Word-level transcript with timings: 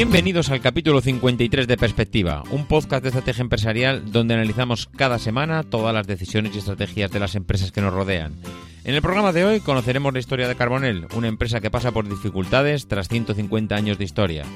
Bienvenidos 0.00 0.48
al 0.48 0.62
capítulo 0.62 1.02
53 1.02 1.68
de 1.68 1.76
Perspectiva, 1.76 2.42
un 2.50 2.64
podcast 2.64 3.02
de 3.02 3.10
estrategia 3.10 3.42
empresarial 3.42 4.10
donde 4.10 4.32
analizamos 4.32 4.86
cada 4.86 5.18
semana 5.18 5.62
todas 5.62 5.92
las 5.92 6.06
decisiones 6.06 6.54
y 6.54 6.58
estrategias 6.58 7.10
de 7.10 7.20
las 7.20 7.34
empresas 7.34 7.70
que 7.70 7.82
nos 7.82 7.92
rodean. 7.92 8.32
En 8.84 8.94
el 8.94 9.02
programa 9.02 9.34
de 9.34 9.44
hoy 9.44 9.60
conoceremos 9.60 10.14
la 10.14 10.18
historia 10.18 10.48
de 10.48 10.56
Carbonell, 10.56 11.06
una 11.14 11.28
empresa 11.28 11.60
que 11.60 11.70
pasa 11.70 11.92
por 11.92 12.08
dificultades 12.08 12.88
tras 12.88 13.08
150 13.08 13.76
años 13.76 13.98
de 13.98 14.04
historia. 14.04 14.46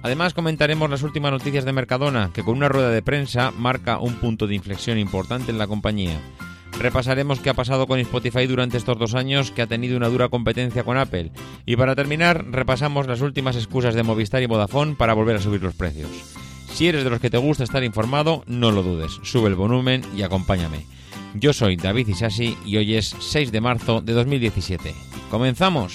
Además 0.00 0.32
comentaremos 0.32 0.88
las 0.88 1.02
últimas 1.02 1.30
noticias 1.30 1.66
de 1.66 1.74
Mercadona, 1.74 2.30
que 2.32 2.42
con 2.42 2.56
una 2.56 2.70
rueda 2.70 2.88
de 2.88 3.02
prensa 3.02 3.50
marca 3.50 3.98
un 3.98 4.14
punto 4.14 4.46
de 4.46 4.54
inflexión 4.54 4.96
importante 4.96 5.50
en 5.50 5.58
la 5.58 5.66
compañía. 5.66 6.18
Repasaremos 6.78 7.40
qué 7.40 7.50
ha 7.50 7.54
pasado 7.54 7.86
con 7.86 7.98
Spotify 8.00 8.46
durante 8.46 8.76
estos 8.76 8.98
dos 8.98 9.14
años, 9.14 9.50
que 9.50 9.62
ha 9.62 9.66
tenido 9.66 9.96
una 9.96 10.08
dura 10.08 10.28
competencia 10.28 10.84
con 10.84 10.98
Apple. 10.98 11.32
Y 11.64 11.76
para 11.76 11.94
terminar, 11.94 12.44
repasamos 12.50 13.06
las 13.06 13.20
últimas 13.20 13.56
excusas 13.56 13.94
de 13.94 14.02
Movistar 14.02 14.42
y 14.42 14.46
Vodafone 14.46 14.94
para 14.94 15.14
volver 15.14 15.36
a 15.36 15.40
subir 15.40 15.62
los 15.62 15.74
precios. 15.74 16.10
Si 16.72 16.86
eres 16.86 17.04
de 17.04 17.10
los 17.10 17.20
que 17.20 17.30
te 17.30 17.38
gusta 17.38 17.64
estar 17.64 17.82
informado, 17.82 18.44
no 18.46 18.70
lo 18.70 18.82
dudes, 18.82 19.18
sube 19.22 19.48
el 19.48 19.54
volumen 19.54 20.02
y 20.14 20.22
acompáñame. 20.22 20.84
Yo 21.34 21.52
soy 21.52 21.76
David 21.76 22.08
Isasi 22.08 22.56
y 22.66 22.76
hoy 22.76 22.94
es 22.96 23.14
6 23.18 23.52
de 23.52 23.60
marzo 23.60 24.00
de 24.02 24.12
2017. 24.12 24.94
¡Comenzamos! 25.30 25.94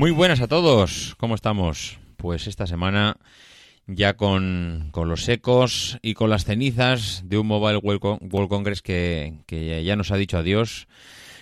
Muy 0.00 0.12
buenas 0.12 0.40
a 0.40 0.48
todos, 0.48 1.14
¿cómo 1.18 1.34
estamos? 1.34 1.98
Pues 2.16 2.46
esta 2.46 2.66
semana 2.66 3.18
ya 3.86 4.16
con, 4.16 4.90
los 4.94 5.28
ecos 5.28 5.98
y 6.00 6.14
con 6.14 6.30
las 6.30 6.46
cenizas 6.46 7.22
de 7.26 7.36
un 7.36 7.46
Mobile 7.46 7.76
World 7.76 8.48
Congress 8.48 8.80
que, 8.80 9.42
que 9.44 9.84
ya 9.84 9.96
nos 9.96 10.10
ha 10.10 10.16
dicho 10.16 10.38
adiós, 10.38 10.88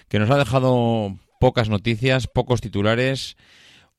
que 0.09 0.19
nos 0.19 0.29
ha 0.31 0.37
dejado 0.37 1.17
pocas 1.39 1.69
noticias, 1.69 2.27
pocos 2.27 2.61
titulares, 2.61 3.37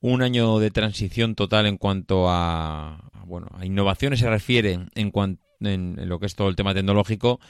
un 0.02 0.20
año 0.20 0.58
de 0.58 0.70
transición 0.70 1.36
total 1.36 1.64
en 1.64 1.78
cuanto 1.78 2.26
a, 2.28 3.10
bueno, 3.24 3.46
a 3.58 3.64
innovaciones 3.64 4.18
se 4.18 4.28
refiere 4.28 4.78
en, 4.94 5.10
cuanto, 5.10 5.42
en 5.60 6.06
lo 6.06 6.20
que 6.20 6.26
es 6.26 6.34
todo 6.34 6.50
el 6.50 6.56
tema 6.56 6.74
tecnológico 6.74 7.40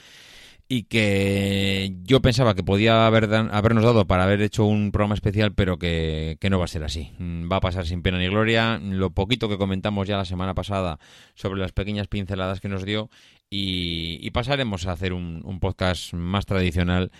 y 0.73 0.83
que 0.83 1.97
yo 2.03 2.21
pensaba 2.21 2.55
que 2.55 2.63
podía 2.63 3.05
haber 3.05 3.25
habernos 3.33 3.83
dado 3.83 4.07
para 4.07 4.23
haber 4.23 4.41
hecho 4.41 4.63
un 4.63 4.93
programa 4.93 5.15
especial, 5.15 5.53
pero 5.53 5.77
que, 5.77 6.37
no 6.49 6.59
va 6.59 6.63
a 6.63 6.69
ser 6.69 6.85
así. 6.85 7.11
Mm, 7.19 7.51
va 7.51 7.57
a 7.57 7.59
pasar 7.59 7.85
sin 7.85 8.01
pena 8.01 8.17
ni 8.19 8.29
gloria. 8.29 8.79
Lo 8.81 9.09
poquito 9.09 9.49
que 9.49 9.57
comentamos 9.57 10.07
ya 10.07 10.15
la 10.15 10.23
semana 10.23 10.53
pasada 10.53 10.97
sobre 11.35 11.59
las 11.59 11.73
pequeñas 11.73 12.07
pinceladas 12.07 12.61
que 12.61 12.69
nos 12.69 12.85
dio 12.85 13.09
y, 13.49 14.31
pasaremos 14.31 14.87
a 14.87 14.93
hacer 14.93 15.11
un, 15.11 15.59
podcast 15.59 16.13
más 16.13 16.45
tradicional 16.45 17.11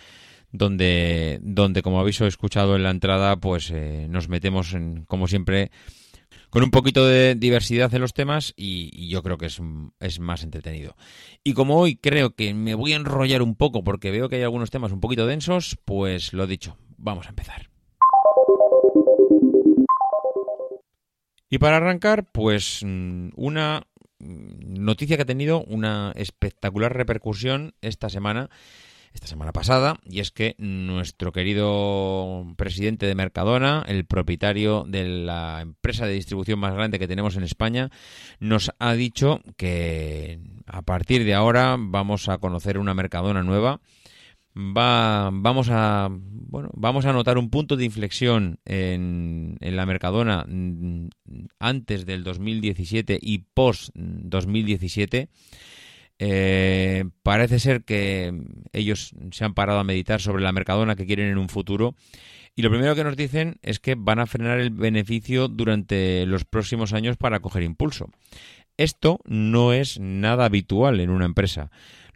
donde, 0.53 1.39
donde 1.41 1.81
como 1.81 1.99
habéis 1.99 2.21
escuchado 2.21 2.77
en 2.77 2.83
la 2.83 2.91
entrada, 2.91 3.35
pues 3.35 3.69
eh, 3.69 4.07
nos 4.09 4.29
metemos, 4.29 4.73
en, 4.73 5.03
como 5.03 5.27
siempre, 5.27 5.71
con 6.51 6.63
un 6.63 6.69
poquito 6.69 7.07
de 7.07 7.33
diversidad 7.35 7.93
en 7.95 8.01
los 8.01 8.13
temas 8.13 8.53
y, 8.55 9.07
yo 9.07 9.23
creo 9.23 9.37
que 9.37 9.47
es, 9.47 9.59
es, 9.99 10.19
más 10.19 10.43
entretenido. 10.43 10.95
Y 11.43 11.53
como 11.53 11.77
hoy 11.77 11.95
creo 11.95 12.35
que 12.35 12.53
me 12.53 12.75
voy 12.75 12.93
a 12.93 12.97
enrollar 12.97 13.41
un 13.41 13.55
poco 13.55 13.83
porque 13.83 14.11
veo 14.11 14.29
que 14.29 14.35
hay 14.35 14.43
algunos 14.43 14.69
temas 14.69 14.91
un 14.91 14.99
poquito 14.99 15.25
densos, 15.25 15.79
pues 15.85 16.33
lo 16.33 16.45
dicho, 16.45 16.77
vamos 16.97 17.25
a 17.25 17.29
empezar. 17.29 17.69
Y 21.49 21.57
para 21.57 21.77
arrancar, 21.77 22.29
pues 22.31 22.81
mm, 22.85 23.29
una 23.35 23.83
noticia 24.19 25.15
que 25.15 25.23
ha 25.23 25.25
tenido 25.25 25.63
una 25.63 26.11
espectacular 26.15 26.95
repercusión 26.95 27.75
esta 27.81 28.09
semana 28.09 28.49
esta 29.13 29.27
semana 29.27 29.51
pasada, 29.51 29.99
y 30.05 30.19
es 30.19 30.31
que 30.31 30.55
nuestro 30.57 31.31
querido 31.31 32.45
presidente 32.57 33.05
de 33.05 33.15
Mercadona, 33.15 33.83
el 33.87 34.05
propietario 34.05 34.85
de 34.87 35.05
la 35.05 35.59
empresa 35.61 36.05
de 36.05 36.13
distribución 36.13 36.59
más 36.59 36.73
grande 36.73 36.99
que 36.99 37.07
tenemos 37.07 37.35
en 37.35 37.43
España, 37.43 37.89
nos 38.39 38.71
ha 38.79 38.93
dicho 38.93 39.41
que 39.57 40.39
a 40.65 40.81
partir 40.81 41.25
de 41.25 41.33
ahora 41.33 41.75
vamos 41.77 42.29
a 42.29 42.37
conocer 42.37 42.77
una 42.77 42.93
Mercadona 42.93 43.43
nueva. 43.43 43.81
Va, 44.53 45.29
vamos 45.31 45.69
a 45.71 46.09
bueno, 46.11 46.69
vamos 46.73 47.05
a 47.05 47.13
notar 47.13 47.37
un 47.37 47.49
punto 47.49 47.77
de 47.77 47.85
inflexión 47.85 48.59
en, 48.65 49.55
en 49.61 49.75
la 49.77 49.85
Mercadona 49.85 50.45
antes 51.59 52.05
del 52.05 52.25
2017 52.25 53.17
y 53.21 53.37
post 53.53 53.91
2017 53.95 55.29
eh, 56.23 57.05
parece 57.23 57.57
ser 57.57 57.83
que 57.83 58.31
ellos 58.73 59.15
se 59.31 59.43
han 59.43 59.55
parado 59.55 59.79
a 59.79 59.83
meditar 59.83 60.21
sobre 60.21 60.43
la 60.43 60.51
Mercadona 60.51 60.95
que 60.95 61.07
quieren 61.07 61.29
en 61.29 61.39
un 61.39 61.49
futuro 61.49 61.95
y 62.55 62.61
lo 62.61 62.69
primero 62.69 62.93
que 62.93 63.03
nos 63.03 63.17
dicen 63.17 63.57
es 63.63 63.79
que 63.79 63.95
van 63.97 64.19
a 64.19 64.27
frenar 64.27 64.59
el 64.59 64.69
beneficio 64.69 65.47
durante 65.47 66.27
los 66.27 66.45
próximos 66.45 66.93
años 66.93 67.17
para 67.17 67.39
coger 67.39 67.63
impulso. 67.63 68.11
Esto 68.77 69.19
no 69.25 69.73
es 69.73 69.99
nada 69.99 70.45
habitual 70.45 70.99
en 70.99 71.09
una 71.09 71.25
empresa. 71.25 71.71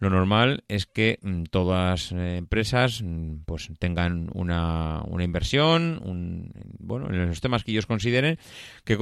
Lo 0.06 0.12
normal 0.12 0.64
es 0.68 0.86
que 0.86 1.18
mm, 1.24 1.46
todas 1.46 2.12
eh, 2.12 2.38
empresas 2.38 3.02
mm, 3.04 3.38
pues 3.48 3.72
tengan 3.80 4.30
una, 4.36 5.02
una 5.08 5.24
inversión, 5.24 6.00
un, 6.06 6.52
bueno, 6.78 7.08
en 7.10 7.28
los 7.28 7.42
temas 7.42 7.64
que 7.64 7.72
ellos 7.72 7.88
consideren, 7.88 8.38
que, 8.84 9.00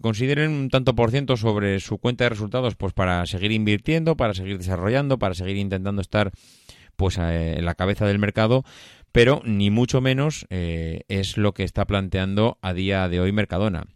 consideren 0.00 0.52
un 0.52 0.68
tanto 0.68 0.94
por 0.94 1.10
ciento 1.10 1.36
sobre 1.36 1.80
su 1.80 1.98
cuenta 1.98 2.22
de 2.22 2.28
resultados, 2.28 2.76
pues 2.76 2.92
para 2.92 3.26
seguir 3.26 3.50
invirtiendo, 3.50 4.16
para 4.16 4.32
seguir 4.32 4.56
desarrollando, 4.58 5.18
para 5.18 5.34
seguir 5.34 5.56
intentando 5.56 6.00
estar 6.00 6.30
pues 6.94 7.18
eh, 7.18 7.54
en 7.58 7.64
la 7.64 7.74
cabeza 7.74 8.06
del 8.06 8.20
mercado, 8.20 8.62
pero 9.10 9.42
ni 9.44 9.70
mucho 9.70 10.00
menos 10.00 10.46
eh, 10.50 11.00
es 11.08 11.36
lo 11.36 11.52
que 11.52 11.64
está 11.64 11.84
planteando 11.84 12.58
a 12.62 12.74
día 12.74 13.08
de 13.08 13.18
hoy 13.18 13.32
Mercadona. 13.32 13.88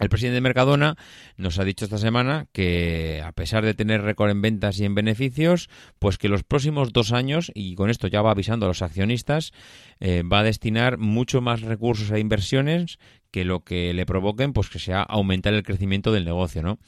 El 0.00 0.08
presidente 0.08 0.36
de 0.36 0.40
Mercadona 0.40 0.96
nos 1.36 1.58
ha 1.58 1.64
dicho 1.64 1.84
esta 1.84 1.98
semana 1.98 2.46
que 2.52 3.22
a 3.22 3.32
pesar 3.32 3.66
de 3.66 3.74
tener 3.74 4.00
récord 4.00 4.30
en 4.30 4.40
ventas 4.40 4.80
y 4.80 4.86
en 4.86 4.94
beneficios, 4.94 5.68
pues 5.98 6.16
que 6.16 6.30
los 6.30 6.42
próximos 6.42 6.94
dos 6.94 7.12
años, 7.12 7.52
y 7.54 7.74
con 7.74 7.90
esto 7.90 8.08
ya 8.08 8.22
va 8.22 8.30
avisando 8.30 8.64
a 8.64 8.70
los 8.70 8.80
accionistas, 8.80 9.52
eh, 10.00 10.22
va 10.22 10.38
a 10.38 10.42
destinar 10.42 10.96
mucho 10.96 11.42
más 11.42 11.60
recursos 11.60 12.10
a 12.12 12.18
inversiones 12.18 12.98
que 13.30 13.44
lo 13.44 13.62
que 13.62 13.92
le 13.92 14.06
provoquen, 14.06 14.54
pues 14.54 14.70
que 14.70 14.78
sea 14.78 15.02
aumentar 15.02 15.52
el 15.52 15.64
crecimiento 15.64 16.12
del 16.12 16.24
negocio, 16.24 16.62
¿no? 16.62 16.78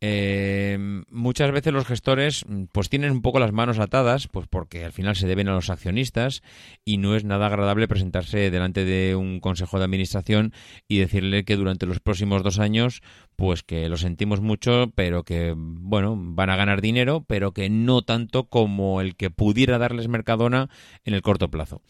Eh, 0.00 0.78
muchas 1.10 1.50
veces 1.50 1.72
los 1.72 1.84
gestores 1.84 2.44
pues 2.70 2.88
tienen 2.88 3.10
un 3.10 3.22
poco 3.22 3.40
las 3.40 3.52
manos 3.52 3.80
atadas, 3.80 4.28
pues 4.28 4.46
porque 4.46 4.84
al 4.84 4.92
final 4.92 5.16
se 5.16 5.26
deben 5.26 5.48
a 5.48 5.54
los 5.54 5.70
accionistas 5.70 6.42
y 6.84 6.98
no 6.98 7.16
es 7.16 7.24
nada 7.24 7.46
agradable 7.46 7.88
presentarse 7.88 8.50
delante 8.50 8.84
de 8.84 9.16
un 9.16 9.40
consejo 9.40 9.78
de 9.78 9.84
administración 9.84 10.52
y 10.86 10.98
decirle 10.98 11.44
que 11.44 11.56
durante 11.56 11.86
los 11.86 11.98
próximos 11.98 12.44
dos 12.44 12.60
años 12.60 13.02
pues 13.34 13.64
que 13.64 13.88
lo 13.88 13.96
sentimos 13.96 14.40
mucho, 14.40 14.92
pero 14.94 15.24
que 15.24 15.54
bueno 15.56 16.16
van 16.16 16.50
a 16.50 16.56
ganar 16.56 16.80
dinero, 16.80 17.24
pero 17.26 17.52
que 17.52 17.68
no 17.68 18.02
tanto 18.02 18.48
como 18.48 19.00
el 19.00 19.16
que 19.16 19.30
pudiera 19.30 19.78
darles 19.78 20.08
Mercadona 20.08 20.68
en 21.04 21.14
el 21.14 21.22
corto 21.22 21.50
plazo. 21.50 21.82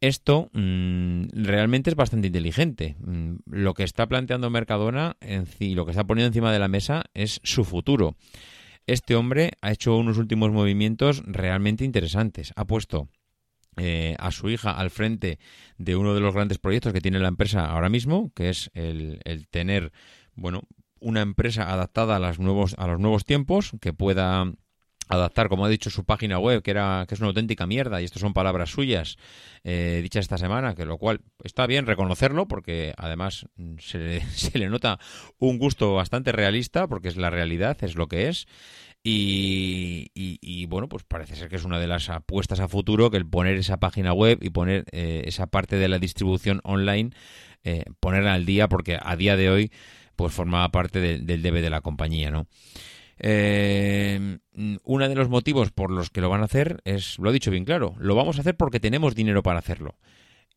Esto 0.00 0.50
mm, 0.52 1.28
realmente 1.32 1.90
es 1.90 1.96
bastante 1.96 2.26
inteligente. 2.26 2.96
Mm, 3.00 3.36
lo 3.46 3.74
que 3.74 3.84
está 3.84 4.06
planteando 4.06 4.50
Mercadona 4.50 5.16
y 5.58 5.74
lo 5.74 5.84
que 5.84 5.92
está 5.92 6.04
poniendo 6.04 6.28
encima 6.28 6.52
de 6.52 6.58
la 6.58 6.68
mesa 6.68 7.04
es 7.14 7.40
su 7.44 7.64
futuro. 7.64 8.16
Este 8.86 9.16
hombre 9.16 9.52
ha 9.62 9.72
hecho 9.72 9.96
unos 9.96 10.18
últimos 10.18 10.52
movimientos 10.52 11.22
realmente 11.26 11.84
interesantes. 11.84 12.52
Ha 12.56 12.66
puesto 12.66 13.08
eh, 13.78 14.14
a 14.18 14.30
su 14.30 14.48
hija 14.48 14.70
al 14.70 14.90
frente 14.90 15.38
de 15.76 15.96
uno 15.96 16.14
de 16.14 16.20
los 16.20 16.34
grandes 16.34 16.58
proyectos 16.58 16.92
que 16.92 17.00
tiene 17.00 17.18
la 17.18 17.28
empresa 17.28 17.66
ahora 17.66 17.88
mismo, 17.88 18.30
que 18.34 18.50
es 18.50 18.70
el, 18.74 19.20
el 19.24 19.48
tener, 19.48 19.92
bueno, 20.34 20.62
una 21.00 21.20
empresa 21.20 21.72
adaptada 21.72 22.16
a, 22.16 22.18
los 22.18 22.38
nuevos, 22.38 22.74
a 22.78 22.86
los 22.86 23.00
nuevos 23.00 23.24
tiempos, 23.24 23.72
que 23.80 23.92
pueda 23.92 24.52
adaptar, 25.08 25.48
como 25.48 25.64
ha 25.64 25.68
dicho, 25.68 25.90
su 25.90 26.04
página 26.04 26.38
web, 26.38 26.62
que 26.62 26.70
era 26.70 27.04
que 27.08 27.14
es 27.14 27.20
una 27.20 27.28
auténtica 27.28 27.66
mierda, 27.66 28.00
y 28.00 28.04
esto 28.04 28.18
son 28.18 28.32
palabras 28.32 28.70
suyas 28.70 29.16
eh, 29.64 30.00
dichas 30.02 30.24
esta 30.24 30.38
semana, 30.38 30.74
que 30.74 30.84
lo 30.84 30.98
cual 30.98 31.20
está 31.42 31.66
bien 31.66 31.86
reconocerlo, 31.86 32.48
porque 32.48 32.94
además 32.96 33.46
se 33.78 33.98
le, 33.98 34.20
se 34.34 34.58
le 34.58 34.68
nota 34.68 34.98
un 35.38 35.58
gusto 35.58 35.94
bastante 35.94 36.32
realista, 36.32 36.86
porque 36.86 37.08
es 37.08 37.16
la 37.16 37.30
realidad, 37.30 37.76
es 37.82 37.94
lo 37.94 38.08
que 38.08 38.28
es. 38.28 38.46
Y, 39.08 40.66
bueno, 40.66 40.88
pues 40.88 41.04
parece 41.04 41.36
ser 41.36 41.48
que 41.48 41.54
es 41.54 41.64
una 41.64 41.78
de 41.78 41.86
las 41.86 42.08
apuestas 42.10 42.58
a 42.58 42.66
futuro 42.66 43.08
que 43.08 43.16
el 43.16 43.26
poner 43.26 43.56
esa 43.56 43.76
página 43.76 44.12
web 44.12 44.38
y 44.42 44.50
poner 44.50 44.84
eh, 44.90 45.22
esa 45.26 45.46
parte 45.46 45.76
de 45.76 45.86
la 45.86 46.00
distribución 46.00 46.60
online, 46.64 47.10
eh, 47.62 47.84
ponerla 48.00 48.34
al 48.34 48.46
día, 48.46 48.68
porque 48.68 48.98
a 49.00 49.14
día 49.14 49.36
de 49.36 49.48
hoy 49.48 49.72
pues 50.16 50.32
formaba 50.32 50.70
parte 50.70 50.98
del 51.00 51.42
debe 51.42 51.62
de 51.62 51.70
la 51.70 51.82
compañía, 51.82 52.30
¿no? 52.30 52.48
Eh, 53.18 54.38
uno 54.84 55.08
de 55.08 55.14
los 55.14 55.28
motivos 55.28 55.70
por 55.70 55.90
los 55.90 56.10
que 56.10 56.20
lo 56.20 56.28
van 56.28 56.42
a 56.42 56.44
hacer 56.44 56.80
es, 56.84 57.18
lo 57.18 57.30
he 57.30 57.32
dicho 57.32 57.50
bien 57.50 57.64
claro, 57.64 57.94
lo 57.98 58.14
vamos 58.14 58.38
a 58.38 58.40
hacer 58.40 58.56
porque 58.56 58.80
tenemos 58.80 59.14
dinero 59.14 59.42
para 59.42 59.58
hacerlo. 59.58 59.96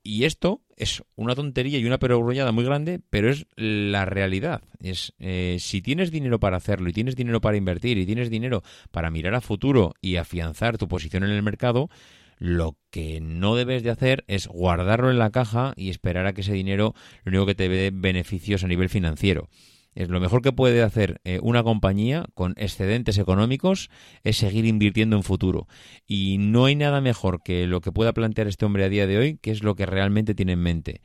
Y 0.01 0.23
esto 0.23 0.61
es 0.77 1.03
una 1.15 1.35
tontería 1.35 1.77
y 1.77 1.85
una 1.85 1.99
perogrullada 1.99 2.53
muy 2.53 2.63
grande, 2.63 3.01
pero 3.09 3.29
es 3.29 3.45
la 3.55 4.05
realidad. 4.05 4.61
Es 4.79 5.13
eh, 5.19 5.57
si 5.59 5.81
tienes 5.81 6.09
dinero 6.09 6.39
para 6.39 6.57
hacerlo 6.57 6.89
y 6.89 6.93
tienes 6.93 7.15
dinero 7.15 7.41
para 7.41 7.57
invertir 7.57 7.97
y 7.97 8.05
tienes 8.05 8.29
dinero 8.29 8.63
para 8.91 9.11
mirar 9.11 9.35
a 9.35 9.41
futuro 9.41 9.93
y 10.01 10.15
afianzar 10.15 10.77
tu 10.77 10.87
posición 10.87 11.23
en 11.25 11.31
el 11.31 11.43
mercado, 11.43 11.89
lo 12.37 12.77
que 12.89 13.19
no 13.19 13.55
debes 13.55 13.83
de 13.83 13.89
hacer 13.89 14.23
es 14.27 14.47
guardarlo 14.47 15.11
en 15.11 15.19
la 15.19 15.31
caja 15.31 15.73
y 15.75 15.89
esperar 15.89 16.25
a 16.25 16.33
que 16.33 16.41
ese 16.41 16.53
dinero 16.53 16.95
lo 17.25 17.31
único 17.31 17.45
que 17.45 17.55
te 17.55 17.67
dé 17.67 17.91
beneficios 17.93 18.63
a 18.63 18.67
nivel 18.67 18.87
financiero. 18.87 19.49
Es 19.95 20.09
lo 20.09 20.19
mejor 20.19 20.41
que 20.41 20.51
puede 20.51 20.81
hacer 20.81 21.19
eh, 21.23 21.39
una 21.41 21.63
compañía 21.63 22.25
con 22.33 22.53
excedentes 22.57 23.17
económicos 23.17 23.89
es 24.23 24.37
seguir 24.37 24.65
invirtiendo 24.65 25.15
en 25.15 25.23
futuro. 25.23 25.67
Y 26.07 26.37
no 26.37 26.65
hay 26.65 26.75
nada 26.75 27.01
mejor 27.01 27.41
que 27.43 27.67
lo 27.67 27.81
que 27.81 27.91
pueda 27.91 28.13
plantear 28.13 28.47
este 28.47 28.65
hombre 28.65 28.83
a 28.85 28.89
día 28.89 29.07
de 29.07 29.17
hoy, 29.17 29.37
que 29.41 29.51
es 29.51 29.63
lo 29.63 29.75
que 29.75 29.85
realmente 29.85 30.35
tiene 30.35 30.53
en 30.53 30.59
mente. 30.59 31.01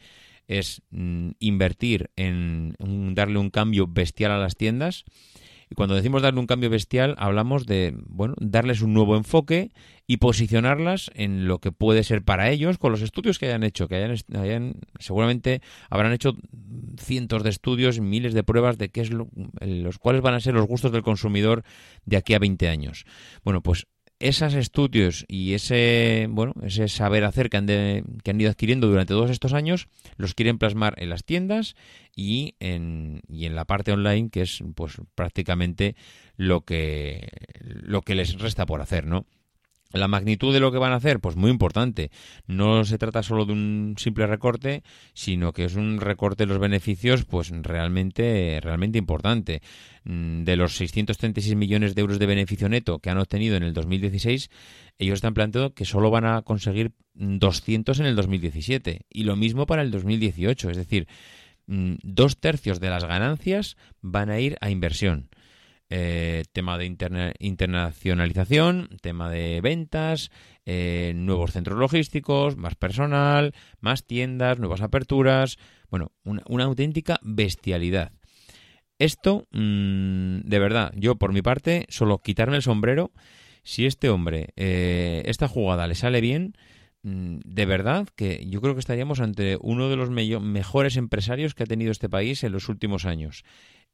Es 0.46 0.82
mm, 0.90 1.30
invertir 1.38 2.10
en 2.16 2.74
darle 3.14 3.38
un 3.38 3.50
cambio 3.50 3.86
bestial 3.88 4.30
a 4.32 4.38
las 4.38 4.56
tiendas 4.56 5.04
y 5.74 5.76
cuando 5.76 5.96
decimos 5.96 6.22
darle 6.22 6.38
un 6.38 6.46
cambio 6.46 6.70
bestial, 6.70 7.16
hablamos 7.18 7.66
de, 7.66 7.96
bueno, 8.06 8.36
darles 8.38 8.80
un 8.80 8.94
nuevo 8.94 9.16
enfoque 9.16 9.72
y 10.06 10.18
posicionarlas 10.18 11.10
en 11.16 11.48
lo 11.48 11.58
que 11.58 11.72
puede 11.72 12.04
ser 12.04 12.22
para 12.22 12.48
ellos 12.50 12.78
con 12.78 12.92
los 12.92 13.02
estudios 13.02 13.40
que 13.40 13.46
hayan 13.46 13.64
hecho, 13.64 13.88
que 13.88 13.96
hayan, 13.96 14.74
seguramente 15.00 15.62
habrán 15.90 16.12
hecho 16.12 16.36
cientos 16.96 17.42
de 17.42 17.50
estudios, 17.50 17.98
miles 17.98 18.34
de 18.34 18.44
pruebas 18.44 18.78
de 18.78 18.90
qué 18.90 19.00
es 19.00 19.10
lo, 19.10 19.28
los 19.60 19.98
van 19.98 20.34
a 20.34 20.40
ser 20.40 20.54
los 20.54 20.68
gustos 20.68 20.92
del 20.92 21.02
consumidor 21.02 21.64
de 22.04 22.18
aquí 22.18 22.34
a 22.34 22.38
20 22.38 22.68
años. 22.68 23.04
Bueno, 23.42 23.60
pues 23.60 23.88
esos 24.24 24.54
estudios 24.54 25.26
y 25.28 25.52
ese 25.52 26.26
bueno 26.30 26.54
ese 26.62 26.88
saber 26.88 27.24
hacer 27.24 27.50
que 27.50 27.58
han, 27.58 27.66
que 27.66 28.30
han 28.30 28.40
ido 28.40 28.50
adquiriendo 28.50 28.88
durante 28.88 29.12
todos 29.12 29.30
estos 29.30 29.52
años 29.52 29.88
los 30.16 30.34
quieren 30.34 30.56
plasmar 30.56 30.94
en 30.96 31.10
las 31.10 31.24
tiendas 31.24 31.76
y 32.16 32.54
en, 32.58 33.20
y 33.28 33.44
en 33.44 33.54
la 33.54 33.66
parte 33.66 33.92
online 33.92 34.30
que 34.30 34.40
es 34.40 34.64
pues 34.74 34.94
prácticamente 35.14 35.94
lo 36.38 36.62
que 36.62 37.28
lo 37.60 38.00
que 38.00 38.14
les 38.14 38.38
resta 38.38 38.64
por 38.64 38.80
hacer 38.80 39.06
no 39.06 39.26
la 39.94 40.08
magnitud 40.08 40.52
de 40.52 40.60
lo 40.60 40.72
que 40.72 40.78
van 40.78 40.92
a 40.92 40.96
hacer, 40.96 41.20
pues 41.20 41.36
muy 41.36 41.50
importante. 41.50 42.10
No 42.46 42.84
se 42.84 42.98
trata 42.98 43.22
solo 43.22 43.46
de 43.46 43.52
un 43.52 43.94
simple 43.96 44.26
recorte, 44.26 44.82
sino 45.14 45.52
que 45.52 45.64
es 45.64 45.76
un 45.76 46.00
recorte 46.00 46.44
de 46.44 46.48
los 46.48 46.58
beneficios, 46.58 47.24
pues 47.24 47.50
realmente, 47.50 48.58
realmente 48.62 48.98
importante. 48.98 49.62
Mm, 50.04 50.44
de 50.44 50.56
los 50.56 50.76
636 50.76 51.56
millones 51.56 51.94
de 51.94 52.00
euros 52.02 52.18
de 52.18 52.26
beneficio 52.26 52.68
neto 52.68 52.98
que 52.98 53.10
han 53.10 53.18
obtenido 53.18 53.56
en 53.56 53.62
el 53.62 53.72
2016, 53.72 54.50
ellos 54.98 55.14
están 55.14 55.34
planteando 55.34 55.74
que 55.74 55.84
solo 55.84 56.10
van 56.10 56.26
a 56.26 56.42
conseguir 56.42 56.92
200 57.14 58.00
en 58.00 58.06
el 58.06 58.16
2017 58.16 59.06
y 59.08 59.24
lo 59.24 59.36
mismo 59.36 59.66
para 59.66 59.82
el 59.82 59.90
2018. 59.90 60.70
Es 60.70 60.76
decir, 60.76 61.06
mm, 61.66 61.94
dos 62.02 62.38
tercios 62.38 62.80
de 62.80 62.90
las 62.90 63.04
ganancias 63.04 63.76
van 64.02 64.30
a 64.30 64.40
ir 64.40 64.56
a 64.60 64.70
inversión. 64.70 65.28
Eh, 65.96 66.42
tema 66.52 66.76
de 66.76 66.86
internacionalización, 67.38 68.88
tema 69.00 69.30
de 69.30 69.60
ventas, 69.60 70.32
eh, 70.66 71.12
nuevos 71.14 71.52
centros 71.52 71.78
logísticos, 71.78 72.56
más 72.56 72.74
personal, 72.74 73.54
más 73.78 74.04
tiendas, 74.04 74.58
nuevas 74.58 74.80
aperturas, 74.80 75.56
bueno, 75.90 76.10
una, 76.24 76.64
auténtica 76.64 77.20
bestialidad. 77.22 78.10
Esto, 78.98 79.46
mm, 79.52 80.40
de 80.40 80.58
verdad, 80.58 80.92
yo 80.96 81.14
por 81.14 81.32
mi 81.32 81.42
parte, 81.42 81.86
solo 81.90 82.18
quitarme 82.18 82.56
el 82.56 82.62
sombrero, 82.62 83.12
si 83.62 83.86
este 83.86 84.08
hombre, 84.08 84.48
eh, 84.56 85.22
esta 85.26 85.46
jugada 85.46 85.86
le 85.86 85.94
sale 85.94 86.20
bien, 86.20 86.56
mm, 87.04 87.36
de 87.44 87.66
verdad 87.66 88.08
que 88.16 88.44
yo 88.48 88.60
creo 88.60 88.74
que 88.74 88.80
estaríamos 88.80 89.20
ante 89.20 89.58
uno 89.60 89.88
de 89.88 89.94
los 89.94 90.10
mejores 90.10 90.96
empresarios 90.96 91.54
que 91.54 91.62
ha 91.62 91.66
tenido 91.66 91.92
este 91.92 92.08
país 92.08 92.42
en 92.42 92.50
los 92.50 92.68
últimos 92.68 93.04
años 93.04 93.44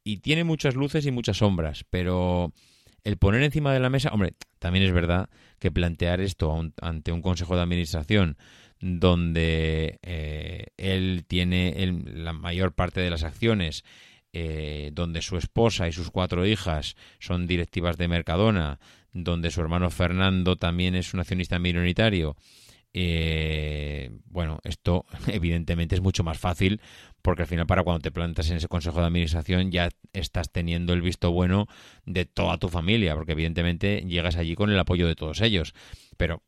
y 0.03 0.17
tiene 0.17 0.43
muchas 0.43 0.75
luces 0.75 1.05
y 1.05 1.11
muchas 1.11 1.37
sombras, 1.37 1.85
pero 1.89 2.53
el 3.03 3.17
poner 3.17 3.43
encima 3.43 3.73
de 3.73 3.79
la 3.79 3.89
mesa, 3.89 4.09
hombre, 4.09 4.33
también 4.59 4.85
es 4.85 4.91
verdad 4.91 5.29
que 5.59 5.71
plantear 5.71 6.21
esto 6.21 6.55
ante 6.81 7.11
un 7.11 7.21
consejo 7.21 7.55
de 7.55 7.61
administración 7.61 8.37
donde 8.79 9.99
eh, 10.01 10.67
él 10.77 11.25
tiene 11.27 11.75
la 12.13 12.33
mayor 12.33 12.73
parte 12.73 12.99
de 12.99 13.11
las 13.11 13.23
acciones, 13.23 13.83
eh, 14.33 14.91
donde 14.93 15.21
su 15.21 15.37
esposa 15.37 15.87
y 15.87 15.91
sus 15.91 16.09
cuatro 16.09 16.45
hijas 16.45 16.95
son 17.19 17.47
directivas 17.47 17.97
de 17.97 18.07
Mercadona, 18.07 18.79
donde 19.13 19.51
su 19.51 19.61
hermano 19.61 19.89
Fernando 19.91 20.55
también 20.55 20.95
es 20.95 21.13
un 21.13 21.19
accionista 21.19 21.59
minoritario. 21.59 22.35
Eh, 22.93 24.11
bueno, 24.25 24.59
esto 24.63 25.05
evidentemente 25.27 25.95
es 25.95 26.01
mucho 26.01 26.23
más 26.23 26.37
fácil 26.37 26.81
porque 27.21 27.43
al 27.43 27.47
final 27.47 27.67
para 27.67 27.83
cuando 27.83 28.01
te 28.01 28.11
plantas 28.11 28.49
en 28.49 28.57
ese 28.57 28.67
consejo 28.67 28.99
de 28.99 29.07
administración 29.07 29.71
ya 29.71 29.89
estás 30.13 30.51
teniendo 30.51 30.93
el 30.93 31.01
visto 31.01 31.31
bueno 31.31 31.67
de 32.05 32.25
toda 32.25 32.57
tu 32.57 32.69
familia, 32.69 33.15
porque 33.15 33.33
evidentemente 33.33 34.03
llegas 34.07 34.35
allí 34.35 34.55
con 34.55 34.71
el 34.71 34.79
apoyo 34.79 35.07
de 35.07 35.15
todos 35.15 35.41
ellos. 35.41 35.73
Pero 36.17 36.41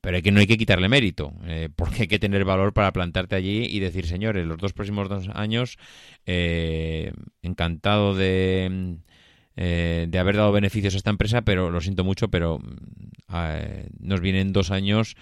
pero 0.00 0.16
hay 0.16 0.22
que, 0.22 0.30
no 0.30 0.40
hay 0.40 0.46
que 0.46 0.56
quitarle 0.56 0.88
mérito, 0.88 1.32
eh, 1.46 1.68
porque 1.74 2.02
hay 2.02 2.08
que 2.08 2.18
tener 2.18 2.44
valor 2.44 2.72
para 2.72 2.92
plantarte 2.92 3.36
allí 3.36 3.64
y 3.64 3.80
decir, 3.80 4.06
señores, 4.06 4.46
los 4.46 4.58
dos 4.58 4.72
próximos 4.72 5.08
dos 5.08 5.28
años, 5.34 5.78
eh, 6.26 7.12
encantado 7.42 8.14
de, 8.14 8.98
eh, 9.56 10.06
de 10.08 10.18
haber 10.18 10.36
dado 10.36 10.52
beneficios 10.52 10.94
a 10.94 10.96
esta 10.96 11.10
empresa, 11.10 11.42
pero 11.42 11.70
lo 11.70 11.80
siento 11.80 12.04
mucho, 12.04 12.28
pero 12.28 12.60
nos 13.98 14.20
vienen 14.20 14.52
dos 14.52 14.70
años 14.70 15.16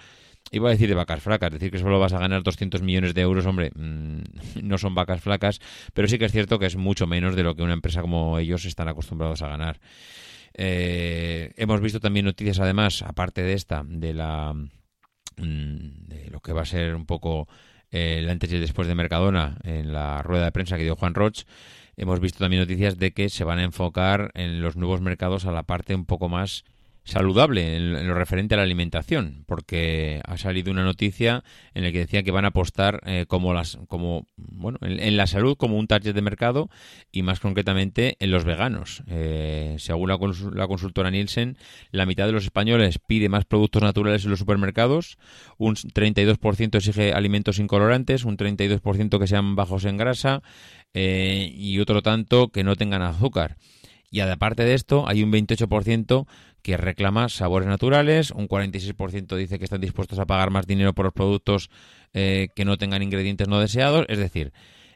Iba 0.53 0.69
a 0.69 0.71
decir 0.71 0.87
de 0.87 0.93
vacas 0.93 1.23
flacas, 1.23 1.51
decir 1.51 1.71
que 1.71 1.79
solo 1.79 1.99
vas 1.99 2.13
a 2.13 2.19
ganar 2.19 2.43
200 2.43 2.83
millones 2.83 3.15
de 3.15 3.21
euros, 3.21 3.47
hombre, 3.47 3.71
mm, 3.73 4.21
no 4.61 4.77
son 4.77 4.93
vacas 4.93 5.19
flacas, 5.19 5.59
pero 5.93 6.07
sí 6.07 6.19
que 6.19 6.25
es 6.25 6.31
cierto 6.31 6.59
que 6.59 6.67
es 6.67 6.75
mucho 6.75 7.07
menos 7.07 7.35
de 7.35 7.41
lo 7.41 7.55
que 7.55 7.63
una 7.63 7.73
empresa 7.73 8.01
como 8.01 8.37
ellos 8.37 8.63
están 8.65 8.87
acostumbrados 8.87 9.41
a 9.41 9.47
ganar. 9.47 9.79
Eh, 10.53 11.53
hemos 11.57 11.81
visto 11.81 11.99
también 11.99 12.27
noticias, 12.27 12.59
además, 12.59 13.01
aparte 13.01 13.41
de 13.41 13.53
esta, 13.53 13.83
de 13.83 14.13
la 14.13 14.53
mm, 14.53 16.07
de 16.07 16.29
lo 16.29 16.39
que 16.39 16.53
va 16.53 16.61
a 16.61 16.65
ser 16.65 16.93
un 16.93 17.07
poco 17.07 17.47
eh, 17.89 18.19
el 18.19 18.29
antes 18.29 18.51
y 18.51 18.55
el 18.55 18.61
después 18.61 18.87
de 18.87 18.93
Mercadona 18.93 19.57
en 19.63 19.91
la 19.91 20.21
rueda 20.21 20.45
de 20.45 20.51
prensa 20.51 20.77
que 20.77 20.83
dio 20.83 20.95
Juan 20.95 21.15
Roch. 21.15 21.45
Hemos 21.97 22.19
visto 22.19 22.39
también 22.39 22.61
noticias 22.61 22.99
de 22.99 23.11
que 23.11 23.29
se 23.29 23.43
van 23.43 23.57
a 23.57 23.63
enfocar 23.63 24.29
en 24.35 24.61
los 24.61 24.75
nuevos 24.75 25.01
mercados 25.01 25.45
a 25.45 25.51
la 25.51 25.63
parte 25.63 25.95
un 25.95 26.05
poco 26.05 26.29
más 26.29 26.63
saludable 27.03 27.75
en, 27.75 28.07
lo 28.07 28.13
referente 28.13 28.53
a 28.53 28.57
la 28.57 28.63
alimentación, 28.63 29.43
porque 29.45 30.21
ha 30.25 30.37
salido 30.37 30.71
una 30.71 30.83
noticia 30.83 31.43
en 31.73 31.83
la 31.83 31.91
que 31.91 31.99
decía 31.99 32.23
que 32.23 32.31
van 32.31 32.45
a 32.45 32.49
apostar 32.49 33.01
eh, 33.05 33.25
como 33.27 33.53
las, 33.53 33.77
como 33.87 34.27
bueno, 34.37 34.77
en, 34.81 35.17
la 35.17 35.27
salud 35.27 35.57
como 35.57 35.77
un 35.77 35.87
target 35.87 36.13
de 36.13 36.21
mercado 36.21 36.69
y 37.11 37.23
más 37.23 37.39
concretamente 37.39 38.15
en 38.19 38.31
los 38.31 38.45
veganos. 38.45 39.03
Eh, 39.07 39.75
según 39.79 40.09
la, 40.09 40.19
la, 40.53 40.67
consultora 40.67 41.11
Nielsen, 41.11 41.57
la 41.91 42.05
mitad 42.05 42.25
de 42.25 42.31
los 42.31 42.45
españoles 42.45 42.99
pide 42.99 43.29
más 43.29 43.45
productos 43.45 43.83
naturales 43.83 44.23
en 44.23 44.29
los 44.29 44.39
supermercados, 44.39 45.17
un 45.57 45.75
32% 45.75 46.75
exige 46.75 47.13
alimentos 47.13 47.59
incolorantes, 47.59 48.23
un 48.23 48.37
32% 48.37 49.19
que 49.19 49.27
sean 49.27 49.55
bajos 49.55 49.85
en 49.85 49.97
grasa 49.97 50.41
eh, 50.93 51.51
y 51.53 51.79
otro 51.79 52.01
tanto 52.01 52.49
que 52.49 52.63
no 52.63 52.75
tengan 52.75 53.01
azúcar. 53.01 53.57
Y 54.13 54.19
aparte 54.19 54.63
de 54.63 54.75
esto, 54.75 55.07
hay 55.07 55.23
un 55.23 55.31
28% 55.31 56.27
que 56.63 56.77
reclama 56.77 57.29
sabores 57.29 57.67
naturales, 57.67 58.31
un 58.31 58.47
46% 58.47 59.35
dice 59.35 59.59
que 59.59 59.65
están 59.65 59.81
dispuestos 59.81 60.17
a 60.17 60.25
pagar 60.25 60.49
más 60.49 60.65
dinero 60.65 60.93
por 60.93 61.05
los 61.05 61.13
productos 61.13 61.69
eh, 62.13 62.47
que 62.55 62.65
no 62.65 62.77
tengan 62.77 63.03
ingredientes 63.03 63.49
no 63.49 63.59
deseados. 63.59 64.05
Es 64.07 64.17
decir, 64.17 64.53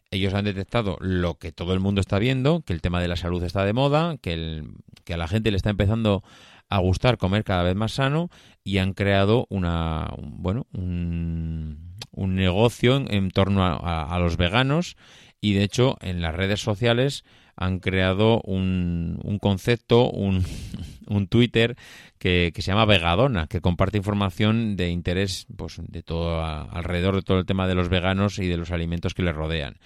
ellos 0.09 0.33
han 0.33 0.45
detectado 0.45 0.97
lo 1.01 1.35
que 1.35 1.51
todo 1.51 1.73
el 1.73 1.81
mundo 1.81 1.99
está 1.99 2.19
viendo, 2.19 2.61
que 2.61 2.71
el 2.71 2.81
tema 2.81 3.01
de 3.01 3.09
la 3.09 3.17
salud 3.17 3.43
está 3.43 3.65
de 3.65 3.73
moda, 3.73 4.17
que, 4.21 4.63
que 5.03 5.13
a 5.13 5.17
la 5.17 5.27
gente 5.27 5.51
le 5.51 5.57
está 5.57 5.69
empezando 5.69 6.23
a 6.69 6.79
gustar 6.79 7.17
comer 7.17 7.43
cada 7.43 7.63
vez 7.63 7.75
más 7.75 7.93
sano 7.93 8.29
y 8.63 8.77
han 8.77 8.93
creado 8.93 9.45
una, 9.49 10.09
bueno, 10.17 10.67
un, 10.73 11.95
negocio 12.13 13.03
en, 13.09 13.31
torno 13.31 13.63
a 13.63 14.19
los 14.19 14.37
veganos 14.37 14.95
y 15.41 15.53
de 15.53 15.63
hecho 15.63 15.97
en 16.01 16.21
las 16.21 16.35
redes 16.35 16.61
sociales 16.61 17.23
han 17.57 17.79
creado 17.79 18.41
un, 18.45 19.19
un 19.23 19.39
concepto, 19.39 20.09
un, 20.09 20.43
un 21.07 21.27
Twitter 21.27 21.75
que, 22.19 22.51
que, 22.53 22.61
se 22.61 22.71
llama 22.71 22.85
Vegadona, 22.85 23.47
que 23.47 23.61
comparte 23.61 23.97
información 23.97 24.75
de 24.77 24.89
interés 24.89 25.47
pues, 25.57 25.81
de 25.83 26.03
todo 26.03 26.43
alrededor 26.43 27.15
de 27.15 27.23
todo 27.23 27.39
el 27.39 27.45
tema 27.45 27.67
de 27.67 27.75
los 27.75 27.89
veganos 27.89 28.39
y 28.39 28.47
de 28.47 28.57
los 28.57 28.71
alimentos 28.71 29.13
que 29.13 29.23
les 29.23 29.35
rodean. 29.35 29.77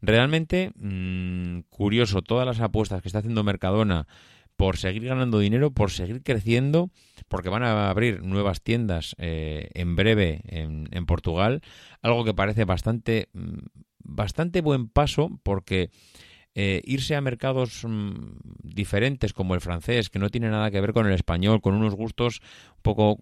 Realmente 0.00 0.70
mmm, 0.76 1.60
curioso 1.70 2.22
todas 2.22 2.46
las 2.46 2.60
apuestas 2.60 3.02
que 3.02 3.08
está 3.08 3.18
haciendo 3.18 3.42
Mercadona 3.42 4.06
por 4.56 4.76
seguir 4.76 5.04
ganando 5.04 5.38
dinero, 5.38 5.70
por 5.70 5.92
seguir 5.92 6.22
creciendo, 6.22 6.90
porque 7.28 7.48
van 7.48 7.62
a 7.62 7.90
abrir 7.90 8.22
nuevas 8.22 8.60
tiendas 8.60 9.14
eh, 9.18 9.70
en 9.74 9.94
breve 9.94 10.40
en, 10.48 10.88
en, 10.90 11.06
Portugal, 11.06 11.62
algo 12.02 12.24
que 12.24 12.34
parece 12.34 12.64
bastante, 12.64 13.28
mm, 13.34 13.58
bastante 14.00 14.60
buen 14.60 14.88
paso 14.88 15.30
porque 15.44 15.90
eh, 16.60 16.82
irse 16.86 17.14
a 17.14 17.20
mercados 17.20 17.84
mm, 17.86 18.14
diferentes 18.64 19.32
como 19.32 19.54
el 19.54 19.60
francés, 19.60 20.10
que 20.10 20.18
no 20.18 20.28
tiene 20.28 20.50
nada 20.50 20.72
que 20.72 20.80
ver 20.80 20.92
con 20.92 21.06
el 21.06 21.12
español, 21.12 21.60
con 21.60 21.74
unos 21.74 21.94
gustos 21.94 22.40
un 22.78 22.82
poco 22.82 23.20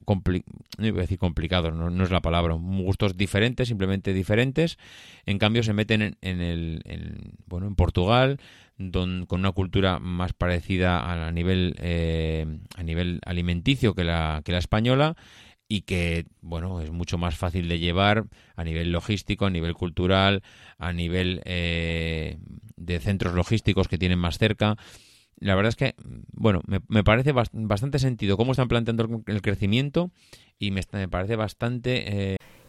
no 0.79 0.87
a 0.87 0.91
decir 0.93 1.19
complicados, 1.19 1.75
no, 1.75 2.03
es 2.03 2.11
la 2.11 2.23
palabra, 2.23 2.55
gustos 2.55 3.19
diferentes, 3.19 3.69
simplemente 3.69 4.15
diferentes, 4.15 4.79
en 5.27 5.39
cambio 5.39 5.63
se 5.63 5.75
meten 5.75 6.17
en, 6.23 6.41
el 6.41 7.35
bueno 7.47 7.67
en 7.67 7.75
Portugal, 7.75 8.39
con 8.79 9.27
una 9.31 9.53
cultura 9.53 9.99
más 9.99 10.33
parecida 10.33 11.27
a, 11.27 11.31
nivel 11.31 11.77
eh, 11.79 12.47
a 12.77 12.83
nivel 12.83 13.21
alimenticio 13.27 13.95
que 13.95 14.05
la 14.05 14.41
que 14.45 14.53
la 14.53 14.59
española 14.59 15.15
y 15.69 15.83
que, 15.83 16.27
bueno, 16.41 16.81
es 16.81 16.91
mucho 16.91 17.19
más 17.19 17.37
fácil 17.37 17.69
de 17.69 17.79
llevar 17.79 18.27
a 18.55 18.65
nivel 18.65 18.93
logístico, 18.93 19.47
a 19.47 19.51
nivel 19.51 19.75
cultural, 19.75 20.43
a 20.79 20.93
nivel 20.93 21.43
eh, 21.45 22.39
de 22.77 23.01
centros 23.01 23.35
logísticos 23.35 23.89
que 23.89 23.99
tienen 23.99 24.19
más 24.19 24.39
cerca. 24.39 24.77
La 25.39 25.55
verdad 25.55 25.69
es 25.71 25.77
que, 25.77 25.95
bueno, 26.33 26.63
me, 26.67 27.05
parece 27.05 27.33
bastante 27.33 27.99
sentido 27.99 28.37
cómo 28.37 28.53
están 28.53 28.69
planteando 28.69 29.23
el 29.27 29.43
crecimiento 29.43 30.11
y 30.59 30.71
me, 30.71 30.83
me 30.93 31.09
parece 31.09 31.37
bastante... 31.37 32.33
Eh... 32.33 32.37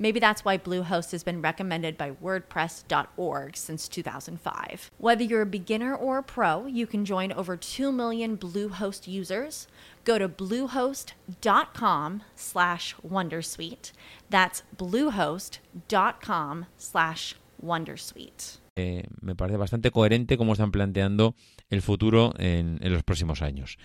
Maybe 0.00 0.18
that's 0.18 0.46
why 0.46 0.56
Bluehost 0.56 1.12
has 1.12 1.22
been 1.22 1.42
recommended 1.42 1.98
by 1.98 2.12
WordPress.org 2.12 3.54
since 3.54 3.86
2005. 3.86 4.90
Whether 4.96 5.22
you're 5.22 5.42
a 5.42 5.46
beginner 5.46 5.94
or 5.94 6.16
a 6.16 6.22
pro, 6.22 6.64
you 6.64 6.86
can 6.86 7.04
join 7.04 7.32
over 7.32 7.54
2 7.54 7.92
million 7.92 8.38
Bluehost 8.38 9.06
users. 9.06 9.68
Go 10.06 10.16
to 10.16 10.26
bluehost.com 10.26 12.22
slash 12.34 12.94
Wondersuite. 13.06 13.92
That's 14.30 14.62
bluehost.com 14.74 16.66
slash 16.78 17.36
Wondersuite. 17.62 18.58
Eh, 18.76 19.02
me 19.20 19.34
parece 19.34 19.58
bastante 19.58 19.90
coherente 19.90 20.38
cómo 20.38 20.54
están 20.54 20.72
planteando 20.72 21.34
el 21.68 21.82
futuro 21.82 22.32
en, 22.38 22.78
en, 22.80 22.92
los 22.94 23.02
próximos 23.02 23.42
años. 23.42 23.76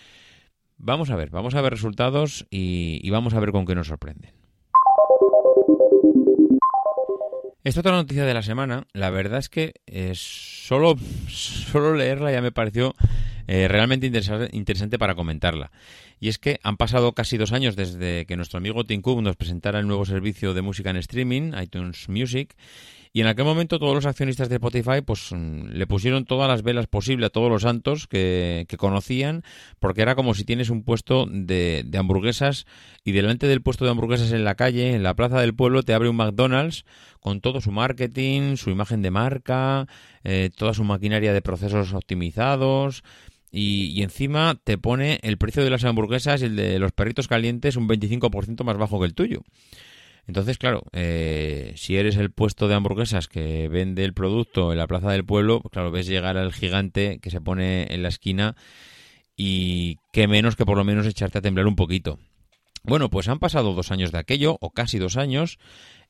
Vamos 0.78 1.10
a 1.10 1.18
ver, 1.18 1.30
vamos 1.30 1.56
a 1.56 1.62
ver 1.62 1.74
resultados 1.74 2.48
y, 2.50 3.02
y 3.04 3.10
vamos 3.10 3.34
a 3.34 3.42
ver 3.42 3.52
con 3.52 3.66
qué 3.66 3.76
nos 3.76 3.88
sorprenden. 3.88 4.45
Esta 7.66 7.80
otra 7.80 7.94
noticia 7.94 8.26
de 8.26 8.34
la 8.36 8.44
semana, 8.44 8.86
la 8.94 9.10
verdad 9.10 9.40
es 9.40 9.50
que 9.50 9.74
eh, 9.88 10.12
solo, 10.14 10.98
solo 11.28 11.96
leerla 11.96 12.32
ya 12.32 12.40
me 12.40 12.52
pareció 12.52 12.94
eh, 13.48 13.68
realmente 13.68 14.06
interesante 14.52 15.00
para 15.00 15.16
comentarla. 15.16 15.72
Y 16.20 16.28
es 16.28 16.38
que 16.38 16.60
han 16.62 16.78
pasado 16.78 17.14
casi 17.14 17.38
dos 17.38 17.54
años 17.54 17.76
desde 17.76 18.28
que 18.28 18.38
nuestro 18.38 18.60
amigo 18.60 18.84
Tim 18.84 19.02
Cook 19.02 19.24
nos 19.24 19.36
presentara 19.36 19.80
el 19.80 19.88
nuevo 19.88 20.06
servicio 20.06 20.54
de 20.54 20.62
música 20.62 20.92
en 20.92 20.98
streaming, 20.98 21.54
iTunes 21.60 22.08
Music, 22.08 22.56
y 23.16 23.22
en 23.22 23.28
aquel 23.28 23.46
momento 23.46 23.80
todos 23.80 23.96
los 23.96 24.06
accionistas 24.06 24.50
de 24.50 24.56
Spotify 24.56 25.00
pues 25.02 25.32
mm, 25.32 25.68
le 25.70 25.88
pusieron 25.88 26.26
todas 26.26 26.50
las 26.50 26.64
velas 26.64 26.88
posibles 26.88 27.28
a 27.28 27.30
todos 27.30 27.50
los 27.50 27.62
santos 27.62 28.08
que, 28.08 28.68
conocían, 28.78 29.44
porque 29.80 30.02
era 30.02 30.16
como 30.16 30.34
si 30.34 30.44
tienes 30.44 30.70
un 30.70 30.84
puesto 30.84 31.26
de, 31.26 31.84
de, 31.86 31.98
hamburguesas 31.98 32.66
y 33.06 33.14
delante 33.14 33.48
del 33.48 33.62
puesto 33.62 33.86
de 33.86 33.92
hamburguesas 33.92 34.34
en 34.34 34.44
la 34.44 34.56
calle, 34.56 34.94
en 34.94 35.02
la 35.02 35.14
plaza 35.14 35.40
del 35.40 35.56
pueblo, 35.56 35.84
te 35.84 35.94
abre 35.94 36.10
un 36.10 36.18
McDonald's 36.18 36.84
con 37.22 37.40
todo 37.40 37.62
su 37.62 37.72
marketing, 37.72 38.58
su 38.58 38.70
imagen 38.70 39.02
de 39.02 39.12
marca, 39.12 39.88
eh, 40.26 40.50
toda 40.54 40.74
su 40.74 40.84
maquinaria 40.84 41.32
de 41.32 41.42
procesos 41.42 41.94
optimizados. 41.94 43.02
Y, 43.50 43.94
y, 43.96 44.04
encima 44.04 44.60
te 44.62 44.78
pone 44.78 45.20
el 45.24 45.38
precio 45.38 45.64
de 45.64 45.70
las 45.70 45.86
hamburguesas 45.86 46.42
y 46.42 46.46
el 46.48 46.58
de 46.58 46.80
los 46.80 46.92
perritos 46.92 47.30
calientes 47.30 47.78
un 47.78 47.88
25% 47.88 48.66
más 48.66 48.78
bajo 48.78 49.00
que 49.00 49.06
el 49.06 49.14
tuyo. 49.14 49.42
Entonces, 50.28 50.58
claro, 50.58 50.84
eh, 50.92 51.74
si 51.76 51.98
eres 51.98 52.16
el 52.18 52.32
puesto 52.32 52.68
de 52.68 52.76
hamburguesas 52.76 53.28
que 53.28 53.68
vende 53.68 54.04
el 54.04 54.14
producto 54.14 54.72
en 54.72 54.80
la 54.80 54.88
plaza 54.88 55.12
del 55.12 55.26
pueblo, 55.26 55.62
pues 55.62 55.72
claro, 55.72 55.92
ves 55.92 56.08
llegar 56.08 56.38
al 56.38 56.52
gigante 56.52 57.20
que 57.22 57.30
se 57.30 57.42
pone 57.42 57.94
en 57.94 58.02
la 58.02 58.10
esquina 58.10 58.56
y 59.38 59.98
qué 60.12 60.28
menos 60.28 60.56
que 60.56 60.66
por 60.66 60.78
lo 60.78 60.84
menos 60.84 61.06
echarte 61.06 61.38
a 61.38 61.42
temblar 61.42 61.68
un 61.68 61.76
poquito. 61.76 62.18
Bueno, 62.84 63.10
pues 63.10 63.28
han 63.28 63.40
pasado 63.40 63.74
dos 63.74 63.92
años 63.92 64.12
de 64.12 64.20
aquello, 64.20 64.58
o 64.62 64.72
casi 64.72 64.98
dos 65.00 65.18
años. 65.18 65.58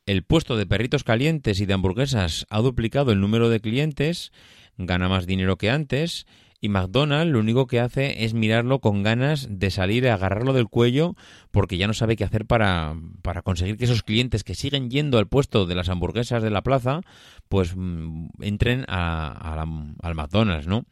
El 0.06 0.24
puesto 0.24 0.56
de 0.56 0.66
perritos 0.66 1.04
calientes 1.04 1.60
y 1.60 1.66
de 1.66 1.74
hamburguesas 1.74 2.46
ha 2.50 2.60
duplicado 2.60 3.12
el 3.12 3.20
número 3.20 3.50
de 3.50 3.60
clientes, 3.60 4.32
gana 4.78 5.10
más 5.10 5.26
dinero 5.26 5.58
que 5.58 5.70
antes 5.70 6.26
y 6.62 6.70
McDonald's 6.70 7.32
lo 7.32 7.40
único 7.40 7.68
que 7.68 7.80
hace 7.80 8.24
es 8.26 8.34
mirarlo 8.34 8.80
con 8.80 9.04
ganas 9.04 9.48
de 9.50 9.72
salir 9.72 10.08
a 10.08 10.16
agarrarlo 10.16 10.54
del 10.54 10.68
cuello 10.68 11.16
porque 11.52 11.78
ya 11.78 11.88
no 11.88 11.94
sabe 11.94 12.16
qué 12.16 12.24
hacer 12.24 12.46
para, 12.46 12.96
para 13.22 13.42
conseguir 13.42 13.78
que 13.78 13.86
esos 13.86 14.04
clientes 14.04 14.44
que 14.44 14.56
siguen 14.56 14.90
yendo 14.90 15.18
al 15.18 15.28
puesto 15.28 15.66
de 15.66 15.76
las 15.76 15.90
hamburguesas 15.90 16.42
de 16.42 16.50
la 16.50 16.64
plaza 16.64 17.02
pues 17.50 17.74
mm, 17.76 18.28
entren 18.42 18.86
a, 18.88 19.56
al 20.02 20.16
McDonald's, 20.16 20.68
¿no? 20.68 20.86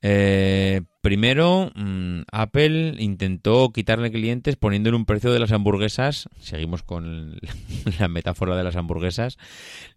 Eh, 0.00 0.82
primero, 1.00 1.72
mm, 1.74 2.20
Apple 2.30 2.94
intentó 2.98 3.72
quitarle 3.72 4.12
clientes 4.12 4.56
poniéndole 4.56 4.96
un 4.96 5.06
precio 5.06 5.32
de 5.32 5.40
las 5.40 5.52
hamburguesas. 5.52 6.28
Seguimos 6.40 6.82
con 6.82 7.38
la 7.98 8.08
metáfora 8.08 8.56
de 8.56 8.64
las 8.64 8.76
hamburguesas. 8.76 9.38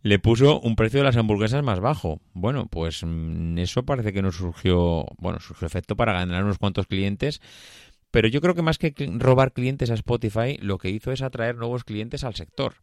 Le 0.01 0.20
puso 0.20 0.60
un 0.60 0.75
precio 0.75 1.00
de 1.00 1.05
las 1.05 1.17
hamburguesas 1.17 1.63
más 1.63 1.79
bajo. 1.79 2.20
Bueno, 2.34 2.67
pues 2.67 3.03
mm, 3.03 3.58
eso 3.60 3.84
parece 3.84 4.13
que 4.13 4.22
no 4.22 4.31
surgió, 4.31 5.05
bueno, 5.17 5.39
surgió 5.39 5.67
efecto 5.67 5.96
para 5.96 6.13
ganar 6.13 6.43
unos 6.43 6.58
cuantos 6.58 6.88
clientes. 6.88 7.41
Pero 8.10 8.27
yo 8.27 8.41
creo 8.41 8.55
que 8.55 8.62
más 8.62 8.77
que 8.77 8.93
robar 9.17 9.53
clientes 9.53 9.89
a 9.89 9.93
Spotify, 9.93 10.58
lo 10.60 10.77
que 10.77 10.89
hizo 10.89 11.12
es 11.12 11.22
atraer 11.22 11.55
nuevos 11.55 11.86
clientes 11.86 12.25
al 12.25 12.36
sector 12.36 12.75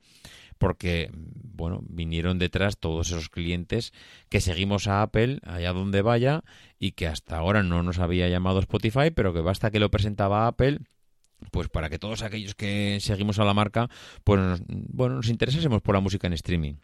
porque, 0.58 1.10
bueno, 1.12 1.80
vinieron 1.88 2.38
detrás 2.38 2.78
todos 2.78 3.08
esos 3.08 3.28
clientes 3.28 3.92
que 4.28 4.40
seguimos 4.40 4.86
a 4.86 5.02
Apple 5.02 5.40
allá 5.44 5.72
donde 5.72 6.02
vaya 6.02 6.44
y 6.78 6.92
que 6.92 7.06
hasta 7.06 7.38
ahora 7.38 7.62
no 7.62 7.82
nos 7.82 7.98
había 7.98 8.28
llamado 8.28 8.60
Spotify, 8.60 9.10
pero 9.14 9.32
que 9.32 9.40
basta 9.40 9.70
que 9.70 9.80
lo 9.80 9.90
presentaba 9.90 10.46
Apple 10.46 10.80
pues 11.50 11.68
para 11.68 11.88
que 11.88 11.98
todos 11.98 12.22
aquellos 12.22 12.54
que 12.54 12.98
seguimos 13.00 13.38
a 13.38 13.44
la 13.44 13.54
marca, 13.54 13.88
pues 14.24 14.60
bueno, 14.66 15.16
nos 15.16 15.28
interesásemos 15.28 15.82
por 15.82 15.94
la 15.94 16.00
música 16.00 16.26
en 16.26 16.32
streaming. 16.32 16.74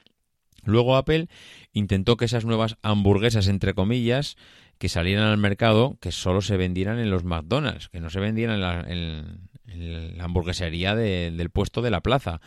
Luego 0.64 0.96
Apple 0.96 1.28
intentó 1.72 2.16
que 2.16 2.24
esas 2.24 2.44
nuevas 2.44 2.76
hamburguesas, 2.82 3.48
entre 3.48 3.74
comillas, 3.74 4.36
que 4.78 4.88
salieran 4.88 5.26
al 5.26 5.38
mercado, 5.38 5.98
que 6.00 6.12
solo 6.12 6.40
se 6.40 6.56
vendieran 6.56 6.98
en 6.98 7.10
los 7.10 7.24
McDonald's, 7.24 7.88
que 7.88 8.00
no 8.00 8.10
se 8.10 8.20
vendieran 8.20 8.88
en 8.88 10.16
la, 10.16 10.24
hamburguesería 10.24 10.94
del 10.94 11.50
puesto 11.50 11.82
de 11.82 11.90
la 11.90 12.00
plaza. 12.00 12.40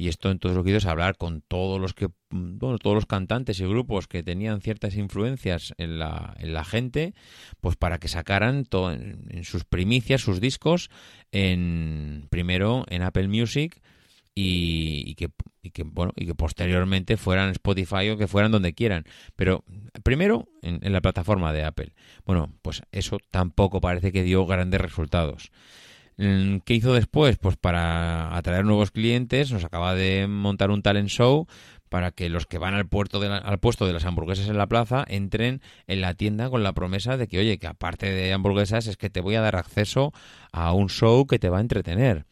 Y 0.00 0.08
esto 0.08 0.30
entonces 0.30 0.56
lo 0.56 0.64
que 0.64 0.70
hizo 0.70 0.78
es 0.78 0.86
hablar 0.86 1.18
con 1.18 1.42
todos 1.42 1.78
los 1.78 1.92
que, 1.92 2.08
bueno, 2.30 2.78
todos 2.78 2.94
los 2.94 3.04
cantantes 3.04 3.60
y 3.60 3.66
grupos 3.66 4.08
que 4.08 4.22
tenían 4.22 4.62
ciertas 4.62 4.96
influencias 4.96 5.74
en 5.76 5.98
la, 5.98 6.34
en 6.38 6.54
la 6.54 6.64
gente, 6.64 7.12
pues 7.60 7.76
para 7.76 7.98
que 7.98 8.08
sacaran 8.08 8.64
todo 8.64 8.92
en, 8.92 9.44
sus 9.44 9.64
primicias, 9.64 10.22
sus 10.22 10.40
discos, 10.40 10.88
en 11.32 12.28
primero 12.30 12.86
en 12.88 13.02
Apple 13.02 13.28
Music 13.28 13.82
y, 14.34 15.16
que, 15.16 15.32
y, 15.60 15.68
que, 15.68 15.82
bueno 15.82 16.14
y 16.16 16.24
que 16.24 16.34
posteriormente 16.34 17.18
fueran 17.18 17.50
Spotify 17.50 18.08
o 18.08 18.16
que 18.16 18.26
fueran 18.26 18.52
donde 18.52 18.72
quieran. 18.72 19.04
Pero 19.36 19.64
primero 20.02 20.48
en, 20.62 20.78
en, 20.82 20.94
la 20.94 21.02
plataforma 21.02 21.52
de 21.52 21.64
Apple. 21.64 21.92
Bueno 22.24 22.50
pues 22.62 22.80
eso 22.90 23.18
tampoco 23.30 23.82
parece 23.82 24.12
que 24.12 24.22
dio 24.22 24.46
grandes 24.46 24.80
resultados 24.80 25.52
¿Qué 26.20 26.74
hizo 26.74 26.92
después? 26.92 27.38
Pues 27.38 27.56
para 27.56 28.36
atraer 28.36 28.66
nuevos 28.66 28.90
clientes, 28.90 29.50
nos 29.52 29.64
acaba 29.64 29.94
de 29.94 30.26
montar 30.26 30.70
un 30.70 30.82
talent 30.82 31.08
show 31.08 31.46
para 31.88 32.10
que 32.10 32.28
los 32.28 32.44
que 32.44 32.58
van 32.58 32.74
al, 32.74 32.86
puerto 32.86 33.22
al 33.22 33.58
puesto 33.58 33.86
de 33.86 33.94
las 33.94 34.04
hamburguesas 34.04 34.48
en 34.48 34.58
la 34.58 34.66
plaza 34.66 35.02
entren 35.08 35.62
en 35.86 36.02
la 36.02 36.12
tienda 36.12 36.50
con 36.50 36.62
la 36.62 36.74
promesa 36.74 37.16
de 37.16 37.26
que, 37.26 37.38
oye, 37.38 37.58
que 37.58 37.68
aparte 37.68 38.10
de 38.10 38.34
hamburguesas 38.34 38.86
es 38.86 38.98
que 38.98 39.08
te 39.08 39.22
voy 39.22 39.36
a 39.36 39.40
dar 39.40 39.56
acceso 39.56 40.12
a 40.52 40.74
un 40.74 40.90
show 40.90 41.26
que 41.26 41.38
te 41.38 41.48
va 41.48 41.56
a 41.56 41.62
entretener. 41.62 42.26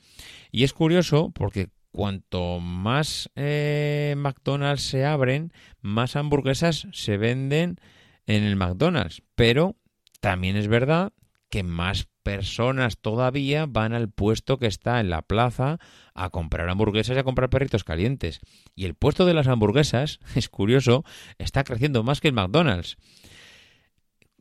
Y 0.53 0.65
es 0.65 0.75
curioso 0.75 1.31
porque 1.35 1.71
cuanto 1.91 2.61
más 2.61 3.31
eh, 3.37 4.15
McDonald's 4.19 4.83
se 4.83 5.07
abren, 5.07 5.51
más 5.81 6.15
hamburguesas 6.15 6.89
se 6.93 7.17
venden 7.17 7.81
en 8.27 8.45
el 8.45 8.57
McDonald's. 8.57 9.23
Pero 9.35 9.77
también 10.21 10.57
es 10.57 10.69
verdad 10.69 11.15
que 11.49 11.63
más 11.63 12.09
personas 12.23 12.99
todavía 12.99 13.67
van 13.67 13.95
al 13.95 14.11
puesto 14.11 14.59
que 14.59 14.67
está 14.67 15.01
en 15.01 15.09
la 15.09 15.23
plaza 15.23 15.79
a 16.15 16.31
comprar 16.31 16.69
hamburguesas 16.69 17.17
y 17.17 17.21
a 17.21 17.25
comprar 17.25 17.49
perritos 17.49 17.85
calientes. 17.85 18.41
Y 18.75 18.85
el 18.85 18.95
puesto 18.95 19.25
de 19.25 19.35
las 19.35 19.47
hamburguesas, 19.47 20.21
es 20.35 20.49
curioso, 20.49 21.05
está 21.39 21.65
creciendo 21.65 22.03
más 22.03 22.21
que 22.21 22.29
el 22.29 22.35
McDonald's. 22.35 22.97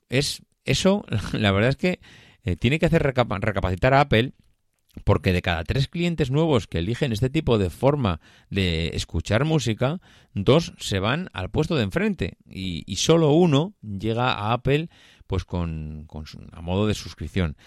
Es 0.09 0.43
eso, 0.65 1.05
la 1.33 1.51
verdad 1.51 1.69
es 1.69 1.77
que 1.77 1.99
eh, 2.43 2.55
tiene 2.55 2.79
que 2.79 2.87
hacer 2.87 3.03
recapacitar 3.03 3.93
a 3.93 4.01
Apple 4.01 4.33
porque 5.03 5.31
de 5.31 5.41
cada 5.41 5.63
tres 5.63 5.87
clientes 5.87 6.31
nuevos 6.31 6.67
que 6.67 6.79
eligen 6.79 7.11
este 7.11 7.29
tipo 7.29 7.57
de 7.57 7.69
forma 7.69 8.19
de 8.49 8.89
escuchar 8.95 9.45
música, 9.45 9.99
dos 10.33 10.73
se 10.79 10.99
van 10.99 11.29
al 11.33 11.49
puesto 11.49 11.75
de 11.75 11.83
enfrente 11.83 12.37
y, 12.49 12.83
y 12.91 12.95
solo 12.97 13.31
uno 13.31 13.75
llega 13.81 14.31
a 14.33 14.53
Apple 14.53 14.89
pues 15.27 15.45
con, 15.45 16.07
a 16.51 16.61
modo 16.61 16.87
de 16.87 16.93
suscripción. 16.93 17.57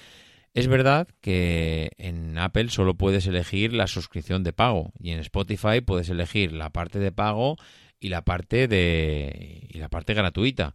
Es 0.52 0.66
verdad 0.66 1.06
que 1.20 1.92
en 1.98 2.36
Apple 2.36 2.70
solo 2.70 2.94
puedes 2.94 3.26
elegir 3.26 3.72
la 3.72 3.86
suscripción 3.86 4.42
de 4.42 4.52
pago 4.52 4.92
y 4.98 5.12
en 5.12 5.20
Spotify 5.20 5.80
puedes 5.80 6.08
elegir 6.08 6.52
la 6.52 6.70
parte 6.70 6.98
de 6.98 7.12
pago 7.12 7.56
y 8.00 8.08
la 8.08 8.22
parte 8.22 8.66
de 8.66 9.68
y 9.68 9.78
la 9.78 9.88
parte 9.88 10.12
gratuita. 10.14 10.74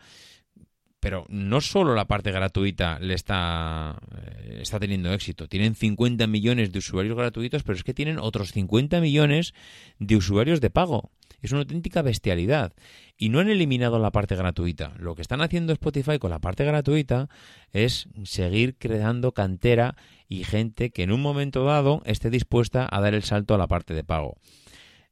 Pero 1.01 1.25
no 1.29 1.61
solo 1.61 1.93
la 1.93 2.07
parte 2.07 2.31
gratuita 2.31 2.97
le 2.99 3.13
está, 3.13 3.95
eh, 4.17 4.59
está 4.61 4.79
teniendo 4.79 5.13
éxito. 5.13 5.47
Tienen 5.47 5.75
50 5.75 6.25
millones 6.25 6.71
de 6.71 6.79
usuarios 6.79 7.15
gratuitos, 7.15 7.61
pero 7.63 7.75
es 7.75 7.83
que 7.83 7.93
tienen 7.93 8.17
otros 8.17 8.53
50 8.53 9.01
millones 9.01 9.53
de 9.99 10.15
usuarios 10.15 10.61
de 10.61 10.69
pago. 10.71 11.11
Es 11.41 11.51
una 11.51 11.61
auténtica 11.61 12.01
bestialidad. 12.01 12.73
Y 13.17 13.29
no 13.29 13.39
han 13.39 13.49
eliminado 13.49 13.99
la 13.99 14.11
parte 14.11 14.35
gratuita. 14.35 14.93
Lo 14.97 15.15
que 15.15 15.21
están 15.21 15.41
haciendo 15.41 15.73
Spotify 15.73 16.19
con 16.19 16.31
la 16.31 16.39
parte 16.39 16.65
gratuita 16.65 17.29
es 17.71 18.07
seguir 18.23 18.77
creando 18.77 19.31
cantera 19.31 19.95
y 20.27 20.43
gente 20.43 20.89
que 20.89 21.03
en 21.03 21.11
un 21.11 21.21
momento 21.21 21.63
dado 21.63 22.01
esté 22.05 22.29
dispuesta 22.29 22.87
a 22.89 23.01
dar 23.01 23.13
el 23.13 23.23
salto 23.23 23.53
a 23.53 23.57
la 23.57 23.67
parte 23.67 23.93
de 23.93 24.03
pago. 24.03 24.37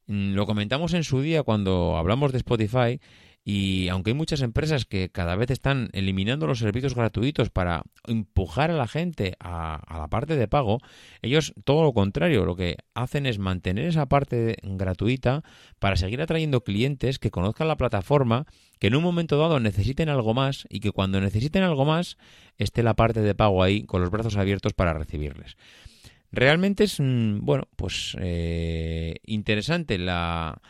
Mm, 0.07 0.33
lo 0.33 0.45
comentamos 0.45 0.93
en 0.93 1.03
su 1.03 1.21
día 1.21 1.43
cuando 1.43 1.97
hablamos 1.97 2.31
de 2.31 2.39
Spotify 2.39 2.99
y 3.45 3.89
aunque 3.89 4.11
hay 4.11 4.15
muchas 4.15 4.41
empresas 4.41 4.85
que 4.85 5.09
cada 5.09 5.35
vez 5.35 5.51
están 5.51 5.89
eliminando 5.91 6.47
los 6.47 6.59
servicios 6.59 6.95
gratuitos 6.95 7.49
para 7.49 7.83
empujar 8.07 8.71
a 8.71 8.75
la 8.75 8.87
gente 8.87 9.35
a, 9.39 9.81
la 9.89 10.07
parte 10.07 10.37
de 10.37 10.47
pago, 10.47 10.79
ellos 11.21 11.53
todo 11.65 11.83
lo 11.83 11.93
contrario, 11.93 12.45
lo 12.45 12.55
que 12.55 12.77
hacen 12.93 13.25
es 13.25 13.39
mantener 13.39 13.85
esa 13.85 14.05
parte 14.05 14.55
gratuita 14.63 15.43
para 15.79 15.97
seguir 15.97 16.21
atrayendo 16.21 16.63
clientes 16.63 17.19
que 17.19 17.31
conozcan 17.31 17.67
la 17.67 17.75
plataforma, 17.75 18.45
que 18.79 18.87
en 18.87 18.95
un 18.95 19.03
momento 19.03 19.37
dado 19.37 19.59
necesiten 19.59 20.07
algo 20.07 20.33
más 20.33 20.65
y 20.69 20.79
que 20.79 20.91
cuando 20.91 21.19
necesiten 21.19 21.63
algo 21.63 21.83
más 21.83 22.17
esté 22.57 22.81
la 22.81 22.95
parte 22.95 23.19
de 23.19 23.35
pago 23.35 23.61
ahí 23.61 23.83
con 23.83 23.99
los 23.99 24.09
brazos 24.09 24.37
abiertos 24.37 24.73
para 24.73 24.93
recibirles. 24.93 25.57
Realmente 26.31 26.85
es, 26.85 26.99
mm, 26.99 27.39
bueno, 27.41 27.67
pues 27.75 28.15
eh, 28.19 29.17
interesante 29.25 29.97
la 29.97 30.61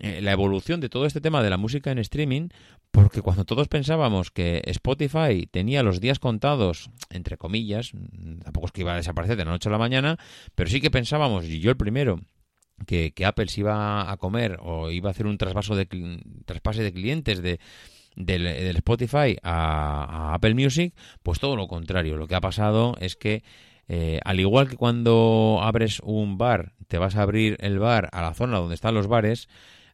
eh, 0.00 0.20
la 0.22 0.32
evolución 0.32 0.80
de 0.80 0.88
todo 0.88 1.04
este 1.04 1.20
tema 1.20 1.42
de 1.42 1.50
la 1.50 1.58
música 1.58 1.92
en 1.92 1.98
streaming, 1.98 2.48
porque 2.90 3.20
cuando 3.20 3.44
todos 3.44 3.68
pensábamos 3.68 4.30
que 4.30 4.62
Spotify 4.64 5.46
tenía 5.50 5.82
los 5.82 6.00
días 6.00 6.18
contados, 6.18 6.90
entre 7.10 7.36
comillas, 7.36 7.92
mm, 7.92 8.38
tampoco 8.40 8.66
es 8.66 8.72
que 8.72 8.80
iba 8.80 8.94
a 8.94 8.96
desaparecer 8.96 9.36
de 9.36 9.44
la 9.44 9.50
noche 9.50 9.68
a 9.68 9.72
la 9.72 9.78
mañana, 9.78 10.18
pero 10.54 10.70
sí 10.70 10.80
que 10.80 10.90
pensábamos, 10.90 11.44
y 11.44 11.60
yo 11.60 11.70
el 11.70 11.76
primero, 11.76 12.20
que, 12.86 13.12
Apple 13.24 13.48
se 13.48 13.60
iba 13.60 14.10
a 14.10 14.16
comer 14.16 14.58
o 14.62 14.90
iba 14.90 15.10
a 15.10 15.12
hacer 15.12 15.26
un 15.26 15.38
trasvaso 15.38 15.76
de, 15.76 15.86
traspase 16.46 16.82
de 16.82 16.92
clientes 16.92 17.42
de, 17.42 17.60
del, 18.16 18.46
Spotify 18.76 19.36
a, 19.42 20.32
Apple 20.34 20.54
Music, 20.54 20.94
pues 21.22 21.38
todo 21.40 21.56
lo 21.56 21.68
contrario. 21.68 22.16
Lo 22.16 22.26
que 22.26 22.34
ha 22.34 22.40
pasado 22.40 22.96
es 23.00 23.16
que 23.16 23.42
eh, 23.88 24.20
al 24.24 24.40
igual 24.40 24.68
que 24.68 24.76
cuando 24.76 25.58
abres 25.62 26.00
un 26.02 26.38
bar, 26.38 26.72
te 26.88 26.98
vas 26.98 27.16
a 27.16 27.22
abrir 27.22 27.56
el 27.60 27.78
bar 27.78 28.08
a 28.12 28.22
la 28.22 28.34
zona 28.34 28.58
donde 28.58 28.74
están 28.74 28.94
los 28.94 29.08
bares, 29.08 29.48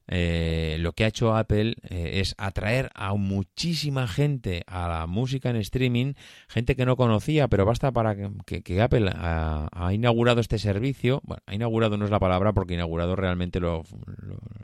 eh, 0.08 0.76
lo 0.78 0.92
que 0.92 1.04
ha 1.04 1.08
hecho 1.08 1.34
Apple 1.34 1.74
eh, 1.88 2.20
es 2.20 2.34
atraer 2.38 2.90
a 2.94 3.14
muchísima 3.14 4.06
gente 4.06 4.62
a 4.66 4.88
la 4.88 5.06
música 5.06 5.50
en 5.50 5.56
streaming, 5.56 6.14
gente 6.48 6.76
que 6.76 6.86
no 6.86 6.96
conocía, 6.96 7.48
pero 7.48 7.64
basta 7.64 7.90
para 7.92 8.16
que, 8.16 8.80
Apple 8.80 9.10
ha, 9.12 9.90
inaugurado 9.92 10.40
este 10.40 10.58
servicio. 10.58 11.20
Bueno, 11.24 11.42
ha 11.46 11.54
inaugurado 11.54 11.96
no 11.96 12.04
es 12.04 12.10
la 12.10 12.20
palabra 12.20 12.52
porque 12.52 12.74
inaugurado 12.74 13.16
realmente 13.16 13.58
lo, 13.60 13.82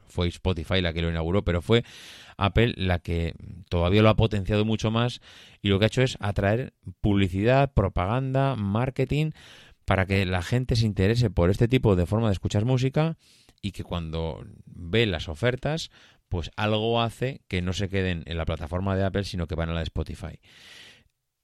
fue 0.06 0.28
Spotify 0.28 0.80
la 0.80 0.92
que 0.92 1.02
lo 1.02 1.10
inauguró, 1.10 1.42
pero 1.42 1.62
fue 1.62 1.84
Apple 2.36 2.74
la 2.76 3.00
que 3.00 3.34
todavía 3.68 4.02
lo 4.02 4.10
ha 4.10 4.16
potenciado 4.16 4.64
mucho 4.64 4.90
más 4.90 5.20
y 5.60 5.68
lo 5.68 5.78
que 5.78 5.86
ha 5.86 5.88
hecho 5.88 6.02
es 6.02 6.16
atraer 6.20 6.74
publicidad, 7.00 7.72
propaganda, 7.72 8.54
marketing 8.56 9.30
para 9.84 10.06
que 10.06 10.24
la 10.24 10.42
gente 10.42 10.76
se 10.76 10.86
interese 10.86 11.30
por 11.30 11.50
este 11.50 11.66
tipo 11.68 11.96
de 11.96 12.06
forma 12.06 12.28
de 12.28 12.34
escuchar 12.34 12.64
música 12.64 13.16
y 13.62 13.70
que 13.72 13.84
cuando 13.84 14.44
ve 14.66 15.06
las 15.06 15.28
ofertas, 15.28 15.90
pues 16.28 16.50
algo 16.56 17.00
hace 17.00 17.42
que 17.48 17.62
no 17.62 17.72
se 17.72 17.88
queden 17.88 18.22
en 18.26 18.36
la 18.36 18.44
plataforma 18.44 18.96
de 18.96 19.04
Apple, 19.04 19.24
sino 19.24 19.46
que 19.46 19.54
van 19.54 19.70
a 19.70 19.72
la 19.72 19.78
de 19.78 19.84
Spotify. 19.84 20.40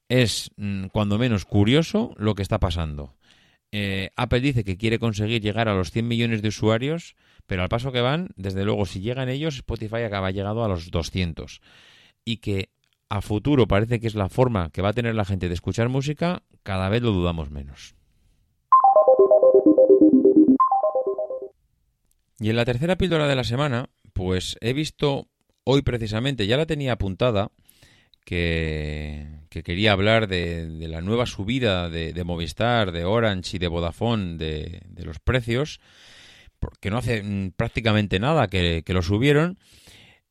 Es 0.09 0.50
mm, 0.57 0.87
cuando 0.87 1.18
menos 1.18 1.44
curioso 1.44 2.14
lo 2.16 2.35
que 2.35 2.42
está 2.42 2.59
pasando. 2.59 3.14
Eh, 3.70 4.11
Apple 4.16 4.40
dice 4.40 4.64
que 4.64 4.78
quiere 4.78 4.98
conseguir 4.98 5.42
llegar 5.42 5.68
a 5.68 5.74
los 5.74 5.90
100 5.90 6.09
millones 6.09 6.42
de 6.42 6.48
usuarios, 6.48 7.16
pero 7.46 7.62
al 7.62 7.68
paso 7.68 7.92
que 7.92 8.00
van, 8.00 8.31
desde 8.37 8.64
luego, 8.64 8.87
si 8.87 9.00
llegan 9.00 9.28
ellos, 9.28 9.57
Spotify 9.57 10.02
acaba 10.02 10.31
llegado 10.31 10.64
a 10.64 10.68
los 10.68 10.90
200. 10.90 11.61
Y 12.24 12.38
que 12.38 12.70
a 13.11 13.20
futuro 13.20 13.68
parece 13.68 14.00
que 14.00 14.07
es 14.07 14.14
la 14.14 14.28
forma 14.28 14.70
que 14.70 14.83
va 14.83 14.90
a 14.90 14.94
tener 14.94 15.14
la 15.14 15.24
gente 15.24 15.48
de 15.48 15.54
escuchar 15.54 15.88
música, 15.88 16.42
cada 16.62 16.88
vez 16.88 17.02
lo 17.02 17.12
dudamos 17.12 17.50
menos. 17.50 17.97
Y 22.40 22.51
en 22.51 22.57
la 22.57 22.64
tercera 22.64 22.96
píldora 22.96 23.27
de 23.27 23.37
la 23.37 23.44
semana, 23.44 23.88
pues 24.12 24.57
he 24.61 24.72
visto 24.72 25.29
hoy 25.64 25.83
precisamente, 25.83 26.46
ya 26.46 26.57
la 26.57 26.66
tenía 26.66 26.92
apuntada, 26.92 27.51
que, 28.24 29.27
quería 29.48 29.92
hablar 29.92 30.29
de, 30.29 30.66
la 30.87 31.01
nueva 31.01 31.27
subida 31.27 31.88
de, 31.88 32.24
Movistar, 32.24 32.92
de 32.92 33.05
Orange 33.05 33.57
y 33.57 33.59
de 33.59 33.68
Vodafone 33.68 34.37
de, 34.37 34.83
los 35.05 35.18
precios, 35.18 35.81
porque 36.59 36.90
no 36.90 36.98
hace 36.98 37.22
mm, 37.22 37.53
prácticamente 37.57 38.20
nada 38.20 38.48
que, 38.48 38.83
que 38.85 38.92
lo 38.92 39.03
subieron. 39.03 39.59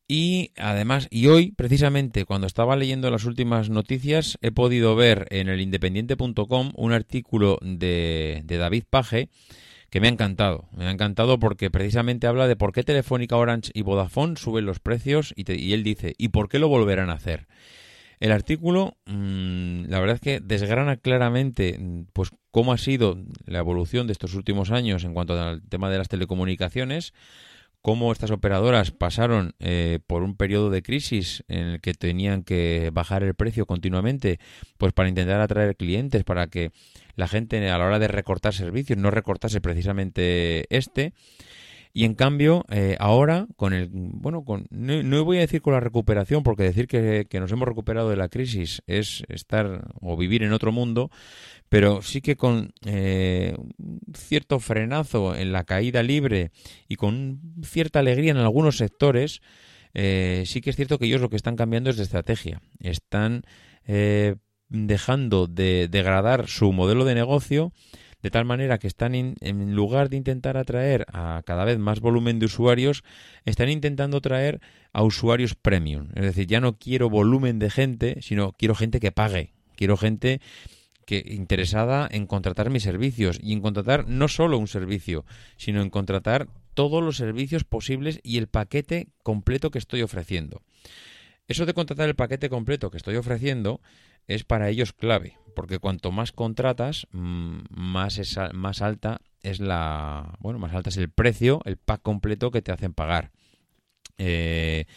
Y 0.07 0.51
además, 0.57 1.07
y 1.09 1.27
hoy, 1.27 1.51
precisamente, 1.51 2.23
cuando 2.23 2.47
estaba 2.47 2.75
leyendo 2.75 3.11
las 3.11 3.25
últimas 3.25 3.69
noticias, 3.69 4.37
he 4.41 4.51
podido 4.51 4.95
ver 4.95 5.27
en 5.31 5.49
el 5.49 5.59
independiente.com 5.59 6.71
un 6.75 6.93
artículo 6.93 7.57
de, 7.61 8.41
de 8.45 8.57
David 8.57 8.83
Paje 8.89 9.29
que 9.89 10.01
me 10.01 10.07
ha 10.07 10.11
encantado. 10.11 10.67
Me 10.75 10.85
ha 10.85 10.91
encantado 10.91 11.39
porque 11.39 11.69
precisamente 11.71 12.27
habla 12.27 12.47
de 12.47 12.55
por 12.55 12.73
qué 12.73 12.83
Telefónica, 12.83 13.37
Orange 13.37 13.71
y 13.73 13.81
Vodafone 13.81 14.35
suben 14.37 14.65
los 14.65 14.79
precios 14.79 15.33
y, 15.35 15.51
y 15.51 15.73
él 15.73 15.83
dice, 15.83 16.13
¿y 16.17 16.29
por 16.29 16.49
qué 16.49 16.59
lo 16.59 16.67
volverán 16.67 17.09
a 17.09 17.13
hacer? 17.13 17.47
El 18.19 18.31
artículo, 18.31 18.97
mm, 19.05 19.85
la 19.89 19.99
verdad 19.99 20.15
es 20.15 20.21
que 20.21 20.39
desgrana 20.39 20.97
claramente 20.97 21.79
pues 22.13 22.31
cómo 22.49 22.73
ha 22.73 22.77
sido 22.77 23.19
la 23.45 23.59
evolución 23.59 24.07
de 24.07 24.13
estos 24.13 24.33
últimos 24.33 24.71
años 24.71 25.03
en 25.03 25.13
cuanto 25.13 25.39
al 25.39 25.61
tema 25.61 25.91
de 25.91 25.99
las 25.99 26.07
telecomunicaciones, 26.07 27.13
cómo 27.87 28.11
estas 28.11 28.31
operadoras 28.31 28.91
pasaron 28.91 29.55
eh, 29.61 29.99
por 30.07 30.21
un 30.21 30.35
periodo 30.35 30.69
de 30.69 30.81
crisis 30.81 31.45
en 31.47 31.67
el 31.67 31.79
que 31.79 31.93
tenían 31.93 32.43
que 32.43 32.89
bajar 32.91 33.23
el 33.23 33.33
precio 33.33 33.65
continuamente, 33.65 34.41
pues 34.77 34.91
para 34.91 35.07
intentar 35.07 35.39
atraer 35.39 35.77
clientes, 35.77 36.25
para 36.25 36.47
que 36.47 36.71
la 37.15 37.29
gente 37.29 37.69
a 37.69 37.77
la 37.77 37.85
hora 37.85 37.97
de 37.97 38.09
recortar 38.09 38.53
servicios 38.53 38.99
no 38.99 39.09
recortase 39.09 39.61
precisamente 39.61 40.65
este. 40.69 41.13
Y 41.93 42.03
en 42.03 42.13
cambio, 42.13 42.65
eh, 42.69 42.97
ahora, 42.99 43.47
con 43.55 43.73
el. 43.73 43.87
Bueno, 43.89 44.43
con, 44.43 44.67
no, 44.69 45.23
voy 45.23 45.37
a 45.37 45.39
decir 45.39 45.61
con 45.61 45.73
la 45.73 45.79
recuperación, 45.79 46.43
porque 46.43 46.63
decir 46.63 46.87
que, 46.87 47.25
nos 47.39 47.51
hemos 47.53 47.67
recuperado 47.69 48.09
de 48.09 48.17
la 48.17 48.27
crisis 48.27 48.83
es 48.85 49.23
estar 49.29 49.87
o 50.01 50.17
vivir 50.17 50.43
en 50.43 50.51
otro 50.51 50.71
mundo, 50.71 51.09
pero 51.69 52.01
sí 52.01 52.21
que 52.21 52.35
con 52.35 52.73
eh, 52.85 53.55
cierto 54.13 54.59
frenazo 54.59 55.35
en 55.35 55.51
la 55.51 55.63
caída 55.63 56.03
libre 56.03 56.51
y 56.87 56.95
con 56.95 57.41
cierta 57.63 57.99
alegría 57.99 58.31
en 58.31 58.37
algunos 58.37 58.77
sectores, 58.77 59.41
eh, 59.93 60.43
sí 60.45 60.61
que 60.61 60.69
es 60.69 60.75
cierto 60.75 60.99
que 60.99 61.05
ellos 61.05 61.21
lo 61.21 61.29
que 61.29 61.35
están 61.35 61.55
cambiando 61.55 61.89
es 61.89 61.97
de 61.97 62.03
estrategia. 62.03 62.61
Están 62.79 63.43
dejando 64.67 65.47
de 65.47 65.87
degradar 65.89 66.47
su 66.49 66.73
modelo 66.73 67.05
de 67.05 67.15
negocio 67.15 67.71
de 68.21 68.31
tal 68.31 68.45
manera 68.45 68.79
que 68.79 68.87
están 68.87 69.13
en 69.15 69.75
lugar 69.75 70.09
de 70.09 70.17
intentar 70.17 70.57
atraer 70.57 71.05
a 71.13 71.43
cada 71.45 71.65
vez 71.65 71.77
más 71.77 71.99
volumen 71.99 72.39
de 72.39 72.47
usuarios, 72.47 73.03
están 73.45 73.69
intentando 73.69 74.21
traer 74.21 74.59
a 74.91 75.03
usuarios 75.03 75.55
premium. 75.55 76.09
Es 76.15 76.23
decir, 76.23 76.47
ya 76.47 76.59
no 76.59 76.77
quiero 76.77 77.09
volumen 77.09 77.59
de 77.59 77.69
gente, 77.69 78.17
sino 78.21 78.53
quiero 78.53 78.75
gente 78.75 78.99
que 78.99 79.11
pague, 79.11 79.53
quiero 79.75 79.97
gente 79.97 80.41
que 81.07 81.23
interesada 81.25 82.05
en 82.11 82.27
contratar 82.27 82.69
mis 82.69 82.83
servicios 82.83 83.39
y 83.41 83.53
en 83.53 83.61
contratar 83.61 84.09
no 84.09 84.27
solo 84.27 84.57
un 84.57 84.67
servicio, 84.67 85.25
sino 85.55 85.81
en 85.81 85.89
contratar 85.89 86.49
todos 86.73 87.01
los 87.01 87.15
servicios 87.15 87.63
posibles 87.63 88.19
y 88.23 88.37
el 88.37 88.47
paquete 88.47 89.07
completo 89.23 89.71
que 89.71 89.79
estoy 89.79 90.01
ofreciendo. 90.01 90.61
Eso 91.47 91.65
de 91.65 91.73
contratar 91.73 92.09
el 92.09 92.15
paquete 92.15 92.49
completo 92.49 92.91
que 92.91 92.97
estoy 92.97 93.15
ofreciendo 93.15 93.79
es 94.27 94.43
para 94.43 94.67
ellos 94.67 94.91
clave, 94.91 95.37
porque 95.55 95.79
cuanto 95.79 96.11
más 96.11 96.33
contratas, 96.33 97.07
mm, 97.11 97.59
más, 97.69 98.19
más 98.53 98.81
alta 98.81 99.21
es 99.41 99.61
la, 99.61 100.37
bueno, 100.41 100.59
más 100.59 100.73
alta 100.73 100.89
es 100.89 100.97
el 100.97 101.09
precio, 101.09 101.61
el 101.63 101.77
pack 101.77 102.01
completo 102.01 102.51
que 102.51 102.61
te 102.61 102.73
hacen 102.73 102.93
pagar. 102.93 103.31
Eh, 104.17 104.87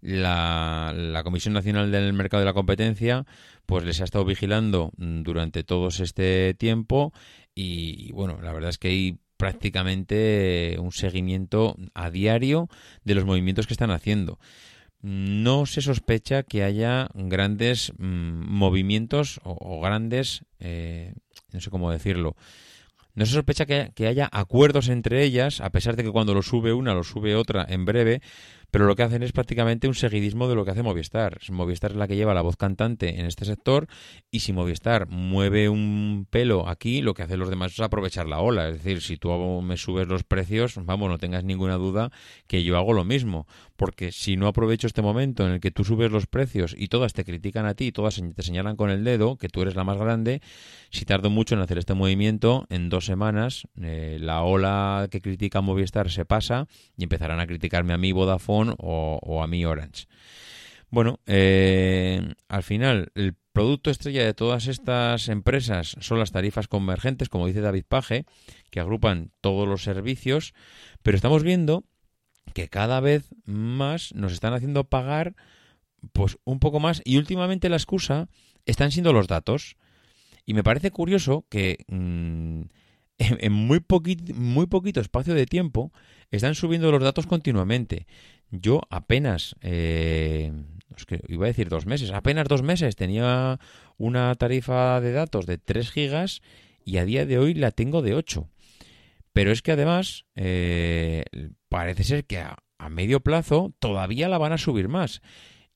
la, 0.00 0.92
la, 0.94 1.22
Comisión 1.22 1.54
Nacional 1.54 1.90
del 1.90 2.12
Mercado 2.12 2.40
de 2.40 2.46
la 2.46 2.54
Competencia 2.54 3.26
pues 3.66 3.84
les 3.84 4.00
ha 4.00 4.04
estado 4.04 4.24
vigilando 4.24 4.90
durante 4.96 5.62
todo 5.62 5.88
este 5.88 6.54
tiempo 6.54 7.12
y, 7.54 8.10
bueno, 8.12 8.40
la 8.42 8.52
verdad 8.52 8.70
es 8.70 8.78
que 8.78 8.88
hay 8.88 9.18
prácticamente 9.36 10.76
un 10.80 10.92
seguimiento 10.92 11.76
a 11.94 12.10
diario 12.10 12.68
de 13.04 13.14
los 13.14 13.24
movimientos 13.24 13.66
que 13.66 13.74
están 13.74 13.90
haciendo. 13.90 14.38
No 15.02 15.66
se 15.66 15.82
sospecha 15.82 16.42
que 16.42 16.64
haya 16.64 17.08
grandes 17.14 17.92
mm, 17.96 18.44
movimientos 18.50 19.40
o, 19.44 19.80
grandes, 19.80 20.44
eh, 20.58 21.14
no 21.52 21.60
sé 21.60 21.70
cómo 21.70 21.90
decirlo, 21.90 22.36
no 23.14 23.24
se 23.24 23.32
sospecha 23.32 23.66
que, 23.66 23.92
que, 23.94 24.08
haya 24.08 24.28
acuerdos 24.32 24.88
entre 24.88 25.22
ellas, 25.22 25.60
a 25.60 25.70
pesar 25.70 25.96
de 25.96 26.02
que 26.02 26.10
cuando 26.10 26.34
lo 26.34 26.42
sube 26.42 26.72
una, 26.72 26.92
lo 26.92 27.04
sube 27.04 27.34
otra 27.34 27.64
en 27.68 27.84
breve, 27.84 28.20
pero 28.70 28.86
lo 28.86 28.96
que 28.96 29.02
hacen 29.02 29.22
es 29.22 29.32
prácticamente 29.32 29.88
un 29.88 29.94
seguidismo 29.94 30.48
de 30.48 30.54
lo 30.54 30.64
que 30.64 30.70
hace 30.70 30.82
Movistar. 30.82 31.38
Movistar 31.50 31.92
es 31.92 31.96
la 31.96 32.06
que 32.06 32.16
lleva 32.16 32.34
la 32.34 32.42
voz 32.42 32.56
cantante 32.56 33.20
en 33.20 33.26
este 33.26 33.44
sector 33.44 33.86
y 34.30 34.40
si 34.40 34.52
Movistar 34.52 35.08
mueve 35.08 35.68
un 35.68 36.26
pelo 36.30 36.68
aquí, 36.68 37.02
lo 37.02 37.14
que 37.14 37.22
hacen 37.22 37.40
los 37.40 37.50
demás 37.50 37.72
es 37.72 37.80
aprovechar 37.80 38.26
la 38.26 38.40
ola. 38.40 38.68
Es 38.68 38.74
decir, 38.74 39.02
si 39.02 39.16
tú 39.16 39.30
me 39.62 39.76
subes 39.76 40.08
los 40.08 40.24
precios, 40.24 40.74
vamos, 40.84 41.08
no 41.08 41.18
tengas 41.18 41.44
ninguna 41.44 41.74
duda 41.74 42.10
que 42.46 42.62
yo 42.62 42.76
hago 42.76 42.92
lo 42.92 43.04
mismo. 43.04 43.46
Porque 43.76 44.12
si 44.12 44.36
no 44.36 44.46
aprovecho 44.46 44.86
este 44.86 45.02
momento 45.02 45.46
en 45.46 45.52
el 45.52 45.60
que 45.60 45.70
tú 45.70 45.84
subes 45.84 46.10
los 46.10 46.26
precios 46.26 46.74
y 46.76 46.88
todas 46.88 47.12
te 47.12 47.24
critican 47.24 47.66
a 47.66 47.74
ti, 47.74 47.92
todas 47.92 48.20
te 48.34 48.42
señalan 48.42 48.76
con 48.76 48.90
el 48.90 49.04
dedo 49.04 49.36
que 49.36 49.48
tú 49.48 49.62
eres 49.62 49.74
la 49.74 49.84
más 49.84 49.98
grande, 49.98 50.42
si 50.90 51.04
tardo 51.04 51.30
mucho 51.30 51.54
en 51.54 51.62
hacer 51.62 51.78
este 51.78 51.94
movimiento, 51.94 52.66
en 52.68 52.88
dos 52.88 53.06
semanas 53.06 53.66
eh, 53.80 54.18
la 54.20 54.42
ola 54.42 55.08
que 55.10 55.20
critica 55.20 55.60
Movistar 55.60 56.10
se 56.10 56.24
pasa 56.24 56.66
y 56.96 57.04
empezarán 57.04 57.40
a 57.40 57.46
criticarme 57.46 57.94
a 57.94 57.98
mí 57.98 58.12
Vodafone 58.12 58.59
o, 58.78 59.42
a 59.42 59.46
mi 59.46 59.64
Orange. 59.64 60.06
Bueno, 60.90 61.20
eh, 61.26 62.34
al 62.48 62.62
final, 62.62 63.12
el 63.14 63.34
producto 63.52 63.90
estrella 63.90 64.24
de 64.24 64.34
todas 64.34 64.66
estas 64.66 65.28
empresas 65.28 65.96
son 66.00 66.18
las 66.18 66.32
tarifas 66.32 66.68
convergentes, 66.68 67.28
como 67.28 67.46
dice 67.46 67.60
David 67.60 67.84
Page, 67.88 68.24
que 68.70 68.80
agrupan 68.80 69.30
todos 69.40 69.68
los 69.68 69.82
servicios, 69.82 70.52
pero 71.02 71.16
estamos 71.16 71.42
viendo 71.42 71.84
que 72.54 72.68
cada 72.68 73.00
vez 73.00 73.30
más 73.44 74.14
nos 74.14 74.32
están 74.32 74.54
haciendo 74.54 74.84
pagar 74.84 75.34
pues 76.12 76.38
un 76.44 76.58
poco 76.58 76.80
más 76.80 77.02
y 77.04 77.18
últimamente 77.18 77.68
la 77.68 77.76
excusa 77.76 78.28
están 78.66 78.90
siendo 78.90 79.12
los 79.12 79.26
datos. 79.26 79.76
Y 80.46 80.54
me 80.54 80.64
parece 80.64 80.90
curioso 80.90 81.44
que 81.48 81.84
mm, 81.88 82.62
en, 83.18 83.52
muy, 83.52 83.84
muy 84.34 84.66
poquito 84.66 85.00
espacio 85.00 85.34
de 85.34 85.46
tiempo 85.46 85.92
están 86.30 86.54
subiendo 86.54 86.90
los 86.90 87.02
datos 87.02 87.26
continuamente. 87.26 88.06
Yo 88.50 88.82
apenas, 88.90 89.54
eh, 89.60 90.52
iba 91.28 91.44
a 91.44 91.48
decir 91.48 91.68
dos 91.68 91.86
meses, 91.86 92.10
apenas 92.10 92.48
dos 92.48 92.62
meses 92.62 92.96
tenía 92.96 93.60
una 93.96 94.34
tarifa 94.34 95.00
de 95.00 95.12
datos 95.12 95.46
de 95.46 95.58
3 95.58 95.90
gigas 95.90 96.42
y 96.84 96.98
a 96.98 97.04
día 97.04 97.26
de 97.26 97.38
hoy 97.38 97.54
la 97.54 97.70
tengo 97.70 98.02
de 98.02 98.14
8. 98.14 98.48
Pero 99.32 99.52
es 99.52 99.62
que 99.62 99.72
además 99.72 100.26
eh, 100.34 101.24
parece 101.68 102.02
ser 102.02 102.24
que 102.24 102.38
a, 102.38 102.56
a, 102.78 102.88
medio 102.88 103.20
plazo 103.20 103.72
todavía 103.78 104.28
la 104.28 104.38
van 104.38 104.52
a 104.52 104.58
subir 104.58 104.88
más. 104.88 105.22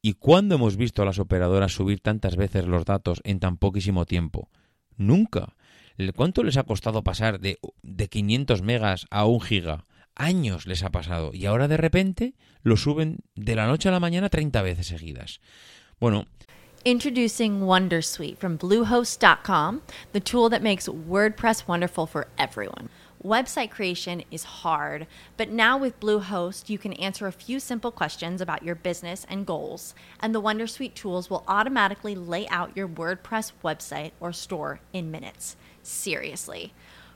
¿Y 0.02 0.14
cuándo 0.14 0.56
hemos 0.56 0.76
visto 0.76 1.02
a 1.02 1.04
las 1.04 1.18
operadoras 1.18 1.72
subir 1.72 2.00
tantas 2.00 2.36
veces 2.36 2.66
los 2.66 2.84
datos 2.84 3.20
en 3.24 3.38
tan 3.38 3.56
poquísimo 3.56 4.04
tiempo? 4.04 4.50
Nunca. 4.96 5.54
¿Cuánto 6.16 6.42
les 6.42 6.56
ha 6.56 6.64
costado 6.64 7.04
pasar 7.04 7.38
de, 7.38 7.58
de 7.82 8.08
500 8.08 8.62
megas 8.62 9.06
a 9.10 9.26
1 9.26 9.40
giga? 9.40 9.86
Años 10.16 10.66
les 10.66 10.82
ha 10.82 10.90
pasado 10.90 11.32
y 11.34 11.46
ahora 11.46 11.68
de 11.68 11.76
repente 11.76 12.34
lo 12.62 12.76
suben 12.76 13.18
de 13.34 13.56
la 13.56 13.66
noche 13.66 13.88
a 13.88 13.92
la 13.92 14.00
mañana 14.00 14.28
30 14.28 14.62
veces 14.62 14.86
seguidas. 14.86 15.40
Bueno, 16.00 16.26
Introducing 16.86 17.62
Wondersuite 17.62 18.36
from 18.36 18.58
Bluehost.com, 18.58 19.80
the 20.12 20.20
tool 20.20 20.50
that 20.50 20.62
makes 20.62 20.86
WordPress 20.86 21.66
wonderful 21.66 22.06
for 22.06 22.26
everyone. 22.36 22.90
Website 23.24 23.70
creation 23.70 24.22
is 24.30 24.44
hard, 24.44 25.06
but 25.38 25.48
now 25.48 25.78
with 25.78 25.98
Bluehost, 25.98 26.68
you 26.68 26.76
can 26.76 26.92
answer 26.92 27.26
a 27.26 27.32
few 27.32 27.58
simple 27.58 27.90
questions 27.90 28.42
about 28.42 28.62
your 28.62 28.74
business 28.74 29.24
and 29.30 29.46
goals, 29.46 29.94
and 30.20 30.34
the 30.34 30.42
Wondersuite 30.42 30.92
tools 30.92 31.30
will 31.30 31.42
automatically 31.48 32.14
lay 32.14 32.46
out 32.48 32.76
your 32.76 32.86
WordPress 32.86 33.52
website 33.64 34.10
or 34.20 34.30
store 34.30 34.80
in 34.92 35.10
minutes. 35.10 35.56
Seriously. 35.82 36.74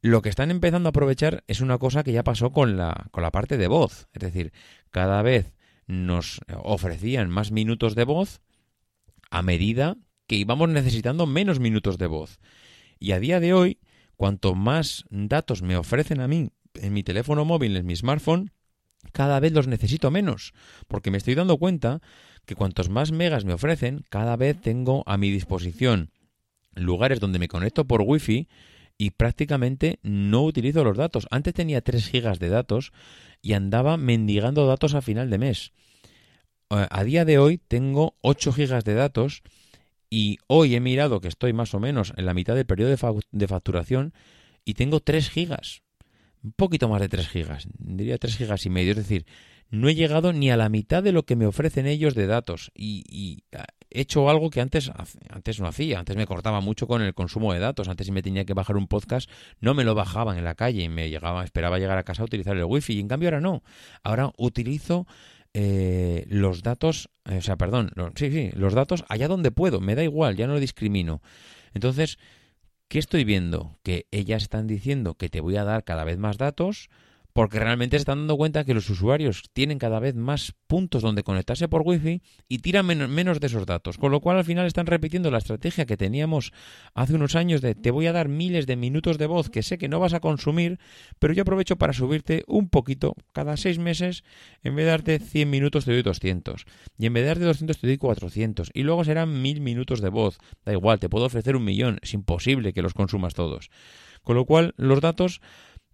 Lo 0.00 0.22
que 0.22 0.28
están 0.28 0.50
empezando 0.50 0.88
a 0.88 0.90
aprovechar 0.90 1.42
es 1.48 1.60
una 1.60 1.78
cosa 1.78 2.04
que 2.04 2.12
ya 2.12 2.22
pasó 2.22 2.52
con 2.52 2.76
la, 2.76 3.08
con 3.10 3.22
la 3.22 3.32
parte 3.32 3.56
de 3.56 3.66
voz. 3.66 4.08
Es 4.12 4.20
decir, 4.20 4.52
cada 4.90 5.22
vez 5.22 5.54
nos 5.86 6.40
ofrecían 6.62 7.30
más 7.30 7.50
minutos 7.50 7.94
de 7.94 8.04
voz 8.04 8.40
a 9.30 9.42
medida 9.42 9.96
que 10.26 10.36
íbamos 10.36 10.68
necesitando 10.68 11.26
menos 11.26 11.58
minutos 11.58 11.98
de 11.98 12.06
voz. 12.06 12.38
Y 13.00 13.12
a 13.12 13.18
día 13.18 13.40
de 13.40 13.54
hoy, 13.54 13.80
cuanto 14.16 14.54
más 14.54 15.04
datos 15.10 15.62
me 15.62 15.76
ofrecen 15.76 16.20
a 16.20 16.28
mí 16.28 16.50
en 16.74 16.92
mi 16.92 17.02
teléfono 17.02 17.44
móvil, 17.44 17.76
en 17.76 17.86
mi 17.86 17.96
smartphone, 17.96 18.52
cada 19.12 19.40
vez 19.40 19.52
los 19.52 19.66
necesito 19.66 20.10
menos, 20.10 20.52
porque 20.86 21.10
me 21.10 21.18
estoy 21.18 21.34
dando 21.34 21.56
cuenta 21.56 22.00
que 22.44 22.54
cuantos 22.54 22.88
más 22.88 23.10
megas 23.10 23.44
me 23.44 23.52
ofrecen, 23.52 24.04
cada 24.10 24.36
vez 24.36 24.60
tengo 24.60 25.02
a 25.06 25.16
mi 25.16 25.30
disposición 25.30 26.12
lugares 26.74 27.20
donde 27.20 27.38
me 27.38 27.48
conecto 27.48 27.86
por 27.86 28.02
wifi 28.02 28.48
y 28.98 29.10
prácticamente 29.10 30.00
no 30.02 30.42
utilizo 30.42 30.82
los 30.82 30.96
datos. 30.96 31.28
Antes 31.30 31.54
tenía 31.54 31.80
3 31.80 32.08
gigas 32.08 32.40
de 32.40 32.48
datos 32.48 32.92
y 33.40 33.52
andaba 33.52 33.96
mendigando 33.96 34.66
datos 34.66 34.94
a 34.94 35.00
final 35.00 35.30
de 35.30 35.38
mes. 35.38 35.72
Eh, 36.70 36.86
a 36.90 37.04
día 37.04 37.24
de 37.24 37.38
hoy 37.38 37.58
tengo 37.58 38.16
8 38.20 38.52
gigas 38.52 38.84
de 38.84 38.94
datos 38.94 39.42
y 40.10 40.38
hoy 40.48 40.74
he 40.74 40.80
mirado 40.80 41.20
que 41.20 41.28
estoy 41.28 41.52
más 41.52 41.74
o 41.74 41.80
menos 41.80 42.12
en 42.16 42.26
la 42.26 42.34
mitad 42.34 42.56
del 42.56 42.66
periodo 42.66 42.90
de, 42.90 43.46
facturación 43.46 44.12
y 44.64 44.74
tengo 44.74 45.00
3 45.00 45.30
gigas. 45.30 45.82
Un 46.42 46.52
poquito 46.52 46.88
más 46.88 47.00
de 47.00 47.08
3 47.08 47.28
gigas, 47.28 47.68
diría 47.78 48.18
3 48.18 48.36
gigas 48.36 48.66
y 48.66 48.70
medio. 48.70 48.92
Es 48.92 48.98
decir, 48.98 49.26
no 49.70 49.88
he 49.88 49.94
llegado 49.94 50.32
ni 50.32 50.50
a 50.50 50.56
la 50.56 50.68
mitad 50.68 51.02
de 51.02 51.12
lo 51.12 51.24
que 51.24 51.36
me 51.36 51.46
ofrecen 51.46 51.86
ellos 51.86 52.14
de 52.14 52.26
datos 52.26 52.70
y, 52.74 53.04
y 53.08 53.44
he 53.90 54.02
hecho 54.02 54.28
algo 54.28 54.50
que 54.50 54.60
antes, 54.60 54.90
antes 55.30 55.60
no 55.60 55.66
hacía. 55.66 55.98
Antes 55.98 56.16
me 56.16 56.26
cortaba 56.26 56.60
mucho 56.60 56.86
con 56.86 57.02
el 57.02 57.14
consumo 57.14 57.52
de 57.52 57.58
datos. 57.58 57.88
Antes 57.88 58.06
si 58.06 58.12
me 58.12 58.22
tenía 58.22 58.44
que 58.44 58.54
bajar 58.54 58.76
un 58.76 58.86
podcast, 58.86 59.30
no 59.60 59.74
me 59.74 59.84
lo 59.84 59.94
bajaban 59.94 60.38
en 60.38 60.44
la 60.44 60.54
calle 60.54 60.82
y 60.82 60.88
me 60.88 61.10
llegaba, 61.10 61.44
esperaba 61.44 61.78
llegar 61.78 61.98
a 61.98 62.04
casa 62.04 62.22
a 62.22 62.26
utilizar 62.26 62.56
el 62.56 62.64
wifi. 62.64 62.94
Y 62.94 63.00
en 63.00 63.08
cambio 63.08 63.28
ahora 63.28 63.40
no. 63.40 63.62
Ahora 64.02 64.32
utilizo 64.36 65.06
eh, 65.54 66.26
los 66.28 66.62
datos, 66.62 67.10
eh, 67.24 67.38
o 67.38 67.42
sea, 67.42 67.56
perdón, 67.56 67.90
sí, 68.16 68.30
sí, 68.30 68.50
los 68.54 68.74
datos 68.74 69.04
allá 69.08 69.28
donde 69.28 69.50
puedo. 69.50 69.80
Me 69.80 69.94
da 69.94 70.04
igual, 70.04 70.36
ya 70.36 70.46
no 70.46 70.54
lo 70.54 70.60
discrimino. 70.60 71.22
Entonces, 71.74 72.18
¿qué 72.88 72.98
estoy 72.98 73.24
viendo? 73.24 73.78
Que 73.82 74.06
ellas 74.10 74.42
están 74.42 74.66
diciendo 74.66 75.14
que 75.14 75.28
te 75.28 75.40
voy 75.40 75.56
a 75.56 75.64
dar 75.64 75.84
cada 75.84 76.04
vez 76.04 76.18
más 76.18 76.38
datos 76.38 76.88
porque 77.38 77.60
realmente 77.60 77.96
se 77.96 78.00
están 78.00 78.18
dando 78.18 78.36
cuenta 78.36 78.64
que 78.64 78.74
los 78.74 78.90
usuarios 78.90 79.44
tienen 79.52 79.78
cada 79.78 80.00
vez 80.00 80.16
más 80.16 80.56
puntos 80.66 81.02
donde 81.02 81.22
conectarse 81.22 81.68
por 81.68 81.82
wifi 81.84 82.20
y 82.48 82.58
tiran 82.58 82.86
menos 82.86 83.38
de 83.38 83.46
esos 83.46 83.64
datos, 83.64 83.96
con 83.96 84.10
lo 84.10 84.20
cual 84.20 84.38
al 84.38 84.44
final 84.44 84.66
están 84.66 84.86
repitiendo 84.86 85.30
la 85.30 85.38
estrategia 85.38 85.86
que 85.86 85.96
teníamos 85.96 86.50
hace 86.94 87.14
unos 87.14 87.36
años 87.36 87.60
de 87.60 87.76
te 87.76 87.92
voy 87.92 88.08
a 88.08 88.12
dar 88.12 88.26
miles 88.28 88.66
de 88.66 88.74
minutos 88.74 89.18
de 89.18 89.26
voz 89.26 89.50
que 89.50 89.62
sé 89.62 89.78
que 89.78 89.86
no 89.86 90.00
vas 90.00 90.14
a 90.14 90.20
consumir, 90.20 90.80
pero 91.20 91.32
yo 91.32 91.42
aprovecho 91.42 91.76
para 91.76 91.92
subirte 91.92 92.42
un 92.48 92.70
poquito 92.70 93.14
cada 93.32 93.56
seis 93.56 93.78
meses, 93.78 94.24
en 94.64 94.74
vez 94.74 94.86
de 94.86 94.90
darte 94.90 95.18
100 95.20 95.48
minutos 95.48 95.84
te 95.84 95.92
doy 95.92 96.02
200 96.02 96.64
y 96.98 97.06
en 97.06 97.12
vez 97.12 97.22
de 97.22 97.28
darte 97.28 97.44
200 97.44 97.78
te 97.78 97.86
doy 97.86 97.98
400 97.98 98.72
y 98.74 98.82
luego 98.82 99.04
serán 99.04 99.42
mil 99.42 99.60
minutos 99.60 100.00
de 100.00 100.08
voz, 100.08 100.38
da 100.64 100.72
igual, 100.72 100.98
te 100.98 101.08
puedo 101.08 101.26
ofrecer 101.26 101.54
un 101.54 101.62
millón, 101.62 102.00
es 102.02 102.14
imposible 102.14 102.72
que 102.72 102.82
los 102.82 102.94
consumas 102.94 103.34
todos. 103.34 103.70
Con 104.24 104.34
lo 104.36 104.44
cual, 104.44 104.74
los 104.76 105.00
datos 105.00 105.40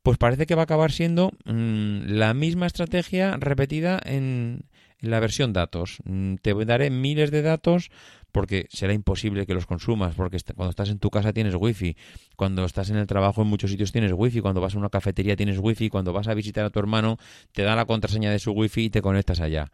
pues 0.04 0.18
parece 0.18 0.44
que 0.44 0.54
va 0.54 0.62
a 0.62 0.64
acabar 0.64 0.92
siendo 0.92 1.32
mm, 1.46 2.02
la 2.08 2.34
misma 2.34 2.66
estrategia 2.66 3.38
repetida 3.38 3.98
en, 4.04 4.66
la 5.00 5.18
versión 5.18 5.54
datos. 5.54 5.96
Mm, 6.04 6.34
te 6.42 6.54
daré 6.66 6.90
miles 6.90 7.30
de 7.30 7.40
datos 7.40 7.90
porque 8.30 8.66
será 8.68 8.92
imposible 8.92 9.46
que 9.46 9.54
los 9.54 9.64
consumas, 9.64 10.14
porque 10.14 10.38
cuando 10.54 10.70
estás 10.70 10.90
en 10.90 10.98
tu 10.98 11.08
casa 11.08 11.32
tienes 11.32 11.54
wifi, 11.54 11.96
cuando 12.36 12.66
estás 12.66 12.90
en 12.90 12.96
el 12.96 13.06
trabajo 13.06 13.40
en 13.40 13.48
muchos 13.48 13.70
sitios 13.70 13.92
tienes 13.92 14.12
wifi, 14.14 14.42
cuando 14.42 14.60
vas 14.60 14.74
a 14.74 14.78
una 14.78 14.90
cafetería 14.90 15.36
tienes 15.36 15.58
wifi, 15.58 15.88
cuando 15.88 16.12
vas 16.12 16.28
a 16.28 16.34
visitar 16.34 16.66
a 16.66 16.70
tu 16.70 16.80
hermano 16.80 17.16
te 17.52 17.62
da 17.62 17.74
la 17.74 17.86
contraseña 17.86 18.30
de 18.30 18.38
su 18.38 18.52
wifi 18.52 18.84
y 18.84 18.90
te 18.90 19.00
conectas 19.00 19.40
allá. 19.40 19.72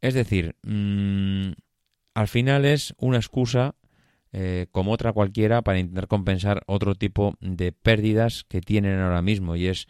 Es 0.00 0.14
decir, 0.14 0.56
mm, 0.64 1.52
al 2.14 2.26
final 2.26 2.64
es 2.64 2.94
una 2.98 3.18
excusa 3.18 3.76
eh, 4.32 4.66
como 4.72 4.92
otra 4.92 5.12
cualquiera 5.12 5.62
para 5.62 5.78
intentar 5.78 6.08
compensar 6.08 6.62
otro 6.66 6.94
tipo 6.94 7.34
de 7.40 7.72
pérdidas 7.72 8.44
que 8.48 8.60
tienen 8.60 8.98
ahora 8.98 9.22
mismo 9.22 9.56
y 9.56 9.66
es 9.66 9.88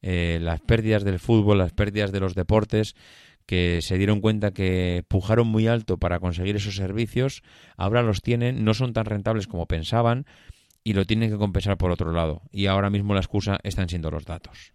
eh, 0.00 0.38
las 0.40 0.60
pérdidas 0.60 1.04
del 1.04 1.18
fútbol, 1.18 1.58
las 1.58 1.72
pérdidas 1.72 2.10
de 2.10 2.20
los 2.20 2.34
deportes 2.34 2.94
que 3.46 3.80
se 3.82 3.98
dieron 3.98 4.20
cuenta 4.20 4.52
que 4.52 5.04
pujaron 5.08 5.46
muy 5.46 5.66
alto 5.66 5.98
para 5.98 6.20
conseguir 6.20 6.56
esos 6.56 6.76
servicios, 6.76 7.42
ahora 7.76 8.02
los 8.02 8.22
tienen, 8.22 8.64
no 8.64 8.72
son 8.72 8.92
tan 8.92 9.04
rentables 9.04 9.46
como 9.46 9.66
pensaban 9.66 10.26
y 10.84 10.94
lo 10.94 11.04
tienen 11.04 11.30
que 11.30 11.36
compensar 11.36 11.76
por 11.76 11.90
otro 11.90 12.12
lado. 12.12 12.42
Y 12.50 12.66
ahora 12.66 12.90
mismo 12.90 13.14
la 13.14 13.20
excusa 13.20 13.58
están 13.62 13.88
siendo 13.88 14.10
los 14.10 14.24
datos. 14.24 14.72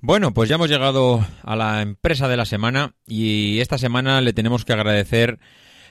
Bueno, 0.00 0.32
pues 0.32 0.48
ya 0.48 0.54
hemos 0.54 0.70
llegado 0.70 1.26
a 1.42 1.56
la 1.56 1.82
empresa 1.82 2.28
de 2.28 2.36
la 2.36 2.44
semana 2.44 2.94
y 3.04 3.58
esta 3.58 3.78
semana 3.78 4.20
le 4.20 4.32
tenemos 4.32 4.64
que 4.64 4.72
agradecer 4.72 5.40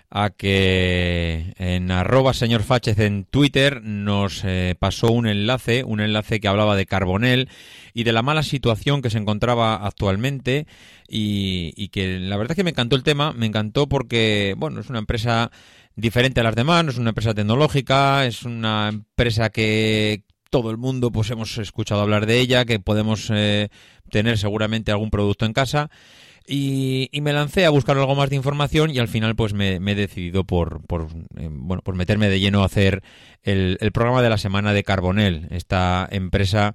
a 0.09 0.29
que 0.29 1.53
en 1.57 1.91
arroba 1.91 2.33
señor 2.33 2.63
Fáchez 2.63 2.99
en 2.99 3.25
Twitter 3.25 3.81
nos 3.83 4.45
eh, 4.45 4.75
pasó 4.79 5.11
un 5.11 5.27
enlace, 5.27 5.83
un 5.83 5.99
enlace 5.99 6.39
que 6.39 6.47
hablaba 6.47 6.77
de 6.77 6.85
Carbonel 6.85 7.49
y 7.93 8.05
de 8.05 8.13
la 8.13 8.21
mala 8.21 8.43
situación 8.43 9.01
que 9.01 9.09
se 9.09 9.17
encontraba 9.17 9.85
actualmente 9.85 10.67
y, 11.09 11.73
y 11.75 11.89
que 11.89 12.17
la 12.17 12.37
verdad 12.37 12.51
es 12.51 12.55
que 12.55 12.63
me 12.63 12.69
encantó 12.69 12.95
el 12.95 13.03
tema, 13.03 13.33
me 13.33 13.45
encantó 13.45 13.89
porque, 13.89 14.55
bueno, 14.57 14.79
es 14.79 14.89
una 14.89 14.99
empresa 14.99 15.51
diferente 15.97 16.39
a 16.39 16.43
las 16.43 16.55
demás, 16.55 16.85
no 16.85 16.91
es 16.91 16.97
una 16.97 17.09
empresa 17.09 17.33
tecnológica, 17.33 18.25
es 18.25 18.43
una 18.43 18.87
empresa 18.87 19.49
que, 19.49 20.23
todo 20.49 20.71
el 20.71 20.77
mundo 20.77 21.11
pues 21.11 21.29
hemos 21.31 21.57
escuchado 21.57 22.01
hablar 22.01 22.25
de 22.25 22.39
ella, 22.39 22.65
que 22.65 22.79
podemos 22.79 23.29
eh, 23.31 23.69
tener 24.09 24.37
seguramente 24.37 24.91
algún 24.91 25.09
producto 25.09 25.45
en 25.45 25.53
casa. 25.53 25.89
Y, 26.49 27.09
me 27.21 27.33
lancé 27.33 27.65
a 27.65 27.69
buscar 27.71 27.97
algo 27.97 28.15
más 28.15 28.29
de 28.29 28.37
información 28.37 28.89
y 28.89 28.99
al 28.99 29.09
final 29.09 29.35
pues 29.35 29.53
me, 29.53 29.75
he 29.75 29.95
decidido 29.95 30.45
por, 30.45 30.81
por 30.87 31.07
eh, 31.35 31.49
bueno 31.51 31.81
por 31.81 31.95
meterme 31.95 32.29
de 32.29 32.39
lleno 32.39 32.61
a 32.61 32.67
hacer 32.67 33.03
el, 33.43 33.77
el, 33.81 33.91
programa 33.91 34.21
de 34.21 34.29
la 34.29 34.37
semana 34.37 34.71
de 34.71 34.85
Carbonel, 34.85 35.47
esta 35.51 36.07
empresa 36.09 36.73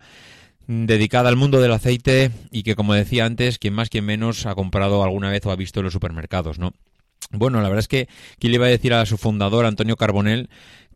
dedicada 0.67 1.31
al 1.31 1.37
mundo 1.37 1.61
del 1.61 1.73
aceite 1.73 2.31
y 2.51 2.65
que 2.65 2.77
como 2.77 2.93
decía 2.93 3.25
antes, 3.25 3.59
quien 3.59 3.73
más 3.73 3.89
quien 3.89 4.05
menos 4.05 4.45
ha 4.45 4.55
comprado 4.55 5.03
alguna 5.03 5.31
vez 5.31 5.45
o 5.47 5.51
ha 5.51 5.57
visto 5.57 5.81
en 5.81 5.85
los 5.85 5.93
supermercados, 5.95 6.59
¿no? 6.59 6.73
Bueno, 7.31 7.63
la 7.63 7.69
verdad 7.69 7.81
es 7.81 7.89
que 7.89 8.09
¿quién 8.39 8.51
le 8.51 8.57
iba 8.57 8.67
a 8.67 8.71
decir 8.71 8.93
a 8.93 9.07
su 9.07 9.17
fundador, 9.17 9.65
Antonio 9.65 9.97
Carbonell, 9.97 10.51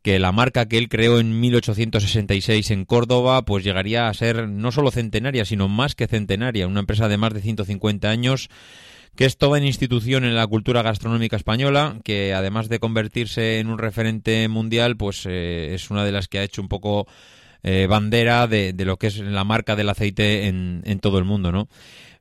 que 0.07 0.21
la 0.21 0.31
marca 0.31 0.69
que 0.69 0.79
él 0.79 0.89
creó 0.89 1.19
en 1.19 1.41
1866 1.41 2.71
en 2.71 2.85
Córdoba, 2.85 3.45
pues 3.45 3.65
llegaría 3.65 4.07
a 4.07 4.15
ser 4.15 4.49
no 4.49 4.71
solo 4.71 4.93
centenaria, 4.93 5.45
sino 5.45 5.67
más 5.67 5.97
que 5.97 6.07
centenaria, 6.07 6.69
una 6.69 6.79
empresa 6.79 7.09
de 7.09 7.17
más 7.17 7.35
de 7.35 7.41
150 7.41 8.09
años 8.09 8.49
que 9.17 9.25
es 9.25 9.37
toda 9.37 9.59
una 9.59 9.67
institución 9.67 10.25
en 10.25 10.37
la 10.37 10.47
cultura 10.47 10.83
gastronómica 10.83 11.35
española, 11.35 11.99
que 12.05 12.35
además 12.35 12.69
de 12.69 12.79
convertirse 12.79 13.59
en 13.59 13.67
un 13.67 13.79
referente 13.79 14.47
mundial, 14.47 14.97
pues 14.97 15.27
eh, 15.29 15.75
es 15.75 15.91
una 15.91 16.05
de 16.05 16.13
las 16.13 16.29
que 16.29 16.39
ha 16.39 16.45
hecho 16.45 16.63
un 16.63 16.69
poco 16.69 17.09
eh, 17.65 17.89
bandera 17.89 18.47
de, 18.47 18.75
lo 18.79 18.99
que 18.99 19.09
es 19.09 19.19
la 19.19 19.43
marca 19.43 19.75
del 19.75 19.89
aceite 19.89 20.47
en, 20.47 20.83
en 20.85 21.01
todo 21.01 21.19
el 21.19 21.25
mundo, 21.25 21.51
¿no? 21.51 21.69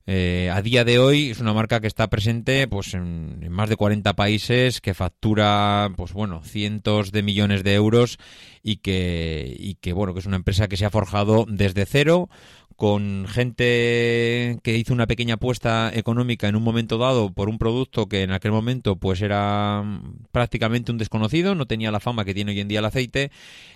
Eh, 0.07 0.51
a 0.53 0.61
día 0.61 0.83
de 0.85 0.99
hoy 0.99 1.31
es 1.31 1.39
una 1.39 1.53
marca 1.53 1.79
que 1.79 1.87
está 1.87 2.07
presente 2.09 2.67
pues 2.67 2.93
en, 2.93 3.49
más 3.49 3.69
de 3.69 3.75
40 3.75 4.13
países, 4.13 4.79
que 4.79 4.93
factura 4.93 5.91
pues 5.97 6.13
bueno 6.13 6.43
cientos 6.43 7.11
de 7.11 7.23
millones 7.23 7.63
de 7.63 7.73
euros 7.73 8.19
y 8.61 8.77
que, 8.77 9.55
y 9.57 9.75
que 9.75 9.93
bueno 9.93 10.13
que 10.13 10.19
es 10.19 10.27
una 10.27 10.35
empresa 10.35 10.67
que 10.67 10.77
se 10.77 10.85
ha 10.85 10.91
forjado 10.91 11.45
desde 11.47 11.87
cero 11.87 12.29
con 12.75 13.25
gente 13.27 14.59
que 14.63 14.77
hizo 14.77 14.93
una 14.93 15.07
pequeña 15.07 15.35
apuesta 15.35 15.91
económica 15.93 16.47
en 16.47 16.55
un 16.55 16.63
momento 16.63 16.97
dado 16.97 17.31
por 17.31 17.47
un 17.47 17.57
producto 17.57 18.07
que 18.07 18.23
en 18.23 18.31
aquel 18.31 18.51
momento 18.51 18.97
pues 18.97 19.21
era 19.21 19.83
prácticamente 20.31 20.91
un 20.91 20.97
desconocido, 20.97 21.55
no 21.55 21.67
tenía 21.67 21.91
la 21.91 22.01
fama 22.01 22.25
que 22.25 22.33
tiene 22.33 22.51
hoy 22.51 22.59
en 22.59 22.67
día 22.67 22.79
el 22.79 22.85
aceite 22.85 23.31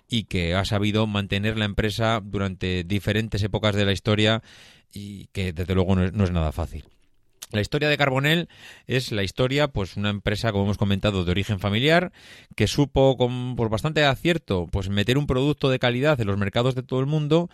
y 0.10 0.24
que 0.24 0.54
ha 0.54 0.66
sabido 0.66 1.08
mantener 1.08 1.58
la 1.58 1.66
empresa 1.66 2.22
durante 2.22 2.84
diferentes 2.84 3.42
épocas 3.42 3.76
de 3.76 3.86
la 3.86 3.94
historia 3.94 4.42
y 4.94 5.28
que 5.28 5.54
desde 5.54 5.76
luego 5.76 5.96
no 5.96 6.24
es, 6.24 6.32
nada 6.32 6.52
fácil. 6.52 6.86
La 7.52 7.62
historia 7.62 7.90
de 7.90 7.98
Carbonell 7.98 8.48
es 8.86 9.12
la 9.12 9.24
historia, 9.24 9.70
pues 9.70 9.98
una 9.98 10.12
empresa, 10.12 10.52
como 10.52 10.66
hemos 10.66 10.78
comentado, 10.78 11.26
de 11.26 11.32
origen 11.32 11.60
familiar, 11.60 12.12
que 12.56 12.68
supo 12.68 13.18
con 13.18 13.56
pues, 13.56 13.72
bastante 13.72 14.06
acierto, 14.06 14.68
pues 14.72 14.90
meter 14.90 15.18
un 15.18 15.26
producto 15.26 15.70
de 15.70 15.80
calidad 15.80 16.22
en 16.22 16.28
los 16.28 16.38
mercados 16.38 16.76
de 16.76 16.84
todo 16.84 17.00
el 17.00 17.08
mundo 17.08 17.50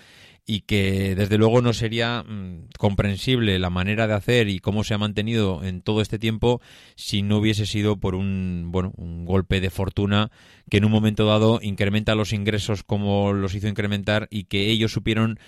y 0.45 0.61
que 0.61 1.15
desde 1.15 1.37
luego 1.37 1.61
no 1.61 1.73
sería 1.73 2.23
mm, 2.23 2.69
comprensible 2.77 3.57
la 3.57 3.69
manera 3.69 4.07
de 4.07 4.13
hacer 4.13 4.47
y 4.47 4.59
cómo 4.59 4.83
se 4.83 4.93
ha 4.93 4.97
mantenido 4.97 5.63
en 5.63 5.81
todo 5.81 6.01
este 6.01 6.19
tiempo 6.19 6.61
si 6.95 7.23
no 7.23 7.37
hubiese 7.37 7.65
sido 7.65 7.97
por 7.97 8.13
un 8.13 8.69
bueno 8.71 8.93
un 8.97 9.25
golpe 9.25 9.59
de 9.59 9.71
fortuna 9.71 10.31
que 10.69 10.77
en 10.77 10.85
un 10.85 10.91
momento 10.91 11.25
dado 11.25 11.59
incrementa 11.63 12.15
los 12.15 12.31
ingresos 12.31 12.83
como 12.83 13.33
los 13.33 13.55
hizo 13.55 13.67
incrementar 13.67 14.27
y 14.29 14.43
que 14.43 14.69
ellos 14.69 14.91
supieron 14.91 15.39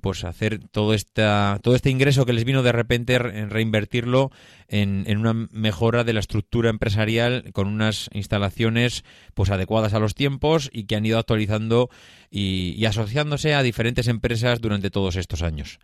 pues 0.00 0.24
hacer 0.24 0.60
todo 0.70 0.94
esta 0.94 1.58
todo 1.62 1.74
este 1.74 1.90
ingreso 1.90 2.26
que 2.26 2.32
les 2.32 2.44
vino 2.44 2.62
de 2.62 2.72
repente 2.72 3.14
en 3.14 3.50
reinvertirlo 3.50 4.30
en, 4.68 5.04
en 5.06 5.18
una 5.18 5.32
mejora 5.50 6.04
de 6.04 6.12
la 6.12 6.20
estructura 6.20 6.70
empresarial 6.70 7.52
con 7.52 7.68
unas 7.68 8.10
instalaciones 8.12 9.04
pues 9.34 9.50
adecuadas 9.50 9.94
a 9.94 9.98
los 9.98 10.14
tiempos 10.14 10.70
y 10.72 10.84
que 10.84 10.96
han 10.96 11.06
ido 11.06 11.18
actualizando 11.18 11.90
y, 12.32 12.84
asociándose 12.86 13.54
a 13.54 13.62
diferentes 13.62 14.08
empresas 14.08 14.60
durante 14.60 14.90
todos 14.90 15.16
estos 15.16 15.42
años. 15.42 15.78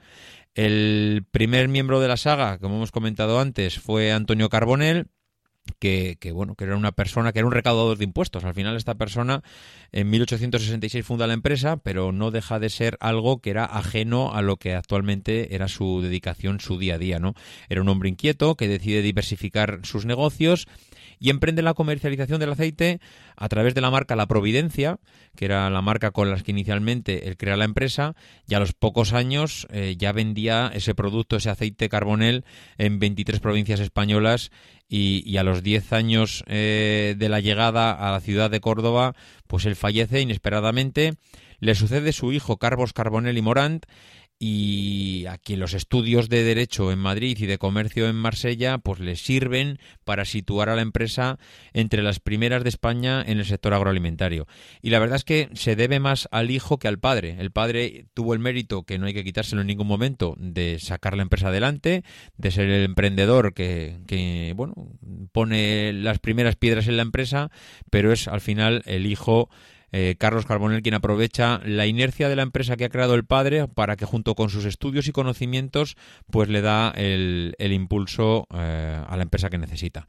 El 0.55 1.25
primer 1.31 1.69
miembro 1.69 2.01
de 2.01 2.09
la 2.09 2.17
saga, 2.17 2.59
como 2.59 2.77
hemos 2.77 2.91
comentado 2.91 3.39
antes, 3.39 3.79
fue 3.79 4.13
Antonio 4.13 4.49
Carbonell, 4.49 5.09
que, 5.79 6.17
bueno, 6.33 6.55
que 6.55 6.65
era 6.65 6.77
una 6.77 6.93
persona, 6.93 7.33
que 7.33 7.41
era 7.41 7.47
un 7.47 7.53
recaudador 7.53 7.99
de 7.99 8.05
impuestos. 8.05 8.45
Al 8.45 8.55
final 8.55 8.77
esta 8.77 8.95
persona 8.95 9.43
en 9.93 10.11
1866 10.11 11.05
funda 11.05 11.27
la 11.27 11.35
empresa, 11.35 11.77
pero 11.77 12.13
no 12.13 12.31
deja 12.31 12.59
de 12.59 12.71
ser 12.71 12.97
algo 13.01 13.41
que 13.41 13.51
era 13.51 13.65
ajeno 13.65 14.35
a 14.35 14.43
lo 14.43 14.57
que 14.57 14.75
actualmente 14.75 15.55
era 15.55 15.69
su 15.69 16.01
dedicación, 16.03 16.61
su 16.61 16.79
día 16.79 16.95
a 16.95 16.99
día, 16.99 17.19
¿no? 17.19 17.35
Era 17.69 17.83
un 17.83 17.89
hombre 17.89 18.09
inquieto 18.09 18.57
que 18.57 18.69
decide 18.69 19.03
diversificar 19.03 19.81
sus 19.83 20.05
negocios 20.05 20.67
y 21.21 21.31
emprende 21.31 21.63
la 21.63 21.75
comercialización 21.75 22.41
del 22.41 22.53
aceite 22.53 23.01
a 23.37 23.49
través 23.49 23.75
de 23.75 23.81
la 23.81 23.91
marca 23.91 24.17
La 24.17 24.27
Providencia, 24.27 24.99
que 25.37 25.45
era 25.45 25.69
la 25.71 25.83
marca 25.83 26.11
con 26.11 26.31
la 26.31 26.41
que 26.41 26.51
inicialmente 26.51 27.29
él 27.29 27.37
crea 27.37 27.57
la 27.57 27.65
empresa, 27.65 28.15
y 28.47 28.55
a 28.55 28.61
los 28.61 28.73
pocos 28.73 29.13
años 29.13 29.67
eh, 29.71 29.97
ya 29.99 30.13
vendía 30.13 30.71
ese 30.75 30.95
producto, 30.95 31.37
ese 31.37 31.51
aceite 31.51 31.89
carbonel, 31.89 32.45
en 32.79 32.99
23 32.99 33.41
provincias 33.41 33.81
españolas 33.81 34.51
y, 34.89 35.37
a 35.37 35.43
los 35.43 35.63
10 35.63 35.93
años 35.93 36.45
eh, 36.47 37.15
de 37.19 37.29
la 37.29 37.41
llegada 37.41 37.93
a 37.93 38.11
la 38.11 38.21
ciudad 38.21 38.51
de 38.51 38.61
Córdoba, 38.61 39.15
pues 39.47 39.67
él 39.67 39.77
fallece 39.77 40.21
inesperadamente. 40.21 41.15
Le 41.61 41.75
sucede 41.75 42.13
su 42.13 42.33
hijo 42.33 42.57
Carlos 42.57 42.93
Carbonell 42.93 43.37
y 43.37 43.43
Morant 43.43 43.87
y 44.39 45.27
aquí 45.27 45.57
los 45.57 45.75
estudios 45.75 46.29
de 46.29 46.45
derecho 46.45 46.93
en 46.93 47.01
Madrid 47.01 47.37
y 47.41 47.47
de 47.47 47.59
comercio 47.59 48.09
en 48.09 48.15
Marsella 48.15 48.79
pues 48.79 49.01
le 49.01 49.17
sirven 49.17 49.81
para 50.05 50.25
situar 50.25 50.69
a 50.69 50.77
la 50.77 50.83
empresa 50.83 51.39
entre 51.73 52.03
las 52.03 52.21
primeras 52.21 52.63
de 52.63 52.69
España 52.69 53.23
en 53.27 53.39
el 53.39 53.45
sector 53.45 53.75
agroalimentario. 53.75 54.47
Y 54.81 54.91
la 54.91 55.01
verdad 55.01 55.17
es 55.17 55.25
que 55.25 55.49
se 55.55 55.75
debe 55.75 55.99
más 55.99 56.29
al 56.31 56.53
hijo 56.53 56.79
que 56.79 56.87
al 56.87 57.01
padre. 57.01 57.37
El 57.41 57.51
padre 57.51 58.07
tuvo 58.15 58.33
el 58.33 58.39
mérito 58.39 58.85
que 58.85 58.99
no 58.99 59.07
hay 59.07 59.15
que 59.15 59.25
quitárselo 59.25 59.63
en 59.63 59.67
ningún 59.67 59.89
momento 59.89 60.37
de 60.39 60.79
sacar 60.79 61.17
la 61.17 61.23
empresa 61.23 61.49
adelante 61.49 62.05
de 62.37 62.51
ser 62.51 62.69
el 62.69 62.85
emprendedor 62.85 63.55
que, 63.55 63.99
que 64.07 64.53
bueno 64.57 64.75
pone 65.33 65.93
las 65.93 66.19
primeras 66.19 66.57
piedras 66.57 66.89
en 66.89 66.97
la 66.97 67.03
empresa 67.03 67.51
pero 67.91 68.13
es 68.13 68.29
al 68.29 68.41
final 68.41 68.83
el 68.87 69.07
hijo 69.07 69.49
eh, 69.93 70.17
Carlos 70.19 70.47
Carbonell 70.47 70.83
quien 70.83 70.95
aprovecha 70.95 71.61
la 71.65 71.87
inercia 71.87 72.29
de 72.29 72.37
la 72.37 72.43
empresa 72.43 72.77
que 72.77 72.85
ha 72.85 72.91
creado 72.91 73.15
el 73.15 73.25
padre 73.25 73.69
para 73.69 73.97
que 73.97 74.05
junto 74.05 74.35
con 74.35 74.51
sus 74.51 74.65
estudios 74.65 75.09
y 75.09 75.13
conocimientos 75.13 75.97
pues 76.31 76.49
le 76.49 76.61
da 76.61 76.91
el, 76.91 77.55
impulso 77.59 78.47
eh, 78.55 79.03
a 79.07 79.17
la 79.17 79.23
empresa 79.23 79.51
que 79.51 79.59
necesita. 79.59 80.07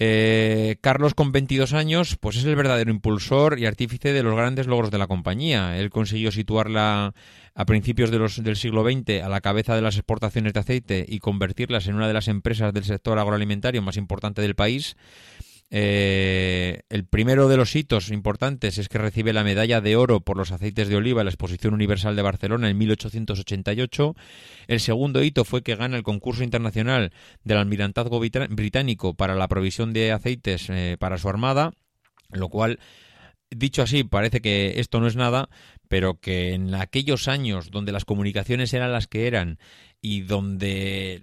Eh, 0.00 0.76
Carlos, 0.80 1.14
con 1.14 1.32
22 1.32 1.72
años, 1.72 2.16
pues 2.20 2.36
es 2.36 2.44
el 2.44 2.54
verdadero 2.54 2.92
impulsor 2.92 3.58
y 3.58 3.66
artífice 3.66 4.12
de 4.12 4.22
los 4.22 4.36
grandes 4.36 4.68
logros 4.68 4.92
de 4.92 4.98
la 4.98 5.08
compañía. 5.08 5.76
Él 5.76 5.90
consiguió 5.90 6.30
situarla 6.30 7.14
a 7.52 7.64
principios 7.64 8.12
del 8.12 8.56
siglo 8.56 8.84
XX 8.84 9.22
a 9.24 9.28
la 9.28 9.40
cabeza 9.40 9.74
de 9.74 9.82
las 9.82 9.96
exportaciones 9.96 10.52
de 10.52 10.60
aceite 10.60 11.04
y 11.08 11.18
convertirlas 11.18 11.88
en 11.88 11.96
una 11.96 12.06
de 12.06 12.14
las 12.14 12.28
empresas 12.28 12.72
del 12.72 12.84
sector 12.84 13.18
agroalimentario 13.18 13.82
más 13.82 13.96
importante 13.96 14.40
del 14.40 14.54
país. 14.54 14.96
Eh, 15.70 16.80
el 16.88 17.04
primero 17.04 17.48
de 17.48 17.58
los 17.58 17.76
hitos 17.76 18.10
importantes 18.10 18.78
es 18.78 18.88
que 18.88 18.96
recibe 18.96 19.34
la 19.34 19.44
medalla 19.44 19.82
de 19.82 19.96
oro 19.96 20.20
por 20.20 20.38
los 20.38 20.50
aceites 20.50 20.88
de 20.88 20.96
oliva 20.96 21.20
en 21.20 21.26
la 21.26 21.30
Exposición 21.30 21.74
Universal 21.74 22.16
de 22.16 22.22
Barcelona 22.22 22.70
en 22.70 22.78
1888. 22.78 24.14
El 24.66 24.80
segundo 24.80 25.22
hito 25.22 25.44
fue 25.44 25.62
que 25.62 25.76
gana 25.76 25.96
el 25.96 26.02
concurso 26.02 26.42
internacional 26.42 27.12
del 27.44 27.58
almirantazgo 27.58 28.18
británico 28.18 29.14
para 29.14 29.34
la 29.34 29.48
provisión 29.48 29.92
de 29.92 30.12
aceites 30.12 30.70
eh, 30.70 30.96
para 30.98 31.18
su 31.18 31.28
armada, 31.28 31.72
lo 32.30 32.48
cual 32.48 32.78
dicho 33.50 33.82
así, 33.82 34.04
parece 34.04 34.40
que 34.40 34.80
esto 34.80 35.00
no 35.00 35.06
es 35.06 35.16
nada, 35.16 35.48
pero 35.88 36.20
que 36.20 36.52
en 36.52 36.74
aquellos 36.74 37.28
años 37.28 37.70
donde 37.70 37.92
las 37.92 38.04
comunicaciones 38.04 38.72
eran 38.74 38.92
las 38.92 39.06
que 39.06 39.26
eran 39.26 39.58
y 40.00 40.22
donde 40.22 41.20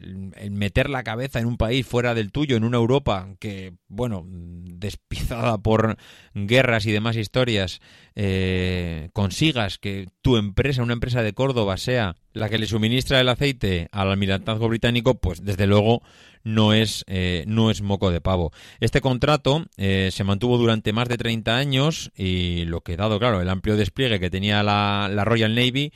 meter 0.52 0.90
la 0.90 1.04
cabeza 1.04 1.40
en 1.40 1.46
un 1.46 1.58
país 1.58 1.86
fuera 1.86 2.14
del 2.14 2.32
tuyo, 2.32 2.58
en 2.58 2.66
una 2.66 2.78
Europa 2.78 3.30
que, 3.40 3.74
bueno, 3.88 4.26
despizada 4.28 5.58
por 5.58 5.98
guerras 6.34 6.86
y 6.86 6.92
demás 6.92 7.16
historias, 7.16 7.80
eh, 8.16 9.10
consigas 9.14 9.78
que 9.78 10.08
tu 10.22 10.38
empresa, 10.38 10.84
una 10.84 10.94
empresa 10.94 11.24
de 11.24 11.34
Córdoba, 11.34 11.78
sea 11.78 12.16
la 12.34 12.50
que 12.50 12.58
le 12.58 12.68
suministra 12.68 13.22
el 13.22 13.30
aceite 13.30 13.88
al 13.92 14.12
almirantazgo 14.12 14.68
británico, 14.68 15.16
pues 15.16 15.44
desde 15.44 15.68
luego 15.68 16.02
no 16.44 16.74
es, 16.74 17.04
eh, 17.08 17.44
no 17.48 17.72
es 17.72 17.82
moco 17.82 18.12
de 18.12 18.22
pavo. 18.22 18.52
Este 18.80 19.02
contrato 19.02 19.66
eh, 19.78 20.10
se 20.12 20.24
mantuvo 20.24 20.58
durante 20.58 20.94
más 20.94 21.10
de 21.10 21.18
30 21.18 21.58
años 21.58 22.12
y 22.16 22.66
lo 22.66 22.82
que 22.82 22.98
dado, 22.98 23.20
claro, 23.20 23.42
el 23.42 23.50
amplio 23.50 23.76
despliegue 23.78 24.20
que 24.20 24.30
tenía 24.30 24.64
la, 24.64 25.10
la 25.12 25.26
Royal 25.26 25.56
Navy, 25.56 25.92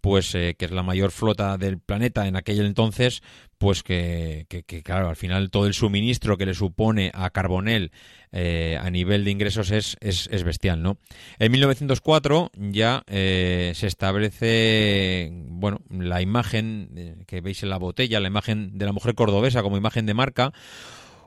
pues 0.00 0.34
eh, 0.34 0.54
que 0.58 0.66
es 0.66 0.70
la 0.70 0.82
mayor 0.82 1.10
flota 1.10 1.56
del 1.56 1.78
planeta 1.78 2.23
en 2.26 2.36
aquel 2.36 2.64
entonces, 2.64 3.22
pues 3.58 3.82
que, 3.82 4.46
claro, 4.84 5.08
al 5.08 5.16
final 5.16 5.50
todo 5.50 5.66
el 5.66 5.74
suministro 5.74 6.36
que 6.36 6.46
le 6.46 6.54
supone 6.54 7.10
a 7.14 7.30
Carbonell 7.30 7.92
eh, 8.32 8.78
a 8.80 8.90
nivel 8.90 9.24
de 9.24 9.30
ingresos 9.30 9.70
es, 9.70 9.96
es, 10.00 10.28
es, 10.30 10.44
bestial, 10.44 10.82
¿no? 10.82 10.98
En 11.38 11.52
1904 11.52 12.50
ya 12.56 13.04
eh, 13.06 13.72
se 13.74 13.86
establece, 13.86 15.30
bueno, 15.32 15.80
la 15.90 16.20
imagen 16.20 17.24
que 17.26 17.40
veis 17.40 17.62
en 17.62 17.70
la 17.70 17.78
botella, 17.78 18.20
la 18.20 18.28
imagen 18.28 18.76
de 18.76 18.86
la 18.86 18.92
mujer 18.92 19.14
cordobesa 19.14 19.62
como 19.62 19.76
imagen 19.76 20.06
de 20.06 20.14
marca, 20.14 20.52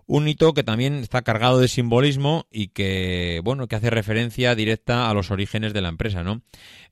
un 0.08 0.28
hito 0.28 0.54
que 0.54 0.64
también 0.64 0.96
está 0.96 1.22
cargado 1.22 1.60
de 1.60 1.68
simbolismo 1.68 2.48
y 2.50 2.70
que, 2.70 3.42
bueno, 3.44 3.68
que 3.68 3.76
hace 3.76 3.90
referencia 3.90 4.56
directa 4.56 5.10
a 5.10 5.14
los 5.14 5.32
orígenes 5.32 5.74
de 5.74 5.82
la 5.82 5.90
empresa, 5.90 6.24
¿no? 6.24 6.42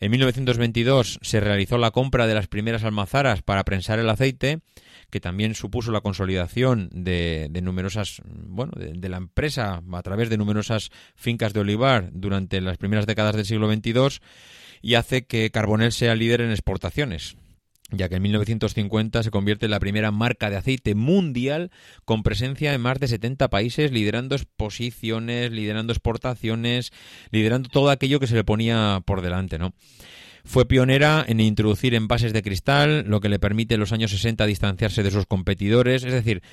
En 0.02 0.12
1922 0.12 1.20
se 1.22 1.40
realizó 1.40 1.78
la 1.78 1.92
compra 1.92 2.28
de 2.28 2.36
las 2.36 2.48
primeras 2.48 2.84
almazaras 2.84 3.42
para 3.42 3.64
prensar 3.64 4.00
el 4.00 4.10
aceite, 4.10 4.60
que 5.10 5.22
también 5.22 5.56
supuso 5.56 5.94
la 5.94 6.02
consolidación 6.02 6.90
de, 6.92 7.50
numerosas, 7.64 8.22
bueno, 8.26 8.74
de, 8.76 9.10
la 9.10 9.18
empresa 9.18 9.82
a 9.90 10.02
través 10.02 10.30
de 10.30 10.38
numerosas 10.38 10.92
fincas 11.16 11.54
de 11.54 11.62
olivar 11.62 12.10
durante 12.12 12.60
las 12.60 12.78
primeras 12.78 13.06
décadas 13.06 13.36
del 13.36 13.46
siglo 13.46 13.72
XXII 13.72 14.20
y 14.82 14.96
hace 14.96 15.26
que 15.26 15.52
Carbonell 15.52 15.94
sea 15.94 16.16
líder 16.16 16.42
en 16.42 16.52
exportaciones. 16.52 17.38
Ya 17.92 18.10
que 18.10 18.16
en 18.16 18.24
1950 18.24 19.24
se 19.24 19.32
convierte 19.32 19.66
en 19.66 19.72
la 19.72 19.80
primera 19.80 20.12
marca 20.12 20.50
de 20.50 20.58
aceite 20.58 20.96
mundial 20.96 21.72
con 22.04 22.24
presencia 22.24 22.74
en 22.74 22.82
más 22.82 23.00
de 23.00 23.08
70 23.08 23.50
países, 23.50 23.92
liderando 23.92 24.36
exposiciones, 24.36 25.52
liderando 25.52 25.94
exportaciones, 25.94 26.92
liderando 27.32 27.70
todo 27.70 27.90
aquello 27.90 28.20
que 28.20 28.28
se 28.28 28.36
le 28.36 28.44
ponía 28.44 29.02
por 29.06 29.22
delante, 29.22 29.58
¿no? 29.60 29.74
Fue 30.44 30.68
pionera 30.68 31.26
en 31.28 31.40
introducir 31.40 31.96
envases 31.96 32.32
de 32.32 32.44
cristal, 32.44 33.06
lo 33.08 33.20
que 33.20 33.30
le 33.30 33.40
permite 33.40 33.74
en 33.74 33.80
los 33.80 33.92
años 33.92 34.12
60 34.12 34.46
distanciarse 34.46 35.02
de 35.02 35.10
sus 35.10 35.26
competidores. 35.26 36.04
Es 36.04 36.14
decir, 36.14 36.44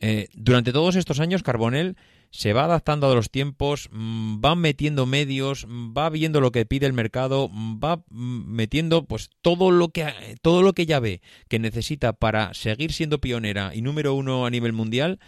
eh, 0.00 0.28
durante 0.34 0.72
todos 0.72 0.96
estos 0.96 1.20
años 1.20 1.42
Carbonell 1.42 1.96
se 2.30 2.52
va 2.52 2.64
adaptando 2.64 3.10
a 3.10 3.14
los 3.14 3.30
tiempos, 3.30 3.88
mm, 3.92 4.40
va 4.44 4.54
metiendo 4.54 5.06
medios, 5.06 5.66
va 5.66 6.10
viendo 6.10 6.40
lo 6.40 6.52
que 6.52 6.66
pide 6.66 6.86
el 6.86 6.92
mercado, 6.92 7.50
va 7.52 8.02
metiendo 8.10 9.04
pues 9.04 9.30
todo 9.42 9.70
lo 9.70 9.88
que 9.88 10.06
todo 10.42 10.62
lo 10.62 10.72
que 10.72 10.86
ya 10.86 11.00
ve 11.00 11.20
que 11.48 11.58
necesita 11.58 12.12
para 12.12 12.54
seguir 12.54 12.92
siendo 12.92 13.20
pionera 13.20 13.74
y 13.74 13.82
número 13.82 14.14
uno 14.14 14.46
a 14.46 14.50
nivel 14.50 14.72
mundial 14.72 15.18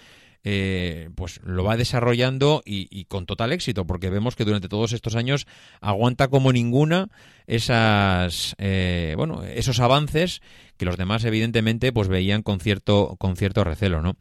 eh, 0.44 1.10
pues 1.16 1.40
lo 1.42 1.64
va 1.64 1.76
desarrollando 1.76 2.62
y, 2.64 3.04
con 3.06 3.26
total 3.26 3.52
éxito, 3.52 3.86
porque 3.86 4.08
vemos 4.08 4.36
que 4.36 4.44
durante 4.44 4.68
todos 4.68 4.92
estos 4.92 5.16
años 5.16 5.46
aguanta 5.80 6.28
como 6.28 6.52
ninguna 6.52 7.08
esas, 7.46 8.54
eh, 8.58 9.14
bueno, 9.16 9.42
esos 9.42 9.80
avances 9.80 10.40
que 10.76 10.86
los 10.86 10.96
demás 10.96 11.24
evidentemente 11.24 11.92
pues 11.92 12.08
veían 12.08 12.42
con 12.42 12.60
cierto, 12.60 13.16
con 13.18 13.36
cierto 13.36 13.64
recelo, 13.64 14.00
¿no? 14.00 14.16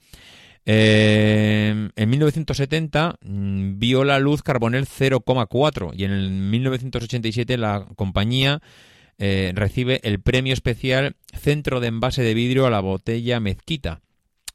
Eh, 0.70 1.90
en 1.96 2.10
1970 2.10 3.20
mm, 3.22 3.80
vio 3.80 4.04
la 4.04 4.20
luz 4.20 4.44
Carbonel 4.44 4.86
0,4 4.86 5.92
y 5.96 6.04
en 6.04 6.12
el 6.12 6.30
1987 6.30 7.58
la 7.58 7.88
compañía 7.96 8.62
recibe 9.20 10.00
el 10.04 10.20
premio 10.20 10.54
especial 10.54 11.16
Centro 11.34 11.80
de 11.80 11.88
Envase 11.88 12.22
de 12.22 12.36
Vidrio 12.36 12.68
a 12.68 12.70
la 12.70 12.82
Botella 12.82 13.40
Mezquita 13.40 14.02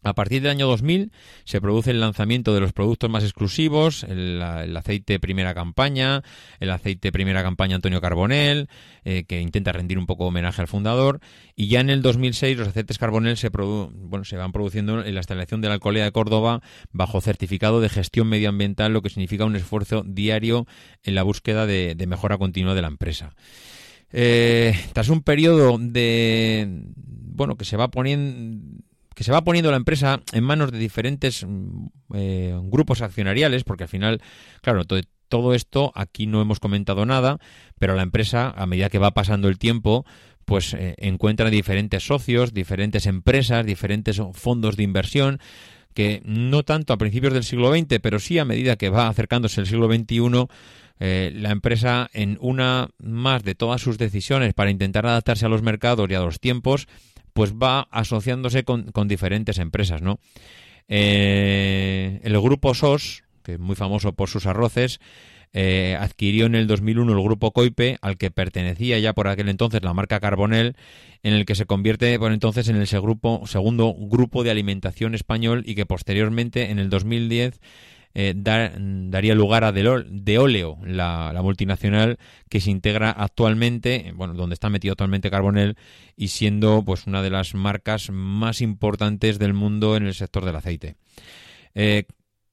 a 0.03 0.15
partir 0.15 0.43
del 0.43 0.51
año 0.51 0.67
2000 0.67 1.13
se 1.45 1.61
produce 1.61 1.91
el 1.91 2.01
lanzamiento 2.01 2.55
de 2.55 2.61
los 2.61 2.73
productos 2.73 3.09
más 3.09 3.23
exclusivos, 3.23 4.05
el, 4.05 4.43
aceite 4.77 5.21
primera 5.21 5.55
campaña, 5.55 6.23
el 6.61 6.71
aceite 6.71 7.13
primera 7.13 7.43
campaña 7.43 7.77
Antonio 7.77 8.01
Carbonel, 8.01 8.69
eh, 9.05 9.25
que 9.25 9.41
intenta 9.41 9.73
rendir 9.73 9.99
un 9.99 10.07
poco 10.07 10.27
homenaje 10.27 10.61
al 10.61 10.69
fundador, 10.69 11.21
y 11.55 11.69
ya 11.69 11.81
en 11.81 11.91
el 11.91 12.03
2006 12.03 12.59
los 12.59 12.69
aceites 12.69 12.99
Carbonel 12.99 13.37
se, 13.37 13.51
bueno, 13.51 14.25
se 14.25 14.37
van 14.37 14.53
produciendo 14.53 15.05
en 15.05 15.15
la 15.15 15.21
instalación 15.21 15.61
de 15.61 15.69
la 15.69 15.75
Alcolea 15.75 16.05
de 16.05 16.13
Córdoba 16.13 16.63
bajo 16.91 17.21
certificado 17.21 17.81
de 17.81 17.89
gestión 17.89 18.29
medioambiental, 18.29 18.93
lo 18.93 19.03
que 19.03 19.11
significa 19.11 19.45
un 19.45 19.57
esfuerzo 19.57 20.03
diario 20.07 20.67
en 21.03 21.15
la 21.15 21.23
búsqueda 21.23 21.67
de, 21.67 21.95
mejora 22.07 22.39
continua 22.39 22.75
de 22.75 22.83
la 22.83 22.89
empresa. 22.89 23.35
Eh, 24.13 24.75
tras 24.93 25.09
un 25.09 25.23
periodo 25.23 25.79
de 25.81 26.85
bueno 27.35 27.57
que 27.57 27.65
se 27.65 27.77
va 27.77 27.91
poniendo 27.91 28.72
que 29.15 29.25
se 29.25 29.33
va 29.33 29.43
poniendo 29.45 29.71
la 29.71 29.77
empresa 29.77 30.23
en 30.33 30.45
manos 30.45 30.73
de 30.73 30.79
diferentes 30.79 31.45
mm, 31.47 31.87
eh, 32.15 32.59
grupos 32.65 33.03
accionariales, 33.03 33.65
porque 33.65 33.85
al 33.85 33.89
final, 33.89 34.23
claro, 34.61 34.85
todo, 35.29 35.55
esto 35.55 35.93
aquí 35.95 36.27
no 36.27 36.43
hemos 36.43 36.61
comentado 36.61 37.07
nada, 37.07 37.39
pero 37.79 37.95
la 37.95 38.03
empresa, 38.03 38.53
a 38.57 38.67
medida 38.67 38.91
que 38.91 38.99
va 38.99 39.13
pasando 39.13 39.49
el 39.49 39.59
tiempo, 39.59 40.05
pues 40.45 40.75
eh, 40.75 40.95
encuentra 40.99 41.51
diferentes 41.51 42.07
socios, 42.07 42.53
diferentes 42.53 43.07
empresas, 43.07 43.65
diferentes 43.65 44.21
fondos 44.35 44.77
de 44.77 44.83
inversión 44.83 45.41
que 45.95 46.23
no 46.25 46.63
tanto 46.63 46.93
a 46.93 46.99
principios 46.99 47.35
del 47.35 47.45
siglo 47.45 47.73
XX, 47.73 47.99
pero 48.03 48.19
sí 48.19 48.39
a 48.39 48.45
medida 48.45 48.77
que 48.77 48.89
va 48.89 49.09
acercándose 49.09 49.61
el 49.61 49.67
siglo 49.67 49.93
XXI, 49.93 50.47
eh, 51.01 51.33
la 51.35 51.51
empresa 51.51 52.09
en 52.13 52.39
una 52.41 52.89
más 52.99 53.43
de 53.43 53.55
todas 53.55 53.81
sus 53.81 53.99
decisiones 53.99 54.55
para 54.55 54.71
intentar 54.71 55.07
adaptarse 55.07 55.47
a 55.47 55.49
los 55.49 55.63
mercados 55.63 56.09
y 56.09 56.15
a 56.15 56.21
los 56.21 56.41
tiempos, 56.41 56.87
pues 57.33 57.55
va 57.55 57.89
asociándose 57.91 58.65
con, 58.65 59.09
diferentes 59.09 59.59
empresas, 59.59 60.03
¿no? 60.03 60.19
Eh, 60.89 62.21
el 62.23 62.41
grupo 62.41 62.75
SOS, 62.75 63.25
que 63.43 63.55
es 63.55 63.59
muy 63.59 63.77
famoso 63.77 64.13
por 64.13 64.29
sus 64.29 64.47
arroces, 64.47 65.01
eh, 65.55 65.99
adquirió 66.01 66.47
en 66.47 66.55
el 66.55 66.67
2001 66.67 67.13
el 67.13 67.23
grupo 67.23 67.53
Coipe, 67.53 67.99
al 68.01 68.17
que 68.17 68.31
pertenecía 68.31 68.99
ya 68.99 69.13
por 69.13 69.29
aquel 69.29 69.51
entonces 69.51 69.83
la 69.83 69.93
marca 69.93 70.19
Carbonel, 70.19 70.77
en 71.23 71.35
el 71.35 71.45
que 71.45 71.55
se 71.55 71.67
convierte 71.67 72.19
por 72.19 72.33
entonces 72.33 72.69
en 72.69 72.77
el 72.77 72.87
segundo 72.87 73.95
grupo 73.99 74.45
de 74.45 74.51
alimentación 74.51 75.15
español 75.15 75.63
y 75.67 75.75
que 75.75 75.85
posteriormente, 75.85 76.71
en 76.71 76.79
el 76.79 76.89
2010, 76.89 77.61
eh, 78.15 78.35
daría 78.37 79.35
lugar 79.35 79.65
a 79.65 79.73
De 79.73 80.39
Oleo, 80.39 80.79
la, 80.85 81.39
multinacional 81.43 82.19
que 82.49 82.61
se 82.61 82.71
integra 82.71 83.11
actualmente, 83.11 84.13
bueno, 84.15 84.35
donde 84.35 84.55
está 84.55 84.69
metido 84.69 84.93
actualmente 84.93 85.31
Carbonel 85.31 85.77
y 86.17 86.29
siendo 86.29 86.83
pues 86.85 87.07
una 87.07 87.23
de 87.23 87.31
las 87.31 87.55
marcas 87.55 88.11
más 88.11 88.61
importantes 88.61 89.39
del 89.39 89.55
mundo 89.55 89.97
en 89.97 90.07
el 90.07 90.15
sector 90.15 90.45
del 90.45 90.57
aceite. 90.57 90.97
Eh, 91.75 92.05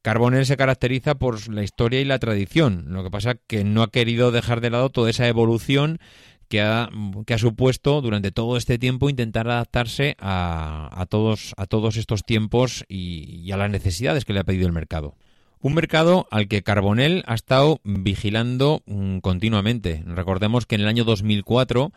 Carbonel 0.01 0.45
se 0.45 0.55
caracteriza 0.55 1.15
por 1.15 1.53
la 1.53 1.63
historia 1.63 1.99
y 1.99 2.05
la 2.05 2.19
tradición, 2.19 2.85
lo 2.87 3.03
que 3.03 3.11
pasa 3.11 3.35
que 3.35 3.65
no 3.65 3.83
ha 3.83 3.91
querido 3.91 4.31
dejar 4.31 4.61
de 4.61 4.69
lado 4.69 4.89
toda 4.89 5.09
esa 5.09 5.27
evolución 5.27 5.99
que 6.47 6.61
ha, 6.61 6.89
que 7.27 7.33
ha 7.33 7.37
supuesto 7.37 8.01
durante 8.01 8.31
todo 8.31 8.55
este 8.55 8.79
tiempo 8.79 9.09
intentar 9.09 9.47
adaptarse 9.49 10.15
a, 10.19 10.89
a, 10.93 11.05
todos, 11.05 11.53
a 11.57 11.65
todos 11.67 11.97
estos 11.97 12.23
tiempos 12.23 12.85
y 12.87 13.51
a 13.51 13.57
las 13.57 13.69
necesidades 13.69 14.23
que 14.23 14.33
le 14.33 14.39
ha 14.39 14.45
pedido 14.45 14.65
el 14.65 14.73
mercado. 14.73 15.15
Un 15.61 15.73
mercado 15.73 16.25
al 16.31 16.47
que 16.47 16.63
Carbonell 16.63 17.23
ha 17.27 17.35
estado 17.35 17.81
vigilando 17.83 18.81
mm, 18.85 19.17
continuamente. 19.17 20.03
Recordemos 20.05 20.65
que 20.65 20.75
en 20.75 20.81
el 20.81 20.87
año 20.87 21.03
2004 21.03 21.91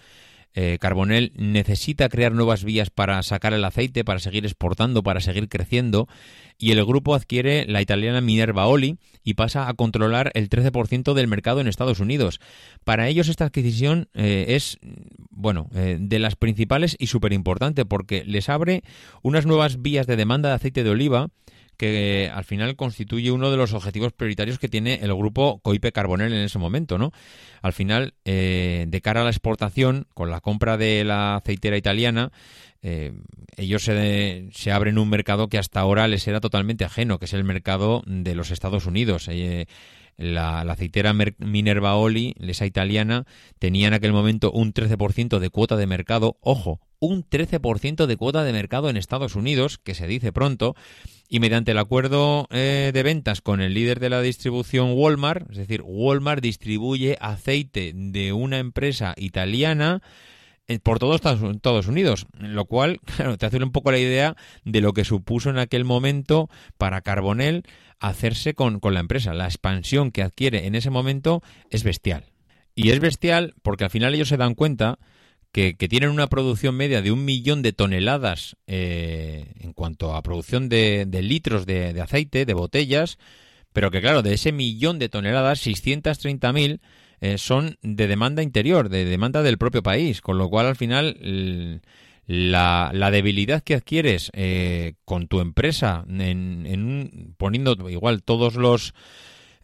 eh, 0.54 0.78
Carbonell 0.80 1.32
necesita 1.36 2.08
crear 2.08 2.32
nuevas 2.32 2.64
vías 2.64 2.90
para 2.90 3.22
sacar 3.22 3.52
el 3.52 3.64
aceite, 3.64 4.04
para 4.04 4.18
seguir 4.18 4.44
exportando, 4.44 5.04
para 5.04 5.20
seguir 5.20 5.48
creciendo, 5.48 6.08
y 6.58 6.72
el 6.72 6.84
grupo 6.84 7.14
adquiere 7.14 7.64
la 7.66 7.80
italiana 7.80 8.20
Minerva 8.20 8.66
Oli 8.66 8.98
y 9.22 9.34
pasa 9.34 9.68
a 9.68 9.74
controlar 9.74 10.32
el 10.34 10.50
13% 10.50 11.14
del 11.14 11.28
mercado 11.28 11.60
en 11.60 11.68
Estados 11.68 12.00
Unidos. 12.00 12.40
Para 12.82 13.06
ellos 13.06 13.28
esta 13.28 13.44
adquisición 13.44 14.08
eh, 14.12 14.46
es, 14.48 14.78
bueno, 15.30 15.70
eh, 15.72 15.98
de 16.00 16.18
las 16.18 16.34
principales 16.34 16.96
y 16.98 17.06
súper 17.06 17.32
importante 17.32 17.84
porque 17.84 18.24
les 18.24 18.48
abre 18.48 18.82
unas 19.22 19.46
nuevas 19.46 19.80
vías 19.80 20.08
de 20.08 20.16
demanda 20.16 20.48
de 20.48 20.56
aceite 20.56 20.82
de 20.82 20.90
oliva 20.90 21.30
que 21.82 22.30
al 22.32 22.44
final 22.44 22.76
constituye 22.76 23.32
uno 23.32 23.50
de 23.50 23.56
los 23.56 23.72
objetivos 23.72 24.12
prioritarios 24.12 24.60
que 24.60 24.68
tiene 24.68 25.00
el 25.02 25.12
grupo 25.16 25.58
Coipe 25.64 25.90
Carbonel 25.90 26.32
en 26.32 26.44
ese 26.44 26.60
momento, 26.60 26.96
¿no? 26.96 27.10
Al 27.60 27.72
final, 27.72 28.14
eh, 28.24 28.84
de 28.86 29.00
cara 29.00 29.22
a 29.22 29.24
la 29.24 29.30
exportación, 29.30 30.06
con 30.14 30.30
la 30.30 30.40
compra 30.40 30.76
de 30.76 31.02
la 31.02 31.34
aceitera 31.34 31.76
italiana, 31.76 32.30
eh, 32.82 33.12
ellos 33.56 33.82
se, 33.82 34.48
se, 34.52 34.70
abren 34.70 34.96
un 34.96 35.08
mercado 35.08 35.48
que 35.48 35.58
hasta 35.58 35.80
ahora 35.80 36.06
les 36.06 36.28
era 36.28 36.38
totalmente 36.38 36.84
ajeno, 36.84 37.18
que 37.18 37.24
es 37.24 37.32
el 37.32 37.42
mercado 37.42 38.04
de 38.06 38.36
los 38.36 38.52
Estados 38.52 38.86
Unidos. 38.86 39.26
Eh, 39.28 39.66
la, 40.16 40.60
aceitera 40.60 41.12
Minerva 41.38 41.96
Oli, 41.96 42.36
esa 42.38 42.64
italiana, 42.64 43.26
tenía 43.58 43.88
en 43.88 43.94
aquel 43.94 44.12
momento 44.12 44.52
un 44.52 44.72
13% 44.72 45.40
de 45.40 45.50
cuota 45.50 45.76
de 45.76 45.88
mercado, 45.88 46.36
ojo, 46.42 46.78
un 47.02 47.28
13% 47.28 48.06
de 48.06 48.16
cuota 48.16 48.44
de 48.44 48.52
mercado 48.52 48.88
en 48.88 48.96
Estados 48.96 49.34
Unidos, 49.34 49.76
que 49.76 49.94
se 49.94 50.06
dice 50.06 50.32
pronto, 50.32 50.76
y 51.28 51.40
mediante 51.40 51.72
el 51.72 51.78
acuerdo 51.78 52.46
eh, 52.52 52.92
de 52.94 53.02
ventas 53.02 53.40
con 53.40 53.60
el 53.60 53.74
líder 53.74 53.98
de 53.98 54.08
la 54.08 54.22
distribución 54.22 54.92
Walmart, 54.92 55.50
es 55.50 55.56
decir, 55.56 55.82
Walmart 55.84 56.40
distribuye 56.40 57.18
aceite 57.20 57.92
de 57.92 58.32
una 58.32 58.60
empresa 58.60 59.14
italiana 59.16 60.00
eh, 60.68 60.78
por 60.78 61.00
todos 61.00 61.16
Estados 61.16 61.88
Unidos, 61.88 62.28
lo 62.38 62.66
cual, 62.66 63.00
claro, 63.16 63.36
te 63.36 63.46
hace 63.46 63.56
un 63.56 63.72
poco 63.72 63.90
la 63.90 63.98
idea 63.98 64.36
de 64.64 64.80
lo 64.80 64.92
que 64.92 65.04
supuso 65.04 65.50
en 65.50 65.58
aquel 65.58 65.84
momento 65.84 66.48
para 66.78 67.00
Carbonell 67.00 67.64
hacerse 67.98 68.54
con, 68.54 68.78
con 68.78 68.94
la 68.94 69.00
empresa. 69.00 69.34
La 69.34 69.46
expansión 69.46 70.12
que 70.12 70.22
adquiere 70.22 70.68
en 70.68 70.76
ese 70.76 70.90
momento 70.90 71.42
es 71.68 71.82
bestial. 71.82 72.26
Y 72.76 72.90
es 72.90 73.00
bestial 73.00 73.54
porque 73.62 73.82
al 73.82 73.90
final 73.90 74.14
ellos 74.14 74.28
se 74.28 74.36
dan 74.36 74.54
cuenta 74.54 75.00
que, 75.52 75.74
tienen 75.74 76.10
una 76.10 76.28
producción 76.28 76.74
media 76.74 77.02
de 77.02 77.12
un 77.12 77.24
millón 77.24 77.60
de 77.62 77.74
toneladas 77.74 78.56
eh, 78.66 79.52
en 79.60 79.74
cuanto 79.74 80.14
a 80.14 80.22
producción 80.22 80.70
de, 80.70 81.06
litros 81.22 81.66
de, 81.66 82.00
aceite, 82.00 82.46
de 82.46 82.54
botellas, 82.54 83.18
pero 83.72 83.90
que 83.90 84.00
claro, 84.00 84.22
de 84.22 84.32
ese 84.32 84.50
millón 84.50 84.98
de 84.98 85.10
toneladas, 85.10 85.66
630.000 85.66 86.80
eh, 87.20 87.38
son 87.38 87.76
de 87.82 88.06
demanda 88.06 88.42
interior, 88.42 88.88
de 88.88 89.04
demanda 89.04 89.42
del 89.42 89.58
propio 89.58 89.82
país, 89.82 90.22
con 90.22 90.38
lo 90.38 90.48
cual 90.48 90.66
al 90.66 90.76
final 90.76 91.82
la, 92.26 92.90
la, 92.94 93.10
debilidad 93.10 93.62
que 93.62 93.74
adquieres 93.74 94.30
eh, 94.32 94.94
con 95.04 95.28
tu 95.28 95.40
empresa, 95.40 96.04
en, 96.08 96.66
en 96.66 97.34
poniendo 97.36 97.90
igual 97.90 98.22
todos 98.22 98.54
los 98.54 98.94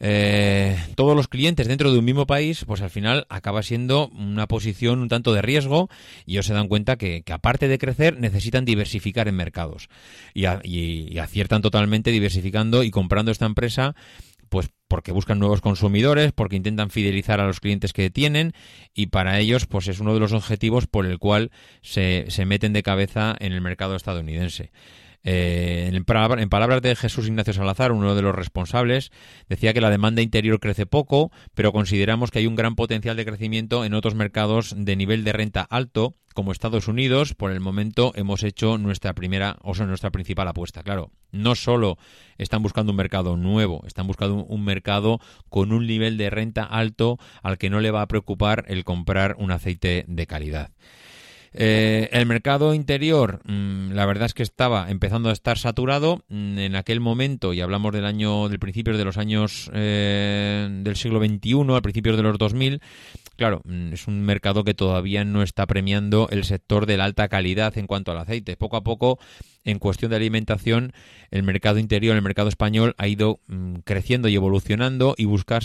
eh, 0.01 0.79
todos 0.95 1.17
los 1.17 1.29
clientes 1.29 1.67
dentro 1.67 1.93
de 1.93 1.99
un 1.99 2.05
mismo 2.05 2.27
país, 2.27 2.65
pues 2.65 2.81
al 2.83 2.91
final 2.91 3.27
acaba 3.29 3.63
siendo 3.63 4.09
una 4.09 4.47
posición 4.47 5.01
un 5.01 5.09
tanto 5.09 5.33
de 5.33 5.43
riesgo 5.43 5.89
y 6.25 6.33
ellos 6.33 6.47
se 6.47 6.55
dan 6.55 6.69
cuenta 6.69 6.97
que, 6.97 7.25
aparte 7.31 7.69
de 7.69 7.79
crecer 7.79 8.19
necesitan 8.19 8.65
diversificar 8.65 9.29
en 9.29 9.37
mercados 9.37 9.89
y, 10.35 10.47
aciertan 11.19 11.63
totalmente 11.63 12.11
diversificando 12.11 12.83
y 12.83 12.91
comprando 12.91 13.31
esta 13.33 13.47
empresa 13.47 13.95
pues 14.49 14.71
porque 14.87 15.13
buscan 15.13 15.39
nuevos 15.39 15.61
consumidores, 15.61 16.33
porque 16.33 16.57
intentan 16.57 16.89
fidelizar 16.89 17.39
a 17.41 17.47
los 17.47 17.61
clientes 17.61 17.93
que 17.93 18.09
tienen 18.09 18.55
y 18.95 19.09
para 19.09 19.39
ellos 19.39 19.67
pues 19.67 19.89
es 19.89 20.01
uno 20.01 20.15
de 20.15 20.21
los 20.21 20.33
objetivos 20.33 20.87
por 20.87 21.05
el 21.05 21.19
cual 21.19 21.51
se, 21.83 22.25
se 22.29 22.47
meten 22.47 22.73
de 22.73 22.83
cabeza 22.83 23.37
en 23.41 23.53
el 23.53 23.61
mercado 23.61 23.95
estadounidense. 23.95 24.71
Eh, 25.25 25.91
en, 25.93 26.05
palabras 26.05 26.83
de 26.83 26.97
Jesús 26.97 27.27
Ignacio 27.27 27.53
Salazar, 27.53 27.93
uno 27.93 28.15
de 28.15 28.23
los 28.23 28.35
responsables, 28.35 29.11
decía 29.49 29.75
que 29.75 29.81
la 29.81 29.91
demanda 29.91 30.23
interior 30.23 30.61
crece 30.61 30.87
poco, 30.87 31.31
pero 31.55 31.73
consideramos 31.73 32.31
que 32.31 32.39
hay 32.39 32.47
un 32.47 32.57
gran 32.57 32.77
potencial 32.77 33.17
de 33.17 33.27
crecimiento 33.27 33.85
en 33.85 33.95
otros 33.95 34.15
mercados 34.15 34.75
de 34.77 34.97
nivel 34.97 35.25
de 35.25 35.33
renta 35.33 35.63
alto, 35.63 36.15
como 36.35 36.53
Estados 36.53 36.87
Unidos. 36.87 37.35
Por 37.35 37.51
el 37.51 37.61
momento 37.61 38.13
hemos 38.15 38.45
hecho 38.45 38.79
nuestra 38.79 39.13
primera, 39.13 39.57
o 39.63 39.75
sea, 39.75 39.87
nuestra 39.87 40.11
principal 40.11 40.47
apuesta. 40.47 40.83
Claro, 40.85 41.11
no 41.33 41.57
solo 41.57 41.99
están 42.39 42.63
buscando 42.63 42.93
un 42.93 42.97
mercado 42.97 43.37
nuevo, 43.37 43.83
están 43.87 44.07
buscando 44.07 44.45
un 44.45 44.65
mercado 44.65 45.19
con 45.49 45.73
un 45.73 45.87
nivel 45.87 46.17
de 46.17 46.31
renta 46.31 46.63
alto 46.63 47.19
al 47.43 47.59
que 47.59 47.71
no 47.71 47.81
le 47.81 47.91
va 47.91 48.03
a 48.03 48.09
preocupar 48.09 48.65
el 48.69 48.85
comprar 48.85 49.35
un 49.39 49.51
aceite 49.51 50.05
de 50.07 50.27
calidad. 50.29 50.71
Eh, 51.53 52.09
el 52.13 52.27
mercado 52.27 52.75
interior, 52.75 53.41
mm, 53.45 53.93
la 53.93 54.07
verdad 54.07 54.27
es 54.27 54.35
que 54.35 54.43
estaba 54.43 54.91
empezando 54.91 55.31
a 55.31 55.33
estar 55.33 55.59
saturado 55.59 56.25
mm, 56.29 56.59
en 56.59 56.77
aquel 56.77 57.01
momento, 57.01 57.53
y 57.53 57.61
hablamos 57.61 57.93
del 57.93 58.05
año, 58.05 58.49
del 58.49 58.59
principio 58.59 58.97
de 58.97 59.05
los 59.05 59.17
años 59.17 59.71
eh, 59.73 60.69
del 60.71 60.97
siglo 60.97 61.21
XXI, 61.21 61.75
al 61.75 61.83
principio 61.83 62.17
de 62.17 62.23
los 62.23 62.39
2000. 62.39 62.81
Claro, 63.37 63.63
mm, 63.65 63.93
es 63.93 64.07
un 64.07 64.21
mercado 64.23 64.65
que 64.65 64.75
todavía 64.75 65.25
no 65.25 65.43
está 65.43 65.67
premiando 65.67 66.29
el 66.31 66.45
sector 66.45 66.87
de 66.87 66.97
la 66.97 67.05
alta 67.05 67.29
calidad 67.29 67.77
en 67.79 67.87
cuanto 67.87 68.13
al 68.13 68.19
aceite. 68.19 68.57
Poco 68.57 68.77
a 68.77 68.85
poco, 68.85 69.19
en 69.65 69.79
cuestión 69.79 70.11
de 70.11 70.17
alimentación, 70.17 70.93
el 71.31 71.45
mercado 71.45 71.79
interior, 71.79 72.17
el 72.17 72.23
mercado 72.23 72.49
español, 72.49 72.95
ha 72.99 73.09
ido 73.09 73.41
creciendo 73.85 74.29
y 74.29 74.35
evolucionando 74.35 75.15
y 75.17 75.25
buscar 75.25 75.63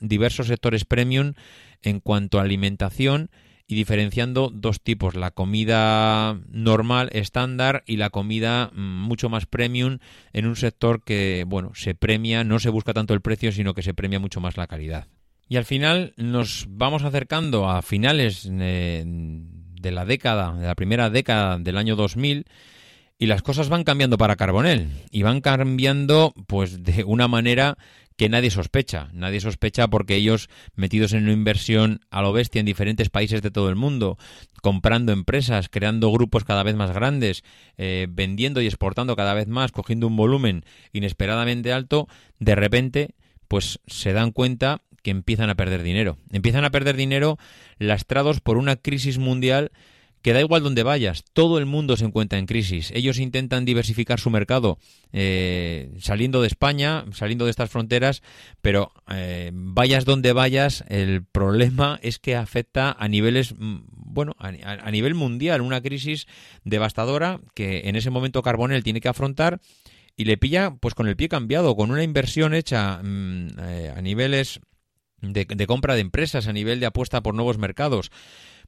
diversos 0.00 0.46
sectores 0.46 0.84
premium 0.84 1.34
en 1.82 2.00
cuanto 2.00 2.38
a 2.38 2.42
alimentación 2.42 3.30
y 3.68 3.74
diferenciando 3.74 4.50
dos 4.52 4.80
tipos, 4.80 5.14
la 5.14 5.30
comida 5.30 6.40
normal, 6.48 7.10
estándar 7.12 7.84
y 7.86 7.98
la 7.98 8.08
comida 8.08 8.70
mm, 8.74 8.80
mucho 8.80 9.28
más 9.28 9.44
premium 9.44 9.98
en 10.32 10.46
un 10.46 10.56
sector 10.56 11.04
que, 11.04 11.44
bueno, 11.46 11.72
se 11.74 11.94
premia, 11.94 12.44
no 12.44 12.58
se 12.58 12.70
busca 12.70 12.94
tanto 12.94 13.12
el 13.12 13.20
precio, 13.20 13.52
sino 13.52 13.74
que 13.74 13.82
se 13.82 13.92
premia 13.92 14.18
mucho 14.18 14.40
más 14.40 14.56
la 14.56 14.66
calidad. 14.66 15.06
Y 15.50 15.56
al 15.56 15.66
final 15.66 16.14
nos 16.16 16.66
vamos 16.70 17.04
acercando 17.04 17.68
a 17.68 17.82
finales 17.82 18.48
de, 18.50 19.04
de 19.04 19.90
la 19.90 20.06
década, 20.06 20.54
de 20.54 20.66
la 20.66 20.74
primera 20.74 21.10
década 21.10 21.58
del 21.58 21.76
año 21.76 21.94
2000, 21.94 22.46
y 23.18 23.26
las 23.26 23.42
cosas 23.42 23.68
van 23.68 23.84
cambiando 23.84 24.16
para 24.16 24.36
Carbonel 24.36 24.88
y 25.10 25.22
van 25.22 25.40
cambiando 25.40 26.32
pues 26.46 26.84
de 26.84 27.04
una 27.04 27.28
manera 27.28 27.76
que 28.18 28.28
nadie 28.28 28.50
sospecha. 28.50 29.08
Nadie 29.14 29.40
sospecha 29.40 29.86
porque 29.86 30.16
ellos, 30.16 30.50
metidos 30.74 31.12
en 31.12 31.22
una 31.22 31.32
inversión 31.32 32.00
a 32.10 32.20
lo 32.20 32.32
bestia 32.32 32.58
en 32.58 32.66
diferentes 32.66 33.10
países 33.10 33.42
de 33.42 33.52
todo 33.52 33.68
el 33.70 33.76
mundo, 33.76 34.18
comprando 34.60 35.12
empresas, 35.12 35.68
creando 35.68 36.10
grupos 36.10 36.42
cada 36.42 36.64
vez 36.64 36.74
más 36.74 36.92
grandes, 36.92 37.44
eh, 37.78 38.08
vendiendo 38.10 38.60
y 38.60 38.66
exportando 38.66 39.14
cada 39.14 39.34
vez 39.34 39.46
más, 39.46 39.70
cogiendo 39.70 40.08
un 40.08 40.16
volumen 40.16 40.64
inesperadamente 40.92 41.72
alto, 41.72 42.08
de 42.40 42.56
repente, 42.56 43.14
pues 43.46 43.78
se 43.86 44.12
dan 44.12 44.32
cuenta 44.32 44.82
que 45.04 45.12
empiezan 45.12 45.48
a 45.48 45.54
perder 45.54 45.84
dinero. 45.84 46.18
Empiezan 46.32 46.64
a 46.64 46.70
perder 46.70 46.96
dinero 46.96 47.38
lastrados 47.78 48.40
por 48.40 48.56
una 48.56 48.74
crisis 48.74 49.18
mundial 49.18 49.70
que 50.22 50.32
da 50.32 50.40
igual 50.40 50.62
donde 50.62 50.82
vayas, 50.82 51.24
todo 51.32 51.58
el 51.58 51.66
mundo 51.66 51.96
se 51.96 52.04
encuentra 52.04 52.38
en 52.38 52.46
crisis. 52.46 52.90
Ellos 52.94 53.18
intentan 53.18 53.64
diversificar 53.64 54.18
su 54.18 54.30
mercado 54.30 54.78
eh, 55.12 55.94
saliendo 56.00 56.40
de 56.40 56.48
España, 56.48 57.04
saliendo 57.12 57.44
de 57.44 57.50
estas 57.50 57.70
fronteras, 57.70 58.22
pero 58.60 58.92
eh, 59.10 59.50
vayas 59.54 60.04
donde 60.04 60.32
vayas, 60.32 60.84
el 60.88 61.24
problema 61.24 61.98
es 62.02 62.18
que 62.18 62.36
afecta 62.36 62.96
a 62.98 63.08
niveles, 63.08 63.54
mm, 63.56 63.78
bueno, 63.90 64.34
a, 64.38 64.90
nivel 64.90 65.14
mundial, 65.14 65.60
una 65.60 65.80
crisis 65.80 66.26
devastadora 66.64 67.40
que 67.54 67.88
en 67.88 67.96
ese 67.96 68.10
momento 68.10 68.42
Carbonell 68.42 68.82
tiene 68.82 69.00
que 69.00 69.08
afrontar 69.08 69.60
y 70.16 70.24
le 70.24 70.36
pilla 70.36 70.74
pues 70.80 70.94
con 70.94 71.06
el 71.06 71.16
pie 71.16 71.28
cambiado, 71.28 71.76
con 71.76 71.90
una 71.90 72.02
inversión 72.02 72.54
hecha 72.54 73.00
mm, 73.02 73.48
eh, 73.60 73.94
a 73.96 74.02
niveles 74.02 74.60
de, 75.20 75.44
de 75.44 75.66
compra 75.66 75.94
de 75.94 76.00
empresas, 76.00 76.48
a 76.48 76.52
nivel 76.52 76.80
de 76.80 76.86
apuesta 76.86 77.22
por 77.22 77.34
nuevos 77.34 77.58
mercados, 77.58 78.10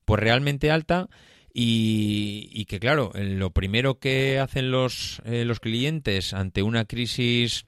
pues 0.04 0.20
realmente 0.20 0.70
alta 0.70 1.08
y, 1.52 2.64
que 2.66 2.78
claro, 2.78 3.12
lo 3.14 3.50
primero 3.50 3.98
que 3.98 4.38
hacen 4.38 4.70
los, 4.70 5.20
eh, 5.24 5.44
los 5.44 5.60
clientes 5.60 6.32
ante 6.32 6.62
una 6.62 6.84
crisis 6.84 7.64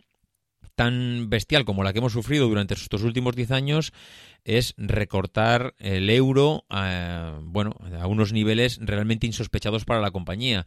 tan 0.75 1.29
bestial 1.29 1.65
como 1.65 1.83
la 1.83 1.93
que 1.93 1.99
hemos 1.99 2.13
sufrido 2.13 2.49
durante 2.49 2.75
estos 2.75 3.03
últimos 3.03 3.37
10 3.37 3.51
años 3.51 3.93
es 4.45 4.75
recortar 4.77 5.75
el 5.79 6.09
euro 6.11 6.65
a, 6.71 7.39
bueno, 7.43 7.77
a 8.01 8.07
unos 8.07 8.33
niveles 8.33 8.79
realmente 8.81 9.27
insospechados 9.27 9.85
para 9.85 10.01
la 10.01 10.11
compañía. 10.11 10.67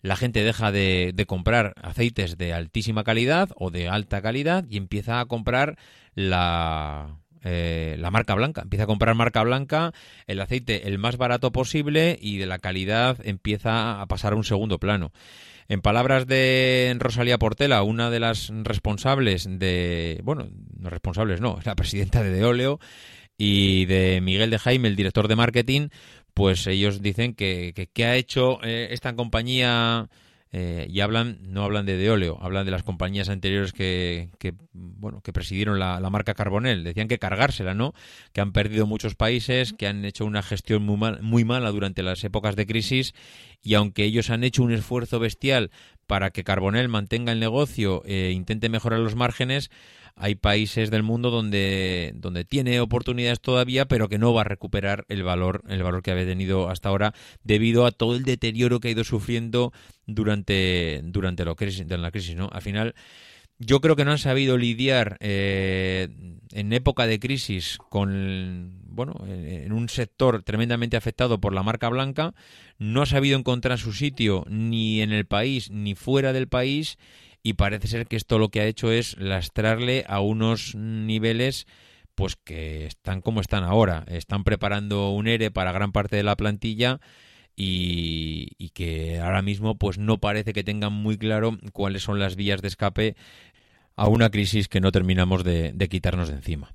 La 0.00 0.16
gente 0.16 0.42
deja 0.42 0.72
de, 0.72 1.12
de 1.14 1.26
comprar 1.26 1.74
aceites 1.82 2.36
de 2.36 2.52
altísima 2.52 3.04
calidad 3.04 3.50
o 3.56 3.70
de 3.70 3.88
alta 3.88 4.20
calidad 4.20 4.64
y 4.68 4.76
empieza 4.76 5.20
a 5.20 5.26
comprar 5.26 5.78
la, 6.14 7.21
eh, 7.44 7.96
la 7.98 8.10
marca 8.10 8.34
blanca. 8.34 8.62
Empieza 8.62 8.84
a 8.84 8.86
comprar 8.86 9.14
marca 9.14 9.42
blanca, 9.42 9.92
el 10.26 10.40
aceite 10.40 10.88
el 10.88 10.98
más 10.98 11.16
barato 11.16 11.52
posible 11.52 12.18
y 12.20 12.38
de 12.38 12.46
la 12.46 12.58
calidad 12.58 13.18
empieza 13.24 14.00
a 14.00 14.06
pasar 14.06 14.32
a 14.32 14.36
un 14.36 14.44
segundo 14.44 14.78
plano. 14.78 15.12
En 15.68 15.80
palabras 15.80 16.26
de 16.26 16.94
Rosalía 16.98 17.38
Portela, 17.38 17.82
una 17.82 18.10
de 18.10 18.20
las 18.20 18.52
responsables 18.62 19.48
de, 19.48 20.20
bueno, 20.24 20.48
no 20.78 20.90
responsables 20.90 21.40
no, 21.40 21.58
la 21.64 21.74
presidenta 21.74 22.22
de 22.22 22.30
Deoleo 22.30 22.78
y 23.38 23.86
de 23.86 24.20
Miguel 24.20 24.50
de 24.50 24.58
Jaime, 24.58 24.88
el 24.88 24.96
director 24.96 25.28
de 25.28 25.36
marketing, 25.36 25.88
pues 26.34 26.66
ellos 26.66 27.02
dicen 27.02 27.34
que, 27.34 27.88
que, 27.92 28.04
ha 28.04 28.16
hecho 28.16 28.62
eh, 28.62 28.88
esta 28.90 29.14
compañía 29.14 30.08
eh, 30.54 30.86
y 30.90 31.00
hablan 31.00 31.38
no 31.40 31.64
hablan 31.64 31.86
de 31.86 31.96
Deoleo, 31.96 32.38
hablan 32.42 32.66
de 32.66 32.70
las 32.70 32.82
compañías 32.82 33.30
anteriores 33.30 33.72
que, 33.72 34.28
que 34.38 34.52
bueno 34.74 35.22
que 35.22 35.32
presidieron 35.32 35.78
la, 35.78 35.98
marca 36.10 36.34
Carbonel. 36.34 36.84
Decían 36.84 37.08
que 37.08 37.18
cargársela, 37.18 37.72
¿no? 37.72 37.94
Que 38.34 38.42
han 38.42 38.52
perdido 38.52 38.86
muchos 38.86 39.14
países, 39.14 39.72
que 39.72 39.86
han 39.86 40.04
hecho 40.04 40.26
una 40.26 40.42
gestión 40.42 40.82
muy, 40.82 40.98
mal, 40.98 41.22
muy 41.22 41.44
mala 41.44 41.70
durante 41.70 42.02
las 42.02 42.22
épocas 42.22 42.54
de 42.54 42.66
crisis 42.66 43.14
y 43.62 43.74
aunque 43.74 44.04
ellos 44.04 44.28
han 44.28 44.44
hecho 44.44 44.62
un 44.62 44.72
esfuerzo 44.72 45.18
bestial 45.18 45.70
para 46.06 46.30
que 46.30 46.44
Carbonel 46.44 46.88
mantenga 46.88 47.32
el 47.32 47.40
negocio 47.40 48.02
e 48.04 48.32
intente 48.32 48.68
mejorar 48.68 49.00
los 49.00 49.14
márgenes, 49.14 49.70
hay 50.16 50.34
países 50.34 50.90
del 50.90 51.02
mundo 51.02 51.30
donde, 51.30 52.12
donde 52.14 52.44
tiene 52.44 52.80
oportunidades 52.80 53.40
todavía, 53.40 53.86
pero 53.86 54.08
que 54.08 54.18
no 54.18 54.32
va 54.32 54.42
a 54.42 54.44
recuperar 54.44 55.04
el 55.08 55.22
valor, 55.22 55.62
el 55.68 55.82
valor 55.82 56.02
que 56.02 56.10
había 56.10 56.26
tenido 56.26 56.68
hasta 56.68 56.88
ahora 56.88 57.14
debido 57.44 57.86
a 57.86 57.92
todo 57.92 58.14
el 58.16 58.24
deterioro 58.24 58.80
que 58.80 58.88
ha 58.88 58.92
ido 58.92 59.04
sufriendo 59.04 59.72
durante, 60.06 61.00
durante 61.04 61.44
la 61.44 61.54
crisis, 61.54 62.36
¿no? 62.36 62.48
Al 62.52 62.62
final, 62.62 62.94
yo 63.58 63.80
creo 63.80 63.96
que 63.96 64.04
no 64.04 64.12
han 64.12 64.18
sabido 64.18 64.58
lidiar 64.58 65.16
eh, 65.20 66.08
en 66.52 66.72
época 66.72 67.06
de 67.06 67.18
crisis 67.20 67.78
con 67.88 68.80
bueno 68.84 69.14
en 69.26 69.72
un 69.72 69.88
sector 69.88 70.42
tremendamente 70.42 70.96
afectado 70.96 71.40
por 71.40 71.54
la 71.54 71.62
marca 71.62 71.88
blanca 71.88 72.34
no 72.78 73.02
ha 73.02 73.06
sabido 73.06 73.38
encontrar 73.38 73.78
su 73.78 73.92
sitio 73.92 74.44
ni 74.48 75.00
en 75.00 75.12
el 75.12 75.26
país 75.26 75.70
ni 75.70 75.94
fuera 75.94 76.32
del 76.32 76.48
país 76.48 76.98
y 77.42 77.54
parece 77.54 77.88
ser 77.88 78.06
que 78.06 78.16
esto 78.16 78.38
lo 78.38 78.50
que 78.50 78.60
ha 78.60 78.66
hecho 78.66 78.92
es 78.92 79.16
lastrarle 79.18 80.04
a 80.08 80.20
unos 80.20 80.74
niveles 80.74 81.66
pues 82.14 82.36
que 82.36 82.86
están 82.86 83.20
como 83.20 83.40
están 83.40 83.64
ahora. 83.64 84.04
Están 84.08 84.44
preparando 84.44 85.10
un 85.10 85.26
ERE 85.26 85.50
para 85.50 85.72
gran 85.72 85.92
parte 85.92 86.16
de 86.16 86.22
la 86.22 86.36
plantilla 86.36 87.00
y, 87.56 88.70
que 88.74 89.20
ahora 89.20 89.42
mismo 89.42 89.76
pues 89.76 89.98
no 89.98 90.18
parece 90.18 90.52
que 90.52 90.64
tengan 90.64 90.92
muy 90.92 91.18
claro 91.18 91.58
cuáles 91.72 92.02
son 92.02 92.18
las 92.18 92.36
vías 92.36 92.62
de 92.62 92.68
escape 92.68 93.16
a 93.96 94.08
una 94.08 94.30
crisis 94.30 94.68
que 94.68 94.80
no 94.80 94.92
terminamos 94.92 95.44
de, 95.44 95.88
quitarnos 95.90 96.28
de 96.28 96.36
encima. 96.36 96.74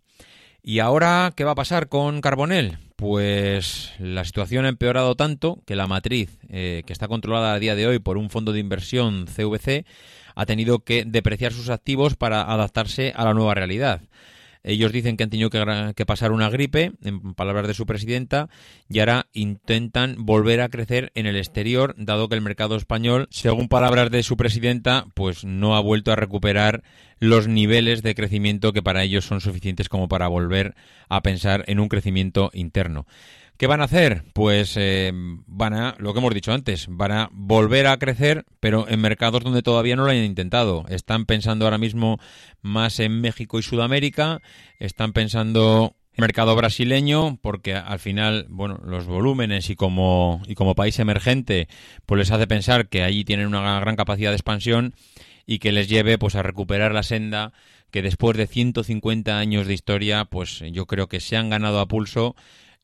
¿Y 0.62 0.80
ahora 0.80 1.34
qué 1.36 1.44
va 1.44 1.52
a 1.52 1.56
pasar 1.56 1.88
con 1.88 2.20
Carbonel? 2.20 2.78
Pues 2.96 3.94
la 4.00 4.26
situación 4.26 4.66
ha 4.66 4.70
empeorado 4.70 5.16
tanto 5.16 5.62
que 5.66 5.76
la 5.76 5.88
matriz, 5.88 6.40
eh, 6.50 6.84
que 6.86 6.94
está 6.94 7.08
controlada 7.08 7.54
a 7.54 7.60
día 7.60 7.76
de 7.76 7.88
hoy 7.88 8.00
por 8.00 8.18
un 8.18 8.30
fondo 8.30 8.52
de 8.52 8.60
inversión 8.60 9.28
CVC, 9.28 9.86
ha 10.38 10.46
tenido 10.46 10.80
que 10.84 11.04
depreciar 11.04 11.52
sus 11.52 11.70
activos 11.70 12.16
para 12.16 12.44
adaptarse 12.44 13.12
a 13.16 13.26
la 13.26 13.34
nueva 13.34 13.56
realidad. 13.56 14.02
Ellos 14.64 14.92
dicen 14.92 15.18
que 15.18 15.24
han 15.24 15.30
tenido 15.32 15.50
que, 15.50 16.06
pasar 16.06 16.32
una 16.32 16.50
gripe, 16.50 16.92
en 17.04 17.34
palabras 17.34 17.68
de 17.68 17.74
su 17.74 17.86
presidenta, 17.86 18.50
y 18.88 19.00
ahora 19.00 19.28
intentan 19.34 20.16
volver 20.20 20.62
a 20.62 20.70
crecer 20.70 21.12
en 21.16 21.26
el 21.26 21.38
exterior, 21.38 21.96
dado 21.98 22.30
que 22.30 22.36
el 22.36 22.42
mercado 22.42 22.76
español, 22.76 23.28
según 23.32 23.68
palabras 23.68 24.12
de 24.12 24.22
su 24.22 24.38
presidenta, 24.38 25.06
pues 25.16 25.44
no 25.44 25.76
ha 25.76 25.80
vuelto 25.80 26.12
a 26.12 26.18
recuperar 26.18 26.84
los 27.20 27.48
niveles 27.48 28.04
de 28.04 28.14
crecimiento 28.14 28.74
que 28.74 28.84
para 28.84 29.04
ellos 29.04 29.26
son 29.26 29.42
suficientes 29.42 29.90
como 29.90 30.08
para 30.08 30.28
volver 30.28 30.76
a 31.10 31.22
pensar 31.24 31.64
en 31.68 31.80
un 31.80 31.88
crecimiento 31.88 32.52
interno. 32.54 33.08
¿Qué 33.58 33.66
van 33.66 33.82
a 33.82 33.86
hacer? 33.86 34.24
Pues 34.34 34.76
eh, 34.78 35.12
van 35.48 35.74
a, 35.74 35.96
lo 35.98 36.14
que 36.14 36.20
hemos 36.20 36.34
dicho 36.34 36.54
antes, 36.54 36.86
van 36.90 37.12
a 37.12 37.30
volver 37.32 37.88
a 37.88 37.98
crecer, 37.98 38.46
pero 38.60 38.88
en 38.88 39.02
mercados 39.02 39.44
donde 39.44 39.64
todavía 39.64 39.96
no 39.96 40.04
lo 40.04 40.12
hayan 40.12 40.26
intentado. 40.26 40.86
Están 40.90 41.26
pensando 41.26 41.66
ahora 41.66 41.80
mismo 41.80 42.20
más 42.62 43.00
en 43.00 43.20
México 43.20 43.58
y 43.58 43.64
Sudamérica, 43.64 44.42
están 44.78 45.12
pensando 45.12 45.96
en 46.14 46.22
mercado 46.22 46.56
brasileño, 46.56 47.40
porque 47.42 47.74
al 47.74 47.98
final, 47.98 48.46
bueno, 48.48 48.80
los 48.86 49.08
volúmenes 49.08 49.72
y 49.72 49.76
como, 49.76 50.44
y 50.48 50.54
como 50.54 50.76
país 50.76 51.00
emergente, 51.00 51.68
pues 52.06 52.20
les 52.20 52.32
hace 52.32 52.46
pensar 52.46 52.90
que 52.90 53.02
allí 53.02 53.26
tienen 53.26 53.48
una 53.48 53.80
gran 53.80 53.96
capacidad 53.96 54.30
de 54.30 54.36
expansión 54.36 54.94
y 55.48 55.58
que 55.58 55.72
les 55.72 55.90
lleve 55.90 56.20
pues 56.20 56.36
a 56.36 56.44
recuperar 56.44 56.94
la 56.94 57.02
senda 57.02 57.54
que 57.90 58.04
después 58.04 58.38
de 58.38 58.46
150 58.46 59.40
años 59.40 59.66
de 59.66 59.74
historia, 59.74 60.26
pues 60.26 60.62
yo 60.72 60.86
creo 60.86 61.08
que 61.08 61.20
se 61.20 61.38
han 61.38 61.50
ganado 61.50 61.80
a 61.80 61.88
pulso 61.88 62.36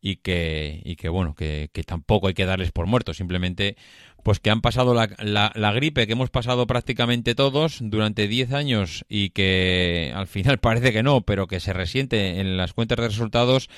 y 0.05 0.17
que, 0.17 0.81
y 0.83 0.97
que 0.97 1.07
bueno, 1.07 1.33
que, 1.33 1.69
tampoco 1.87 2.27
hay 2.27 2.33
que 2.33 2.45
darles 2.45 2.73
por 2.73 2.87
muertos, 2.87 3.15
simplemente 3.15 3.77
pues 4.21 4.41
que 4.41 4.49
han 4.49 4.61
pasado 4.61 4.93
la, 4.93 5.09
la, 5.55 5.71
gripe 5.71 6.05
que 6.05 6.13
hemos 6.13 6.29
pasado 6.29 6.67
prácticamente 6.67 7.35
todos 7.35 7.77
durante 7.81 8.27
10 8.27 8.51
años 8.51 9.05
y 9.07 9.29
que 9.29 10.11
al 10.13 10.27
final 10.27 10.57
parece 10.59 10.91
que 10.91 11.03
no, 11.03 11.21
pero 11.21 11.47
que 11.47 11.61
se 11.61 11.71
resiente 11.71 12.41
en 12.41 12.57
las 12.57 12.73
cuentas 12.73 12.97
de 12.97 13.07
resultados. 13.07 13.69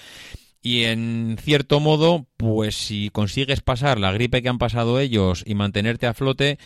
Y 0.64 0.86
en 0.86 1.38
cierto 1.40 1.80
modo, 1.80 2.26
pues 2.38 2.76
si 2.76 3.12
consigues 3.12 3.62
pasar 3.62 4.00
la 4.00 4.12
gripe 4.12 4.42
que 4.42 4.50
han 4.50 4.58
pasado 4.58 5.00
ellos 5.00 5.44
y 5.46 5.54
mantenerte 5.54 6.08
a 6.08 6.16
flote, 6.16 6.58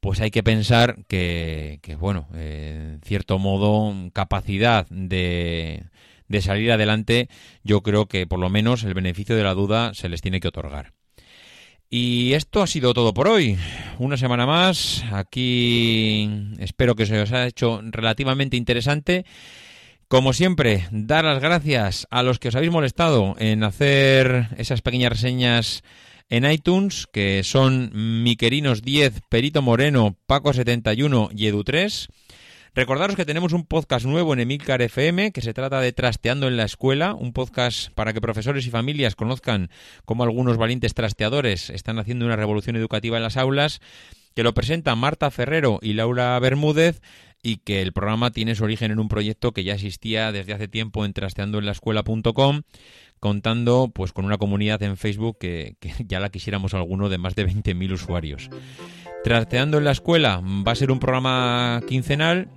pues 0.00 0.20
hay 0.20 0.32
que 0.32 0.42
pensar 0.42 1.04
que, 1.06 1.78
que 1.82 1.94
bueno, 1.94 2.26
en 2.34 3.00
cierto 3.04 3.38
modo, 3.38 3.94
capacidad 4.12 4.88
de, 4.90 5.84
de 6.28 6.42
salir 6.42 6.72
adelante, 6.72 7.28
yo 7.62 7.82
creo 7.82 8.06
que 8.06 8.26
por 8.26 8.38
lo 8.38 8.48
menos 8.48 8.84
el 8.84 8.94
beneficio 8.94 9.36
de 9.36 9.44
la 9.44 9.54
duda 9.54 9.94
se 9.94 10.08
les 10.08 10.20
tiene 10.20 10.40
que 10.40 10.48
otorgar. 10.48 10.92
Y 11.90 12.32
esto 12.32 12.62
ha 12.62 12.66
sido 12.66 12.92
todo 12.92 13.14
por 13.14 13.28
hoy. 13.28 13.56
Una 13.98 14.16
semana 14.16 14.46
más. 14.46 15.04
Aquí 15.12 16.28
espero 16.58 16.96
que 16.96 17.06
se 17.06 17.20
os 17.20 17.30
haya 17.30 17.46
hecho 17.46 17.80
relativamente 17.84 18.56
interesante. 18.56 19.24
Como 20.08 20.32
siempre, 20.32 20.88
dar 20.90 21.24
las 21.24 21.40
gracias 21.40 22.06
a 22.10 22.22
los 22.22 22.38
que 22.38 22.48
os 22.48 22.54
habéis 22.56 22.72
molestado 22.72 23.36
en 23.38 23.62
hacer 23.62 24.48
esas 24.58 24.82
pequeñas 24.82 25.12
reseñas 25.12 25.82
en 26.28 26.50
iTunes, 26.50 27.06
que 27.12 27.42
son 27.44 27.90
Miquerinos 28.22 28.82
10, 28.82 29.20
Perito 29.28 29.62
Moreno, 29.62 30.16
Paco 30.26 30.52
71 30.52 31.30
y 31.34 31.46
Edu 31.46 31.64
3. 31.64 32.08
Recordaros 32.74 33.14
que 33.14 33.24
tenemos 33.24 33.52
un 33.52 33.64
podcast 33.64 34.04
nuevo 34.04 34.32
en 34.32 34.40
Emilcar 34.40 34.82
FM 34.82 35.30
que 35.30 35.42
se 35.42 35.54
trata 35.54 35.80
de 35.80 35.92
Trasteando 35.92 36.48
en 36.48 36.56
la 36.56 36.64
Escuela, 36.64 37.14
un 37.14 37.32
podcast 37.32 37.92
para 37.92 38.12
que 38.12 38.20
profesores 38.20 38.66
y 38.66 38.70
familias 38.70 39.14
conozcan 39.14 39.70
cómo 40.04 40.24
algunos 40.24 40.56
valientes 40.56 40.92
trasteadores 40.92 41.70
están 41.70 42.00
haciendo 42.00 42.26
una 42.26 42.34
revolución 42.34 42.74
educativa 42.74 43.16
en 43.16 43.22
las 43.22 43.36
aulas, 43.36 43.80
que 44.34 44.42
lo 44.42 44.54
presentan 44.54 44.98
Marta 44.98 45.30
Ferrero 45.30 45.78
y 45.82 45.92
Laura 45.92 46.36
Bermúdez 46.40 47.00
y 47.44 47.58
que 47.58 47.80
el 47.80 47.92
programa 47.92 48.32
tiene 48.32 48.56
su 48.56 48.64
origen 48.64 48.90
en 48.90 48.98
un 48.98 49.06
proyecto 49.06 49.52
que 49.52 49.62
ya 49.62 49.74
existía 49.74 50.32
desde 50.32 50.54
hace 50.54 50.66
tiempo 50.66 51.04
en 51.04 51.12
trasteandoenlaescuela.com 51.12 52.62
contando 53.20 53.92
pues 53.94 54.12
con 54.12 54.24
una 54.24 54.36
comunidad 54.36 54.82
en 54.82 54.96
Facebook 54.96 55.38
que, 55.38 55.76
que 55.78 55.94
ya 56.08 56.18
la 56.18 56.30
quisiéramos 56.30 56.74
alguno 56.74 57.08
de 57.08 57.18
más 57.18 57.36
de 57.36 57.46
20.000 57.46 57.92
usuarios. 57.92 58.50
Trasteando 59.22 59.78
en 59.78 59.84
la 59.84 59.92
escuela 59.92 60.42
va 60.42 60.72
a 60.72 60.74
ser 60.74 60.90
un 60.90 60.98
programa 60.98 61.80
quincenal 61.88 62.48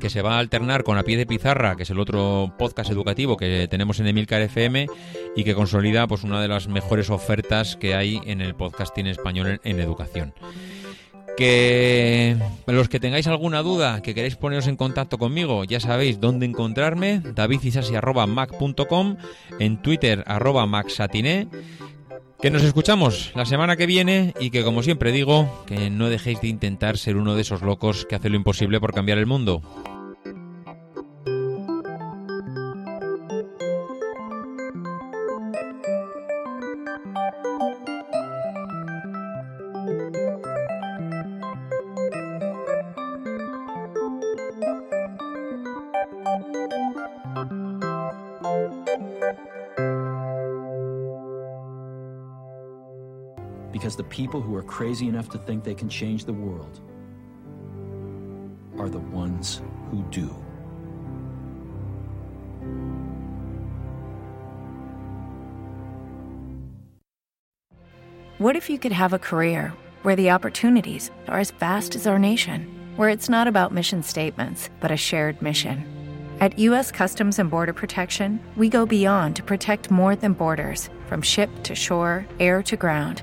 que 0.00 0.10
se 0.10 0.22
va 0.22 0.36
a 0.36 0.38
alternar 0.38 0.84
con 0.84 0.98
A 0.98 1.02
Pie 1.02 1.16
de 1.16 1.26
Pizarra, 1.26 1.76
que 1.76 1.82
es 1.84 1.90
el 1.90 1.98
otro 1.98 2.54
podcast 2.58 2.90
educativo 2.90 3.36
que 3.36 3.68
tenemos 3.68 4.00
en 4.00 4.06
Emilcar 4.06 4.42
FM 4.42 4.86
y 5.36 5.44
que 5.44 5.54
consolida 5.54 6.06
pues 6.06 6.24
una 6.24 6.40
de 6.40 6.48
las 6.48 6.68
mejores 6.68 7.10
ofertas 7.10 7.76
que 7.76 7.94
hay 7.94 8.20
en 8.24 8.40
el 8.40 8.54
podcasting 8.54 9.06
español 9.06 9.60
en, 9.62 9.80
educación. 9.80 10.34
Que 11.36 12.36
los 12.66 12.88
que 12.88 13.00
tengáis 13.00 13.26
alguna 13.26 13.62
duda, 13.62 14.02
que 14.02 14.14
queréis 14.14 14.36
poneros 14.36 14.68
en 14.68 14.76
contacto 14.76 15.18
conmigo, 15.18 15.64
ya 15.64 15.80
sabéis 15.80 16.20
dónde 16.20 16.46
encontrarme, 16.46 17.20
davidisasi.mac.com, 17.20 19.16
en 19.58 19.82
Twitter 19.82 20.22
arroba 20.26 20.66
maxatiné 20.66 21.48
que 22.44 22.50
nos 22.50 22.62
escuchamos 22.62 23.32
la 23.34 23.46
semana 23.46 23.74
que 23.74 23.86
viene 23.86 24.34
y 24.38 24.50
que 24.50 24.62
como 24.64 24.82
siempre 24.82 25.12
digo, 25.12 25.64
que 25.64 25.88
no 25.88 26.10
dejéis 26.10 26.42
de 26.42 26.48
intentar 26.48 26.98
ser 26.98 27.16
uno 27.16 27.36
de 27.36 27.40
esos 27.40 27.62
locos 27.62 28.04
que 28.04 28.16
hace 28.16 28.28
lo 28.28 28.36
imposible 28.36 28.80
por 28.80 28.92
cambiar 28.92 29.16
el 29.16 29.24
mundo. 29.24 29.62
The 53.96 54.04
people 54.04 54.40
who 54.40 54.54
are 54.56 54.62
crazy 54.62 55.08
enough 55.08 55.28
to 55.30 55.38
think 55.38 55.64
they 55.64 55.74
can 55.74 55.88
change 55.88 56.24
the 56.24 56.32
world 56.32 56.80
are 58.78 58.88
the 58.88 58.98
ones 58.98 59.60
who 59.90 60.02
do. 60.10 60.26
What 68.38 68.56
if 68.56 68.68
you 68.68 68.78
could 68.78 68.92
have 68.92 69.12
a 69.12 69.18
career 69.18 69.72
where 70.02 70.16
the 70.16 70.30
opportunities 70.30 71.10
are 71.28 71.38
as 71.38 71.52
vast 71.52 71.94
as 71.94 72.06
our 72.06 72.18
nation, 72.18 72.66
where 72.96 73.08
it's 73.08 73.28
not 73.28 73.46
about 73.46 73.72
mission 73.72 74.02
statements, 74.02 74.70
but 74.80 74.90
a 74.90 74.96
shared 74.96 75.40
mission? 75.40 75.84
At 76.40 76.58
U.S. 76.58 76.90
Customs 76.90 77.38
and 77.38 77.48
Border 77.48 77.72
Protection, 77.72 78.40
we 78.56 78.68
go 78.68 78.84
beyond 78.84 79.36
to 79.36 79.42
protect 79.44 79.90
more 79.90 80.16
than 80.16 80.32
borders 80.32 80.90
from 81.06 81.22
ship 81.22 81.48
to 81.62 81.74
shore, 81.74 82.26
air 82.40 82.62
to 82.64 82.76
ground 82.76 83.22